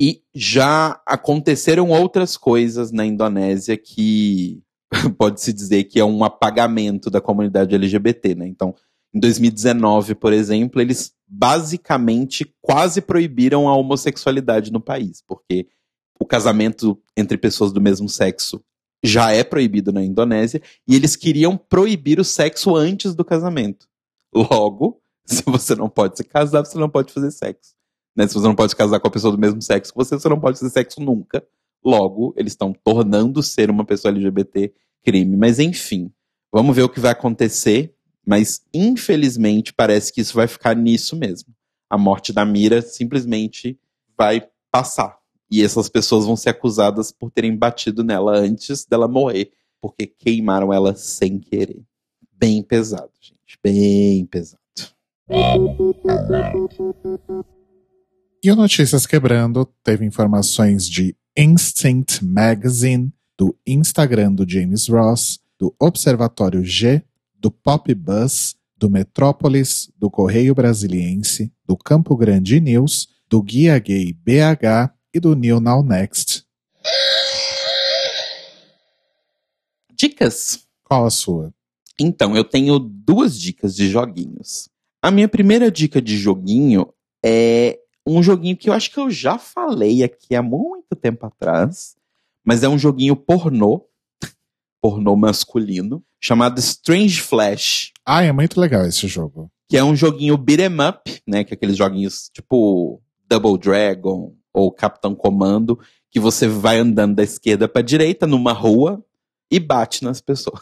E 0.00 0.22
já 0.34 1.00
aconteceram 1.04 1.90
outras 1.90 2.36
coisas 2.36 2.92
na 2.92 3.04
Indonésia 3.04 3.76
que 3.76 4.62
pode-se 5.18 5.52
dizer 5.52 5.84
que 5.84 6.00
é 6.00 6.04
um 6.04 6.24
apagamento 6.24 7.10
da 7.10 7.20
comunidade 7.20 7.74
LGBT, 7.74 8.34
né? 8.34 8.46
Então, 8.46 8.74
em 9.14 9.20
2019, 9.20 10.14
por 10.14 10.32
exemplo, 10.32 10.80
eles 10.80 11.12
basicamente 11.26 12.54
quase 12.60 13.00
proibiram 13.00 13.68
a 13.68 13.76
homossexualidade 13.76 14.72
no 14.72 14.80
país, 14.80 15.22
porque 15.26 15.66
o 16.20 16.26
casamento 16.26 17.00
entre 17.16 17.38
pessoas 17.38 17.72
do 17.72 17.80
mesmo 17.80 18.08
sexo 18.08 18.62
já 19.02 19.32
é 19.32 19.44
proibido 19.44 19.92
na 19.92 20.02
Indonésia 20.02 20.60
e 20.86 20.94
eles 20.94 21.14
queriam 21.16 21.56
proibir 21.56 22.18
o 22.18 22.24
sexo 22.24 22.74
antes 22.74 23.14
do 23.14 23.24
casamento. 23.24 23.86
Logo, 24.34 25.00
se 25.24 25.42
você 25.46 25.74
não 25.74 25.88
pode 25.88 26.16
se 26.16 26.24
casar, 26.24 26.64
você 26.64 26.78
não 26.78 26.90
pode 26.90 27.12
fazer 27.12 27.30
sexo. 27.30 27.74
Né? 28.16 28.26
Se 28.26 28.34
você 28.34 28.46
não 28.46 28.54
pode 28.54 28.74
casar 28.74 28.98
com 28.98 29.06
a 29.06 29.10
pessoa 29.10 29.32
do 29.32 29.38
mesmo 29.38 29.62
sexo 29.62 29.92
que 29.92 29.98
você, 29.98 30.18
você 30.18 30.28
não 30.28 30.40
pode 30.40 30.58
fazer 30.58 30.70
sexo 30.70 31.00
nunca. 31.00 31.44
Logo, 31.84 32.34
eles 32.36 32.52
estão 32.52 32.72
tornando 32.72 33.42
ser 33.42 33.70
uma 33.70 33.84
pessoa 33.84 34.12
LGBT 34.12 34.72
crime. 35.02 35.36
Mas 35.36 35.58
enfim, 35.58 36.12
vamos 36.52 36.74
ver 36.74 36.82
o 36.82 36.88
que 36.88 37.00
vai 37.00 37.12
acontecer. 37.12 37.94
Mas 38.26 38.62
infelizmente 38.74 39.72
parece 39.72 40.12
que 40.12 40.20
isso 40.20 40.34
vai 40.34 40.46
ficar 40.46 40.76
nisso 40.76 41.16
mesmo. 41.16 41.54
A 41.88 41.96
morte 41.96 42.32
da 42.32 42.44
Mira 42.44 42.82
simplesmente 42.82 43.78
vai 44.16 44.46
passar. 44.70 45.18
E 45.50 45.62
essas 45.62 45.88
pessoas 45.88 46.26
vão 46.26 46.36
ser 46.36 46.50
acusadas 46.50 47.10
por 47.10 47.30
terem 47.30 47.56
batido 47.56 48.04
nela 48.04 48.36
antes 48.36 48.84
dela 48.84 49.08
morrer, 49.08 49.50
porque 49.80 50.06
queimaram 50.06 50.72
ela 50.72 50.94
sem 50.94 51.38
querer. 51.38 51.82
Bem 52.30 52.62
pesado, 52.62 53.10
gente. 53.18 53.58
Bem 53.64 54.26
pesado. 54.26 54.60
E 58.42 58.50
o 58.50 58.56
Notícias 58.56 59.06
Quebrando 59.06 59.64
teve 59.82 60.04
informações 60.04 60.86
de 60.88 61.16
Instinct 61.40 62.24
Magazine, 62.24 63.12
do 63.38 63.56
Instagram 63.64 64.34
do 64.34 64.44
James 64.44 64.88
Ross, 64.88 65.38
do 65.56 65.72
Observatório 65.78 66.64
G, 66.64 67.00
do 67.38 67.48
Pop 67.48 67.94
Buzz, 67.94 68.56
do 68.76 68.90
Metrópolis, 68.90 69.88
do 69.96 70.10
Correio 70.10 70.52
Brasiliense, 70.52 71.52
do 71.64 71.76
Campo 71.76 72.16
Grande 72.16 72.60
News, 72.60 73.06
do 73.28 73.40
Guia 73.40 73.78
Gay 73.78 74.12
BH 74.12 74.92
e 75.14 75.20
do 75.20 75.36
New 75.36 75.60
Now 75.60 75.80
Next. 75.84 76.44
Dicas? 79.94 80.66
Qual 80.82 81.06
a 81.06 81.10
sua? 81.10 81.54
Então, 82.00 82.36
eu 82.36 82.42
tenho 82.42 82.80
duas 82.80 83.38
dicas 83.38 83.76
de 83.76 83.88
joguinhos. 83.88 84.68
A 85.00 85.12
minha 85.12 85.28
primeira 85.28 85.70
dica 85.70 86.02
de 86.02 86.18
joguinho 86.18 86.92
é 87.24 87.78
um 88.08 88.22
joguinho 88.22 88.56
que 88.56 88.70
eu 88.70 88.72
acho 88.72 88.90
que 88.90 88.98
eu 88.98 89.10
já 89.10 89.38
falei 89.38 90.02
aqui 90.02 90.34
há 90.34 90.42
muito 90.42 90.96
tempo 91.00 91.26
atrás, 91.26 91.96
mas 92.44 92.62
é 92.62 92.68
um 92.68 92.78
joguinho 92.78 93.14
pornô, 93.14 93.84
pornô 94.80 95.14
masculino, 95.16 96.02
chamado 96.20 96.58
Strange 96.58 97.20
Flash. 97.20 97.92
Ah, 98.04 98.22
é 98.22 98.32
muito 98.32 98.60
legal 98.60 98.86
esse 98.86 99.06
jogo. 99.06 99.50
Que 99.68 99.76
é 99.76 99.84
um 99.84 99.94
joguinho 99.94 100.38
beat'em 100.38 100.80
up, 100.88 101.22
né? 101.26 101.44
Que 101.44 101.52
é 101.52 101.54
aqueles 101.54 101.76
joguinhos 101.76 102.30
tipo 102.32 103.02
Double 103.28 103.58
Dragon 103.58 104.34
ou 104.52 104.72
Capitão 104.72 105.14
Comando, 105.14 105.78
que 106.10 106.18
você 106.18 106.48
vai 106.48 106.78
andando 106.78 107.16
da 107.16 107.22
esquerda 107.22 107.68
para 107.68 107.82
direita 107.82 108.26
numa 108.26 108.52
rua 108.52 109.04
e 109.50 109.60
bate 109.60 110.02
nas 110.02 110.20
pessoas. 110.20 110.60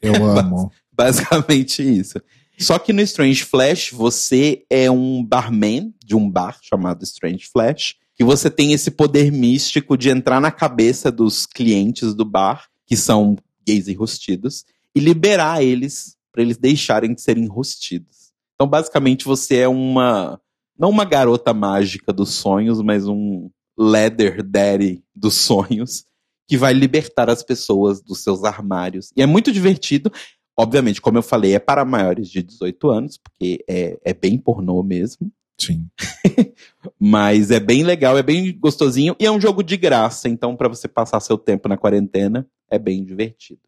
Eu 0.00 0.14
amo. 0.24 0.70
Basicamente 0.92 1.82
isso. 1.82 2.20
Só 2.58 2.78
que 2.78 2.92
no 2.92 3.00
Strange 3.02 3.44
Flash, 3.44 3.90
você 3.90 4.64
é 4.70 4.90
um 4.90 5.24
barman 5.24 5.92
de 6.04 6.14
um 6.14 6.30
bar 6.30 6.58
chamado 6.62 7.02
Strange 7.02 7.46
Flash, 7.46 7.96
que 8.16 8.22
você 8.22 8.48
tem 8.48 8.72
esse 8.72 8.90
poder 8.90 9.32
místico 9.32 9.96
de 9.96 10.08
entrar 10.08 10.40
na 10.40 10.50
cabeça 10.50 11.10
dos 11.10 11.46
clientes 11.46 12.14
do 12.14 12.24
bar, 12.24 12.68
que 12.86 12.96
são 12.96 13.36
gays 13.66 13.88
enrostidos, 13.88 14.64
e 14.94 15.00
liberar 15.00 15.62
eles 15.62 16.16
para 16.30 16.42
eles 16.42 16.56
deixarem 16.56 17.14
de 17.14 17.20
serem 17.20 17.44
enrostidos. 17.44 18.32
Então, 18.54 18.68
basicamente, 18.68 19.24
você 19.24 19.58
é 19.58 19.68
uma 19.68 20.40
não 20.76 20.90
uma 20.90 21.04
garota 21.04 21.54
mágica 21.54 22.12
dos 22.12 22.30
sonhos, 22.34 22.80
mas 22.82 23.06
um 23.06 23.48
leather 23.78 24.42
daddy 24.42 25.02
dos 25.14 25.34
sonhos 25.34 26.04
que 26.46 26.58
vai 26.58 26.72
libertar 26.72 27.30
as 27.30 27.42
pessoas 27.42 28.02
dos 28.02 28.22
seus 28.22 28.44
armários. 28.44 29.10
E 29.16 29.22
é 29.22 29.26
muito 29.26 29.50
divertido. 29.50 30.12
Obviamente, 30.56 31.00
como 31.00 31.18
eu 31.18 31.22
falei, 31.22 31.54
é 31.54 31.58
para 31.58 31.84
maiores 31.84 32.28
de 32.28 32.42
18 32.42 32.90
anos, 32.90 33.18
porque 33.18 33.64
é, 33.68 33.98
é 34.04 34.14
bem 34.14 34.38
pornô 34.38 34.82
mesmo. 34.82 35.30
Sim. 35.58 35.88
Mas 36.98 37.50
é 37.50 37.60
bem 37.60 37.82
legal, 37.82 38.16
é 38.18 38.22
bem 38.22 38.56
gostosinho 38.58 39.14
e 39.18 39.26
é 39.26 39.30
um 39.30 39.40
jogo 39.40 39.62
de 39.62 39.76
graça, 39.76 40.28
então 40.28 40.56
para 40.56 40.68
você 40.68 40.88
passar 40.88 41.20
seu 41.20 41.38
tempo 41.38 41.68
na 41.68 41.76
quarentena 41.76 42.46
é 42.68 42.78
bem 42.78 43.04
divertido. 43.04 43.60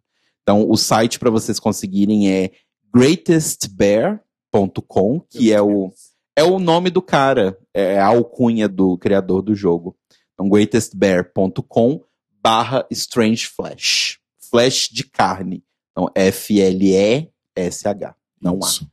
Então 0.42 0.68
o 0.68 0.76
site 0.76 1.18
para 1.18 1.30
vocês 1.30 1.58
conseguirem 1.58 2.32
é 2.32 2.50
greatestbear.com, 2.94 5.20
que 5.28 5.52
é 5.52 5.60
o 5.60 5.92
é 6.38 6.44
o 6.44 6.58
nome 6.58 6.90
do 6.90 7.00
cara, 7.00 7.58
é 7.72 7.98
a 7.98 8.06
alcunha 8.06 8.68
do 8.68 8.98
criador 8.98 9.40
do 9.40 9.54
jogo. 9.54 9.96
Então 10.34 10.48
greatestbear.com 10.48 12.02
barra 12.42 12.86
Strange 12.90 13.46
Flash. 13.46 14.18
Flash 14.50 14.90
de 14.92 15.04
carne. 15.04 15.64
Então 15.96 16.10
F-L-E-S-H. 16.14 18.14
Não 18.40 18.58
Isso. 18.58 18.84
há. 18.84 18.88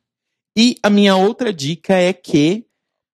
E 0.56 0.76
a 0.82 0.88
minha 0.88 1.16
outra 1.16 1.52
dica 1.52 1.94
é 1.94 2.14
que 2.14 2.64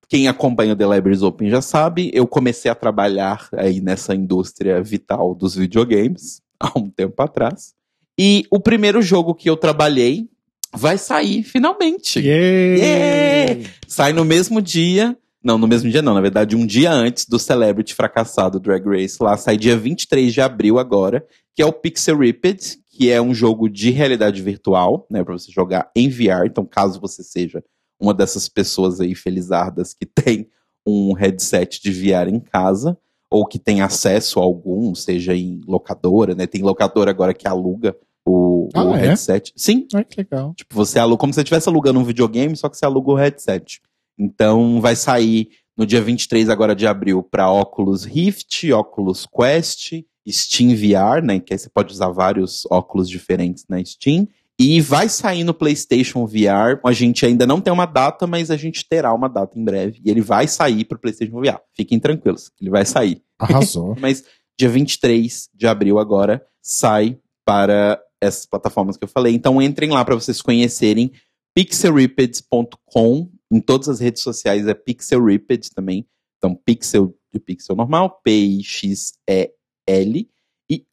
quem 0.08 0.28
acompanha 0.28 0.74
o 0.74 0.76
The 0.76 0.84
Libraries 0.84 1.22
Open 1.22 1.50
já 1.50 1.60
sabe, 1.60 2.10
eu 2.14 2.26
comecei 2.26 2.70
a 2.70 2.74
trabalhar 2.74 3.48
aí 3.52 3.80
nessa 3.80 4.14
indústria 4.14 4.80
vital 4.82 5.34
dos 5.34 5.56
videogames 5.56 6.40
há 6.60 6.78
um 6.78 6.88
tempo 6.88 7.20
atrás. 7.20 7.74
E 8.18 8.46
o 8.50 8.60
primeiro 8.60 9.02
jogo 9.02 9.34
que 9.34 9.48
eu 9.48 9.56
trabalhei 9.56 10.28
vai 10.72 10.98
sair 10.98 11.42
finalmente. 11.42 12.20
Yeah! 12.20 12.84
yeah! 12.84 13.70
Sai 13.88 14.12
no 14.12 14.24
mesmo 14.24 14.62
dia. 14.62 15.16
Não, 15.42 15.56
no 15.56 15.66
mesmo 15.66 15.90
dia 15.90 16.02
não, 16.02 16.12
na 16.12 16.20
verdade, 16.20 16.54
um 16.54 16.66
dia 16.66 16.92
antes 16.92 17.24
do 17.24 17.38
Celebrity 17.38 17.94
fracassado 17.94 18.60
Drag 18.60 18.86
Race 18.86 19.16
lá, 19.20 19.38
sai 19.38 19.56
dia 19.56 19.74
23 19.74 20.34
de 20.34 20.40
abril 20.40 20.78
agora, 20.78 21.26
que 21.54 21.62
é 21.62 21.66
o 21.66 21.72
Pixel 21.72 22.18
Ripped, 22.18 22.78
que 23.00 23.10
é 23.10 23.18
um 23.18 23.32
jogo 23.32 23.66
de 23.66 23.90
realidade 23.90 24.42
virtual, 24.42 25.06
né, 25.10 25.24
para 25.24 25.32
você 25.32 25.50
jogar 25.50 25.90
em 25.96 26.10
VR. 26.10 26.44
Então, 26.44 26.66
caso 26.66 27.00
você 27.00 27.22
seja 27.22 27.64
uma 27.98 28.12
dessas 28.12 28.46
pessoas 28.46 29.00
aí 29.00 29.14
felizardas 29.14 29.94
que 29.94 30.04
tem 30.04 30.46
um 30.86 31.14
headset 31.14 31.80
de 31.80 31.90
VR 31.90 32.28
em 32.28 32.38
casa, 32.38 32.98
ou 33.30 33.46
que 33.46 33.58
tem 33.58 33.80
acesso 33.80 34.38
a 34.38 34.42
algum, 34.42 34.94
seja 34.94 35.34
em 35.34 35.62
locadora, 35.66 36.34
né? 36.34 36.46
Tem 36.46 36.60
locadora 36.60 37.10
agora 37.10 37.32
que 37.32 37.48
aluga 37.48 37.96
o, 38.26 38.68
ah, 38.74 38.84
o 38.84 38.94
é? 38.94 38.98
headset. 38.98 39.50
Sim. 39.56 39.86
Ai, 39.94 40.04
que 40.04 40.20
legal. 40.20 40.52
Tipo, 40.54 40.74
você 40.74 40.98
aluga, 40.98 41.20
como 41.20 41.32
se 41.32 41.36
você 41.36 41.40
estivesse 41.40 41.70
alugando 41.70 42.00
um 42.00 42.04
videogame, 42.04 42.54
só 42.54 42.68
que 42.68 42.76
você 42.76 42.84
aluga 42.84 43.12
o 43.12 43.14
headset. 43.14 43.80
Então 44.18 44.78
vai 44.78 44.94
sair 44.94 45.48
no 45.74 45.86
dia 45.86 46.02
23 46.02 46.50
agora 46.50 46.76
de 46.76 46.86
abril 46.86 47.22
para 47.22 47.50
Oculus 47.50 48.04
Rift, 48.04 48.70
Oculus 48.70 49.26
Quest, 49.26 50.02
Steam 50.28 50.74
VR, 50.74 51.24
né? 51.24 51.40
Que 51.40 51.54
aí 51.54 51.58
você 51.58 51.68
pode 51.68 51.92
usar 51.92 52.08
vários 52.08 52.66
óculos 52.70 53.08
diferentes 53.08 53.64
na 53.68 53.82
Steam 53.84 54.28
E 54.58 54.80
vai 54.80 55.08
sair 55.08 55.44
no 55.44 55.54
PlayStation 55.54 56.26
VR. 56.26 56.78
A 56.84 56.92
gente 56.92 57.24
ainda 57.24 57.46
não 57.46 57.60
tem 57.60 57.72
uma 57.72 57.86
data, 57.86 58.26
mas 58.26 58.50
a 58.50 58.56
gente 58.56 58.86
terá 58.88 59.14
uma 59.14 59.28
data 59.28 59.58
em 59.58 59.64
breve. 59.64 60.00
E 60.04 60.10
ele 60.10 60.20
vai 60.20 60.46
sair 60.46 60.84
pro 60.84 60.98
PlayStation 60.98 61.40
VR. 61.40 61.60
Fiquem 61.74 61.98
tranquilos, 61.98 62.50
ele 62.60 62.70
vai 62.70 62.84
sair. 62.84 63.22
Arrasou. 63.38 63.96
mas 64.00 64.24
dia 64.58 64.68
23 64.68 65.48
de 65.54 65.66
abril 65.66 65.98
agora 65.98 66.44
sai 66.62 67.18
para 67.44 67.98
essas 68.20 68.44
plataformas 68.44 68.96
que 68.96 69.04
eu 69.04 69.08
falei. 69.08 69.34
Então 69.34 69.62
entrem 69.62 69.90
lá 69.90 70.04
para 70.04 70.14
vocês 70.14 70.42
conhecerem 70.42 71.10
pixelripped.com. 71.54 73.30
Em 73.52 73.60
todas 73.60 73.88
as 73.88 73.98
redes 73.98 74.22
sociais 74.22 74.66
é 74.66 74.74
pixelripped 74.74 75.70
também. 75.74 76.06
Então 76.36 76.54
pixel 76.54 77.14
de 77.32 77.40
pixel 77.40 77.76
normal, 77.76 78.20
P-I-X-E-L 78.22 79.50
e 79.50 79.59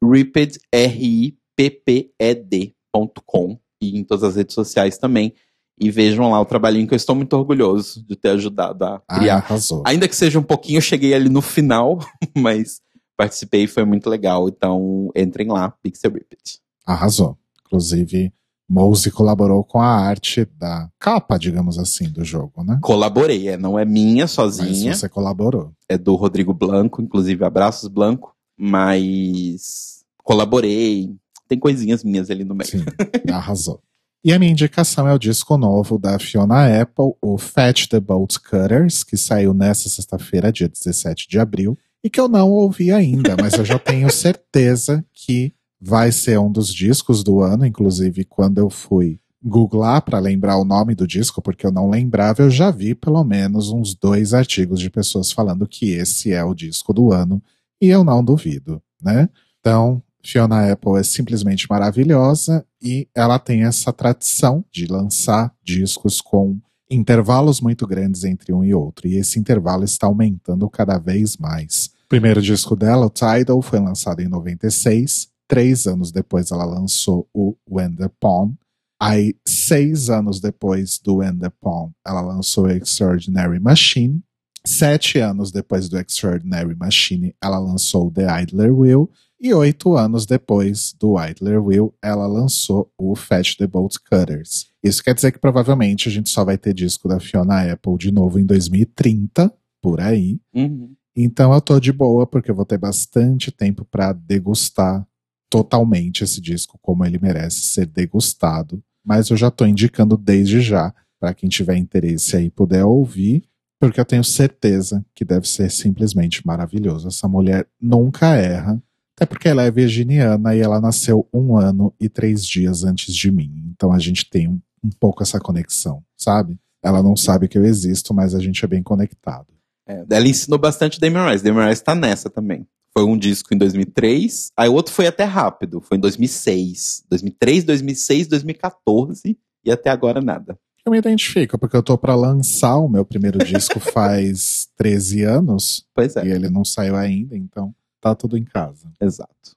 ripped, 0.03 0.59
R-I-P-P-E-D.com 0.71 3.59
e 3.81 3.97
em 3.97 4.03
todas 4.03 4.23
as 4.23 4.35
redes 4.35 4.53
sociais 4.55 4.97
também. 4.97 5.33
E 5.79 5.91
vejam 5.91 6.31
lá 6.31 6.41
o 6.41 6.45
trabalhinho 6.45 6.87
que 6.87 6.95
eu 6.95 6.97
estou 6.97 7.15
muito 7.15 7.33
orgulhoso 7.33 8.03
de 8.03 8.15
ter 8.15 8.29
ajudado 8.29 8.83
a 8.83 8.99
criar. 8.99 9.45
Ah, 9.47 9.57
Ainda 9.85 10.07
que 10.07 10.15
seja 10.15 10.39
um 10.39 10.43
pouquinho, 10.43 10.77
eu 10.77 10.81
cheguei 10.81 11.13
ali 11.13 11.29
no 11.29 11.41
final, 11.41 11.99
mas 12.35 12.81
participei 13.15 13.65
e 13.65 13.67
foi 13.67 13.85
muito 13.85 14.09
legal. 14.09 14.49
Então 14.49 15.11
entrem 15.15 15.49
lá, 15.49 15.69
Pixel 15.69 16.13
Ripped. 16.13 16.59
Arrasou. 16.85 17.37
Inclusive, 17.65 18.33
Mose 18.69 19.09
colaborou 19.11 19.63
com 19.63 19.79
a 19.79 19.87
arte 19.87 20.45
da 20.57 20.89
capa, 20.99 21.37
digamos 21.37 21.77
assim, 21.77 22.09
do 22.09 22.25
jogo, 22.25 22.63
né? 22.63 22.79
Colaborei, 22.81 23.47
é, 23.47 23.57
não 23.57 23.79
é 23.79 23.85
minha 23.85 24.27
sozinha. 24.27 24.89
Mas 24.89 24.99
você 24.99 25.07
colaborou. 25.07 25.71
É 25.87 25.97
do 25.97 26.15
Rodrigo 26.15 26.53
Blanco, 26.53 27.01
inclusive 27.01 27.45
abraços 27.45 27.87
Blanco, 27.87 28.35
mas 28.57 30.03
colaborei. 30.23 31.15
Tem 31.47 31.57
coisinhas 31.57 32.03
minhas 32.03 32.29
ali 32.29 32.43
no 32.43 32.55
meio. 32.55 32.69
Sim, 32.69 32.83
arrasou. 33.31 33.81
E 34.23 34.33
a 34.33 34.39
minha 34.39 34.51
indicação 34.51 35.07
é 35.07 35.13
o 35.13 35.19
disco 35.19 35.57
novo 35.57 35.97
da 35.97 36.19
Fiona 36.19 36.81
Apple, 36.81 37.13
o 37.21 37.37
Fetch 37.37 37.87
the 37.87 37.99
Bolt 37.99 38.37
Cutters, 38.39 39.03
que 39.03 39.15
saiu 39.15 39.53
nessa 39.53 39.87
sexta-feira, 39.87 40.51
dia 40.51 40.67
17 40.67 41.29
de 41.29 41.39
abril, 41.39 41.77
e 42.03 42.09
que 42.09 42.19
eu 42.19 42.27
não 42.27 42.49
ouvi 42.49 42.91
ainda, 42.91 43.37
mas 43.39 43.53
eu 43.53 43.63
já 43.63 43.79
tenho 43.79 44.09
certeza 44.11 45.05
que 45.13 45.53
vai 45.79 46.11
ser 46.11 46.39
um 46.39 46.51
dos 46.51 46.73
discos 46.73 47.23
do 47.23 47.41
ano, 47.41 47.65
inclusive 47.65 48.25
quando 48.25 48.57
eu 48.57 48.69
fui 48.69 49.19
googlar 49.41 50.01
para 50.01 50.19
lembrar 50.19 50.57
o 50.57 50.65
nome 50.65 50.95
do 50.95 51.07
disco, 51.07 51.41
porque 51.41 51.65
eu 51.65 51.71
não 51.71 51.89
lembrava, 51.89 52.41
eu 52.41 52.49
já 52.49 52.71
vi 52.71 52.95
pelo 52.95 53.23
menos 53.23 53.69
uns 53.69 53.95
dois 53.95 54.33
artigos 54.33 54.79
de 54.79 54.89
pessoas 54.89 55.31
falando 55.31 55.67
que 55.67 55.91
esse 55.91 56.33
é 56.33 56.43
o 56.43 56.55
disco 56.55 56.91
do 56.91 57.13
ano, 57.13 57.41
e 57.81 57.87
eu 57.87 58.03
não 58.03 58.23
duvido, 58.23 58.81
né? 59.01 59.29
Então, 59.59 60.01
Fiona 60.23 60.71
Apple 60.71 60.97
é 60.97 61.03
simplesmente 61.03 61.67
maravilhosa 61.69 62.65
e 62.81 63.07
ela 63.15 63.39
tem 63.39 63.63
essa 63.63 63.93
tradição 63.93 64.63
de 64.71 64.85
lançar 64.85 65.53
discos 65.63 66.21
com 66.21 66.59
intervalos 66.89 67.59
muito 67.61 67.85
grandes 67.85 68.23
entre 68.23 68.53
um 68.53 68.63
e 68.63 68.73
outro, 68.73 69.07
e 69.07 69.17
esse 69.17 69.39
intervalo 69.39 69.83
está 69.83 70.07
aumentando 70.07 70.69
cada 70.69 70.97
vez 70.97 71.37
mais. 71.37 71.91
O 72.05 72.09
primeiro 72.09 72.41
disco 72.41 72.75
dela, 72.75 73.05
o 73.05 73.09
Tidal, 73.09 73.61
foi 73.61 73.79
lançado 73.79 74.21
em 74.21 74.27
96, 74.27 75.29
Três 75.47 75.87
anos 75.87 76.11
depois 76.11 76.51
ela 76.51 76.65
lançou 76.65 77.27
o 77.33 77.55
When 77.69 77.95
the 77.95 78.09
Pawn. 78.19 78.53
Aí, 78.99 79.35
seis 79.47 80.09
anos 80.09 80.41
depois 80.41 80.99
do 80.99 81.17
When 81.17 81.37
the 81.37 81.49
Pawn, 81.61 81.91
ela 82.05 82.19
lançou 82.19 82.69
Extraordinary 82.69 83.59
Machine. 83.59 84.21
Sete 84.65 85.19
anos 85.19 85.51
depois 85.51 85.87
do 85.87 85.97
Extraordinary 85.97 86.75
Machine, 86.75 87.35
ela 87.41 87.59
lançou 87.59 88.11
The 88.11 88.41
Idler 88.41 88.73
Will. 88.73 89.09
E 89.39 89.53
oito 89.53 89.95
anos 89.95 90.25
depois 90.25 90.95
do 90.99 91.15
Idler 91.23 91.63
Will, 91.63 91.93
ela 92.01 92.25
lançou 92.25 92.91
o 92.97 93.15
Fetch 93.15 93.55
the 93.55 93.67
Bolt 93.67 93.97
Cutters. 94.09 94.67
Isso 94.83 95.03
quer 95.03 95.13
dizer 95.13 95.31
que 95.31 95.39
provavelmente 95.39 96.09
a 96.09 96.11
gente 96.11 96.29
só 96.29 96.43
vai 96.43 96.57
ter 96.57 96.73
disco 96.73 97.07
da 97.07 97.19
Fiona 97.19 97.71
Apple 97.71 97.97
de 97.97 98.11
novo 98.11 98.39
em 98.39 98.45
2030, 98.45 99.53
por 99.81 100.01
aí. 100.01 100.39
Uhum. 100.55 100.95
Então 101.15 101.53
eu 101.53 101.61
tô 101.61 101.79
de 101.79 101.91
boa, 101.91 102.25
porque 102.25 102.49
eu 102.49 102.55
vou 102.55 102.65
ter 102.65 102.77
bastante 102.77 103.51
tempo 103.51 103.85
para 103.85 104.11
degustar 104.11 105.07
totalmente 105.49 106.23
esse 106.23 106.41
disco 106.41 106.77
como 106.81 107.05
ele 107.05 107.19
merece 107.19 107.61
ser 107.61 107.85
degustado, 107.85 108.83
mas 109.05 109.29
eu 109.29 109.37
já 109.37 109.47
estou 109.47 109.65
indicando 109.65 110.17
desde 110.17 110.61
já 110.61 110.93
para 111.19 111.33
quem 111.33 111.49
tiver 111.49 111.77
interesse 111.77 112.35
aí 112.35 112.49
puder 112.49 112.85
ouvir, 112.85 113.43
porque 113.79 113.99
eu 113.99 114.05
tenho 114.05 114.23
certeza 114.23 115.05
que 115.13 115.23
deve 115.23 115.47
ser 115.47 115.69
simplesmente 115.69 116.45
maravilhoso. 116.45 117.07
Essa 117.07 117.27
mulher 117.27 117.67
nunca 117.79 118.35
erra, 118.35 118.81
até 119.15 119.25
porque 119.25 119.47
ela 119.47 119.63
é 119.63 119.71
virginiana 119.71 120.55
e 120.55 120.59
ela 120.59 120.81
nasceu 120.81 121.27
um 121.33 121.57
ano 121.57 121.93
e 121.99 122.09
três 122.09 122.45
dias 122.45 122.83
antes 122.83 123.13
de 123.13 123.31
mim. 123.31 123.71
Então 123.75 123.91
a 123.91 123.99
gente 123.99 124.29
tem 124.29 124.47
um, 124.47 124.59
um 124.83 124.89
pouco 124.99 125.23
essa 125.23 125.39
conexão, 125.39 126.03
sabe? 126.15 126.57
Ela 126.83 127.01
não 127.03 127.15
sabe 127.15 127.47
que 127.47 127.57
eu 127.57 127.65
existo, 127.65 128.13
mas 128.13 128.33
a 128.33 128.39
gente 128.39 128.63
é 128.63 128.67
bem 128.67 128.83
conectado. 128.83 129.47
É, 129.87 130.05
ela 130.09 130.27
ensinou 130.27 130.59
bastante 130.59 130.99
Damien 130.99 131.29
Rice. 131.29 131.43
Damien 131.43 131.69
Rice 131.69 131.83
tá 131.83 131.95
nessa 131.95 132.29
também. 132.29 132.67
Foi 132.93 133.03
um 133.03 133.17
disco 133.17 133.53
em 133.53 133.57
2003, 133.57 134.51
aí 134.57 134.67
o 134.67 134.73
outro 134.73 134.91
foi 134.91 135.05
até 135.05 135.23
rápido, 135.23 135.79
foi 135.81 135.97
em 135.97 135.99
2006. 136.01 137.05
2003, 137.09 137.63
2006, 137.63 138.27
2014 138.27 139.37
e 139.63 139.71
até 139.71 139.89
agora 139.89 140.19
nada. 140.19 140.57
Eu 140.87 140.91
me 140.91 140.97
identifico, 140.97 141.57
porque 141.57 141.75
eu 141.75 141.83
tô 141.83 141.97
para 141.97 142.15
lançar 142.15 142.77
o 142.77 142.87
meu 142.87 143.03
primeiro 143.03 143.39
disco 143.39 143.77
faz 143.91 144.69
13 144.77 145.23
anos. 145.23 145.85
Pois 145.93 146.15
é. 146.15 146.25
E 146.25 146.31
ele 146.31 146.49
não 146.49 146.63
saiu 146.63 146.95
ainda, 146.95 147.35
então 147.35 147.75
tá 147.99 148.15
tudo 148.15 148.37
em 148.37 148.45
casa. 148.45 148.89
Exato. 149.01 149.51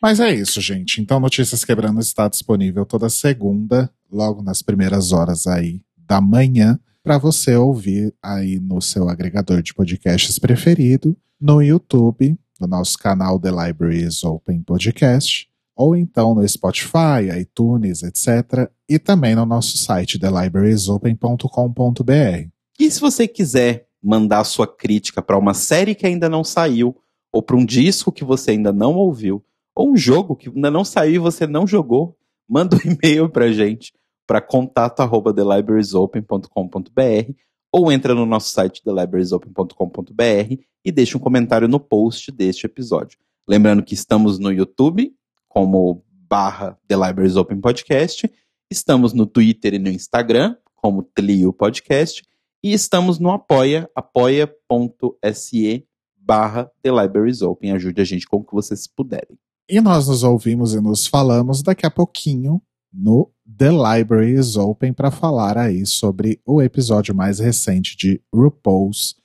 Mas 0.00 0.20
é 0.20 0.34
isso, 0.34 0.58
gente. 0.58 1.02
Então, 1.02 1.20
Notícias 1.20 1.66
Quebrando 1.66 2.00
está 2.00 2.28
disponível 2.28 2.86
toda 2.86 3.10
segunda, 3.10 3.92
logo 4.10 4.40
nas 4.40 4.62
primeiras 4.62 5.12
horas 5.12 5.46
aí 5.46 5.82
da 5.98 6.18
manhã, 6.18 6.80
para 7.02 7.18
você 7.18 7.54
ouvir 7.54 8.14
aí 8.22 8.58
no 8.58 8.80
seu 8.80 9.06
agregador 9.06 9.60
de 9.60 9.74
podcasts 9.74 10.38
preferido 10.38 11.14
no 11.38 11.60
YouTube, 11.60 12.38
no 12.58 12.66
nosso 12.66 12.96
canal 12.96 13.38
The 13.38 13.50
Libraries 13.50 14.24
Open 14.24 14.62
Podcast, 14.62 15.46
ou 15.76 15.94
então 15.96 16.34
no 16.34 16.46
Spotify, 16.46 17.40
iTunes, 17.40 18.02
etc. 18.02 18.70
E 18.88 18.98
também 18.98 19.34
no 19.34 19.46
nosso 19.46 19.78
site 19.78 20.18
thelibrariesopen.com.br. 20.18 22.48
E 22.78 22.90
se 22.90 23.00
você 23.00 23.26
quiser 23.28 23.86
mandar 24.02 24.44
sua 24.44 24.66
crítica 24.66 25.22
para 25.22 25.38
uma 25.38 25.54
série 25.54 25.94
que 25.94 26.06
ainda 26.06 26.28
não 26.28 26.42
saiu, 26.42 26.96
ou 27.32 27.40
para 27.42 27.56
um 27.56 27.64
disco 27.64 28.12
que 28.12 28.24
você 28.24 28.50
ainda 28.52 28.72
não 28.72 28.94
ouviu, 28.94 29.44
ou 29.74 29.90
um 29.92 29.96
jogo 29.96 30.36
que 30.36 30.48
ainda 30.48 30.70
não 30.70 30.84
saiu 30.84 31.14
e 31.14 31.18
você 31.18 31.46
não 31.46 31.66
jogou, 31.66 32.16
manda 32.48 32.76
um 32.76 32.80
e-mail 32.90 33.28
para 33.28 33.52
gente 33.52 33.92
para 34.26 34.40
contato@thelibrariesopen.com.br 34.40 37.32
ou 37.72 37.90
entra 37.90 38.14
no 38.14 38.24
nosso 38.26 38.50
site 38.50 38.82
thelibrariesopen.com.br 38.82 40.62
e 40.84 40.92
deixa 40.92 41.16
um 41.16 41.20
comentário 41.20 41.66
no 41.66 41.80
post 41.80 42.30
deste 42.30 42.66
episódio. 42.66 43.18
Lembrando 43.48 43.82
que 43.82 43.94
estamos 43.94 44.38
no 44.38 44.52
YouTube, 44.52 45.14
como 45.52 46.02
barra 46.30 46.78
The 46.88 46.96
Libraries 46.96 47.36
Open 47.36 47.60
Podcast, 47.60 48.26
estamos 48.70 49.12
no 49.12 49.26
Twitter 49.26 49.74
e 49.74 49.78
no 49.78 49.90
Instagram, 49.90 50.56
como 50.74 51.02
Tlio 51.02 51.52
Podcast, 51.52 52.22
e 52.64 52.72
estamos 52.72 53.18
no 53.18 53.30
Apoia, 53.30 53.86
apoia.se 53.94 55.86
barra 56.16 56.70
The 56.82 56.90
Libraries 56.90 57.42
Open. 57.42 57.72
Ajude 57.72 58.00
a 58.00 58.04
gente 58.04 58.26
com 58.26 58.38
o 58.38 58.44
que 58.44 58.54
vocês 58.54 58.86
puderem. 58.86 59.38
E 59.68 59.78
nós 59.78 60.08
nos 60.08 60.22
ouvimos 60.22 60.72
e 60.72 60.80
nos 60.80 61.06
falamos 61.06 61.62
daqui 61.62 61.84
a 61.84 61.90
pouquinho 61.90 62.62
no 62.90 63.30
The 63.58 63.70
Library 63.70 64.32
is 64.32 64.56
Open 64.56 64.94
para 64.94 65.10
falar 65.10 65.58
aí 65.58 65.84
sobre 65.84 66.40
o 66.46 66.62
episódio 66.62 67.14
mais 67.14 67.40
recente 67.40 67.94
de 67.94 68.22
RuPaul's 68.34 69.16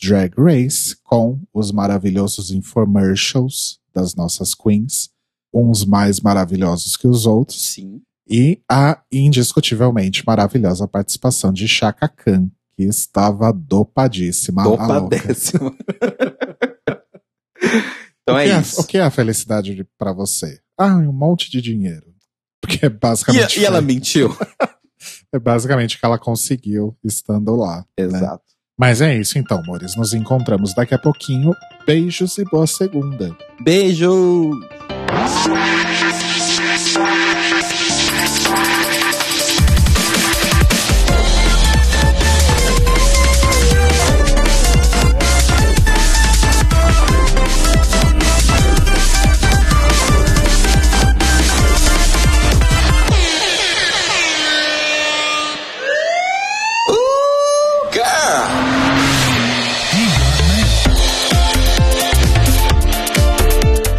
Drag 0.00 0.32
Race 0.38 0.96
com 1.02 1.40
os 1.52 1.72
maravilhosos 1.72 2.52
infomercials 2.52 3.80
das 3.92 4.14
nossas 4.14 4.54
queens, 4.54 5.11
uns 5.52 5.84
mais 5.84 6.20
maravilhosos 6.20 6.96
que 6.96 7.06
os 7.06 7.26
outros. 7.26 7.62
Sim. 7.62 8.00
E 8.28 8.60
a 8.70 9.00
indiscutivelmente 9.10 10.24
maravilhosa 10.26 10.88
participação 10.88 11.52
de 11.52 11.68
Chaka 11.68 12.08
Khan, 12.08 12.48
que 12.76 12.84
estava 12.84 13.52
dopadíssima. 13.52 14.62
Dopadíssima. 14.62 15.74
então 18.22 18.36
o 18.36 18.38
é, 18.38 18.48
é 18.48 18.60
isso. 18.60 18.80
o 18.80 18.84
que 18.84 18.96
é 18.96 19.02
a 19.02 19.10
felicidade 19.10 19.86
para 19.98 20.12
você? 20.12 20.60
Ah, 20.78 20.96
um 20.96 21.12
monte 21.12 21.50
de 21.50 21.60
dinheiro. 21.60 22.06
Porque 22.60 22.86
é 22.86 22.88
basicamente. 22.88 23.58
E, 23.58 23.62
e 23.62 23.66
ela 23.66 23.82
mentiu? 23.82 24.34
é 25.34 25.38
basicamente 25.38 25.98
que 25.98 26.06
ela 26.06 26.18
conseguiu 26.18 26.96
estando 27.02 27.56
lá. 27.56 27.84
Né? 27.98 28.04
Exato. 28.04 28.34
Né? 28.34 28.38
Mas 28.78 29.00
é 29.00 29.16
isso 29.16 29.38
então, 29.38 29.58
amores. 29.58 29.96
Nos 29.96 30.14
encontramos 30.14 30.74
daqui 30.74 30.94
a 30.94 30.98
pouquinho. 30.98 31.54
Beijos 31.84 32.38
e 32.38 32.44
boa 32.44 32.66
segunda. 32.66 33.36
Beijo! 33.60 34.50
Música 35.12 36.01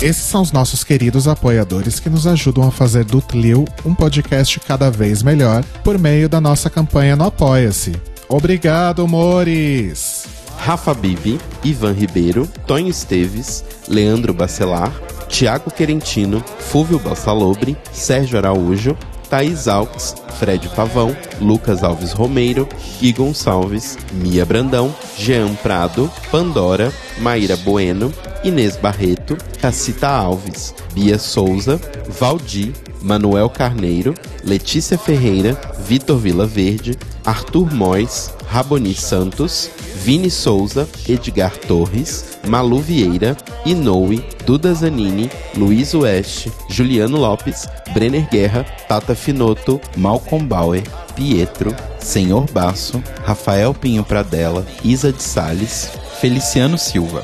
Esses 0.03 0.23
são 0.23 0.41
os 0.41 0.51
nossos 0.51 0.83
queridos 0.83 1.29
apoiadores 1.29 1.97
que 1.97 2.09
nos 2.09 2.27
ajudam 2.27 2.67
a 2.67 2.71
fazer 2.71 3.05
do 3.05 3.21
Tlil 3.21 3.63
um 3.85 3.95
podcast 3.95 4.59
cada 4.59 4.91
vez 4.91 5.23
melhor 5.23 5.63
por 5.81 5.97
meio 5.97 6.27
da 6.27 6.41
nossa 6.41 6.69
campanha 6.69 7.15
no 7.15 7.23
Apoia-se. 7.23 7.93
Obrigado, 8.27 9.07
Mores! 9.07 10.25
Rafa 10.57 10.93
Bibi, 10.93 11.39
Ivan 11.63 11.93
Ribeiro, 11.93 12.49
Tonho 12.67 12.89
Esteves, 12.89 13.63
Leandro 13.87 14.33
Bacelar, 14.33 14.91
Tiago 15.29 15.71
Querentino, 15.71 16.43
Fúvio 16.59 16.99
Bassalobre, 16.99 17.77
Sérgio 17.93 18.37
Araújo, 18.37 18.97
Thaís 19.33 19.67
Alves, 19.67 20.13
Fred 20.37 20.69
Pavão, 20.75 21.17
Lucas 21.41 21.83
Alves 21.83 22.11
Romeiro, 22.11 22.69
Gui 22.99 23.11
Gonçalves, 23.11 23.97
Mia 24.11 24.45
Brandão, 24.45 24.95
Jean 25.17 25.55
Prado, 25.55 26.07
Pandora, 26.29 26.93
Maíra 27.17 27.57
Bueno, 27.57 28.13
Inês 28.43 28.77
Barreto, 28.77 29.35
Cacita 29.59 30.07
Alves, 30.07 30.75
Bia 30.93 31.17
Souza, 31.17 31.81
Valdir, 32.07 32.73
Manuel 33.01 33.49
Carneiro, 33.49 34.13
Letícia 34.43 34.99
Ferreira, 34.99 35.59
Vitor 35.79 36.19
Vila 36.19 36.45
Verde, 36.45 36.95
Arthur 37.25 37.73
Mois, 37.73 38.31
Raboni 38.45 38.93
Santos, 38.93 39.71
Vini 40.03 40.29
Souza, 40.29 40.85
Edgar 41.07 41.57
Torres, 41.57 42.37
Malu 42.45 42.81
Vieira, 42.81 43.37
Inoue, 43.65 44.21
Duda 44.45 44.73
Zanini, 44.73 45.29
Luiz 45.55 45.93
Oeste, 45.93 46.51
Juliano 46.69 47.17
Lopes, 47.17 47.69
Brenner 47.93 48.27
Guerra, 48.29 48.65
Tata 48.89 49.15
Finoto, 49.15 49.79
Malcolm 49.95 50.45
Bauer, 50.45 50.83
Pietro, 51.15 51.73
Senhor 51.99 52.51
Basso, 52.51 53.01
Rafael 53.25 53.73
Pinho 53.73 54.03
Pradella, 54.03 54.65
Isa 54.83 55.13
de 55.13 55.23
Sales, 55.23 55.89
Feliciano 56.19 56.77
Silva. 56.77 57.23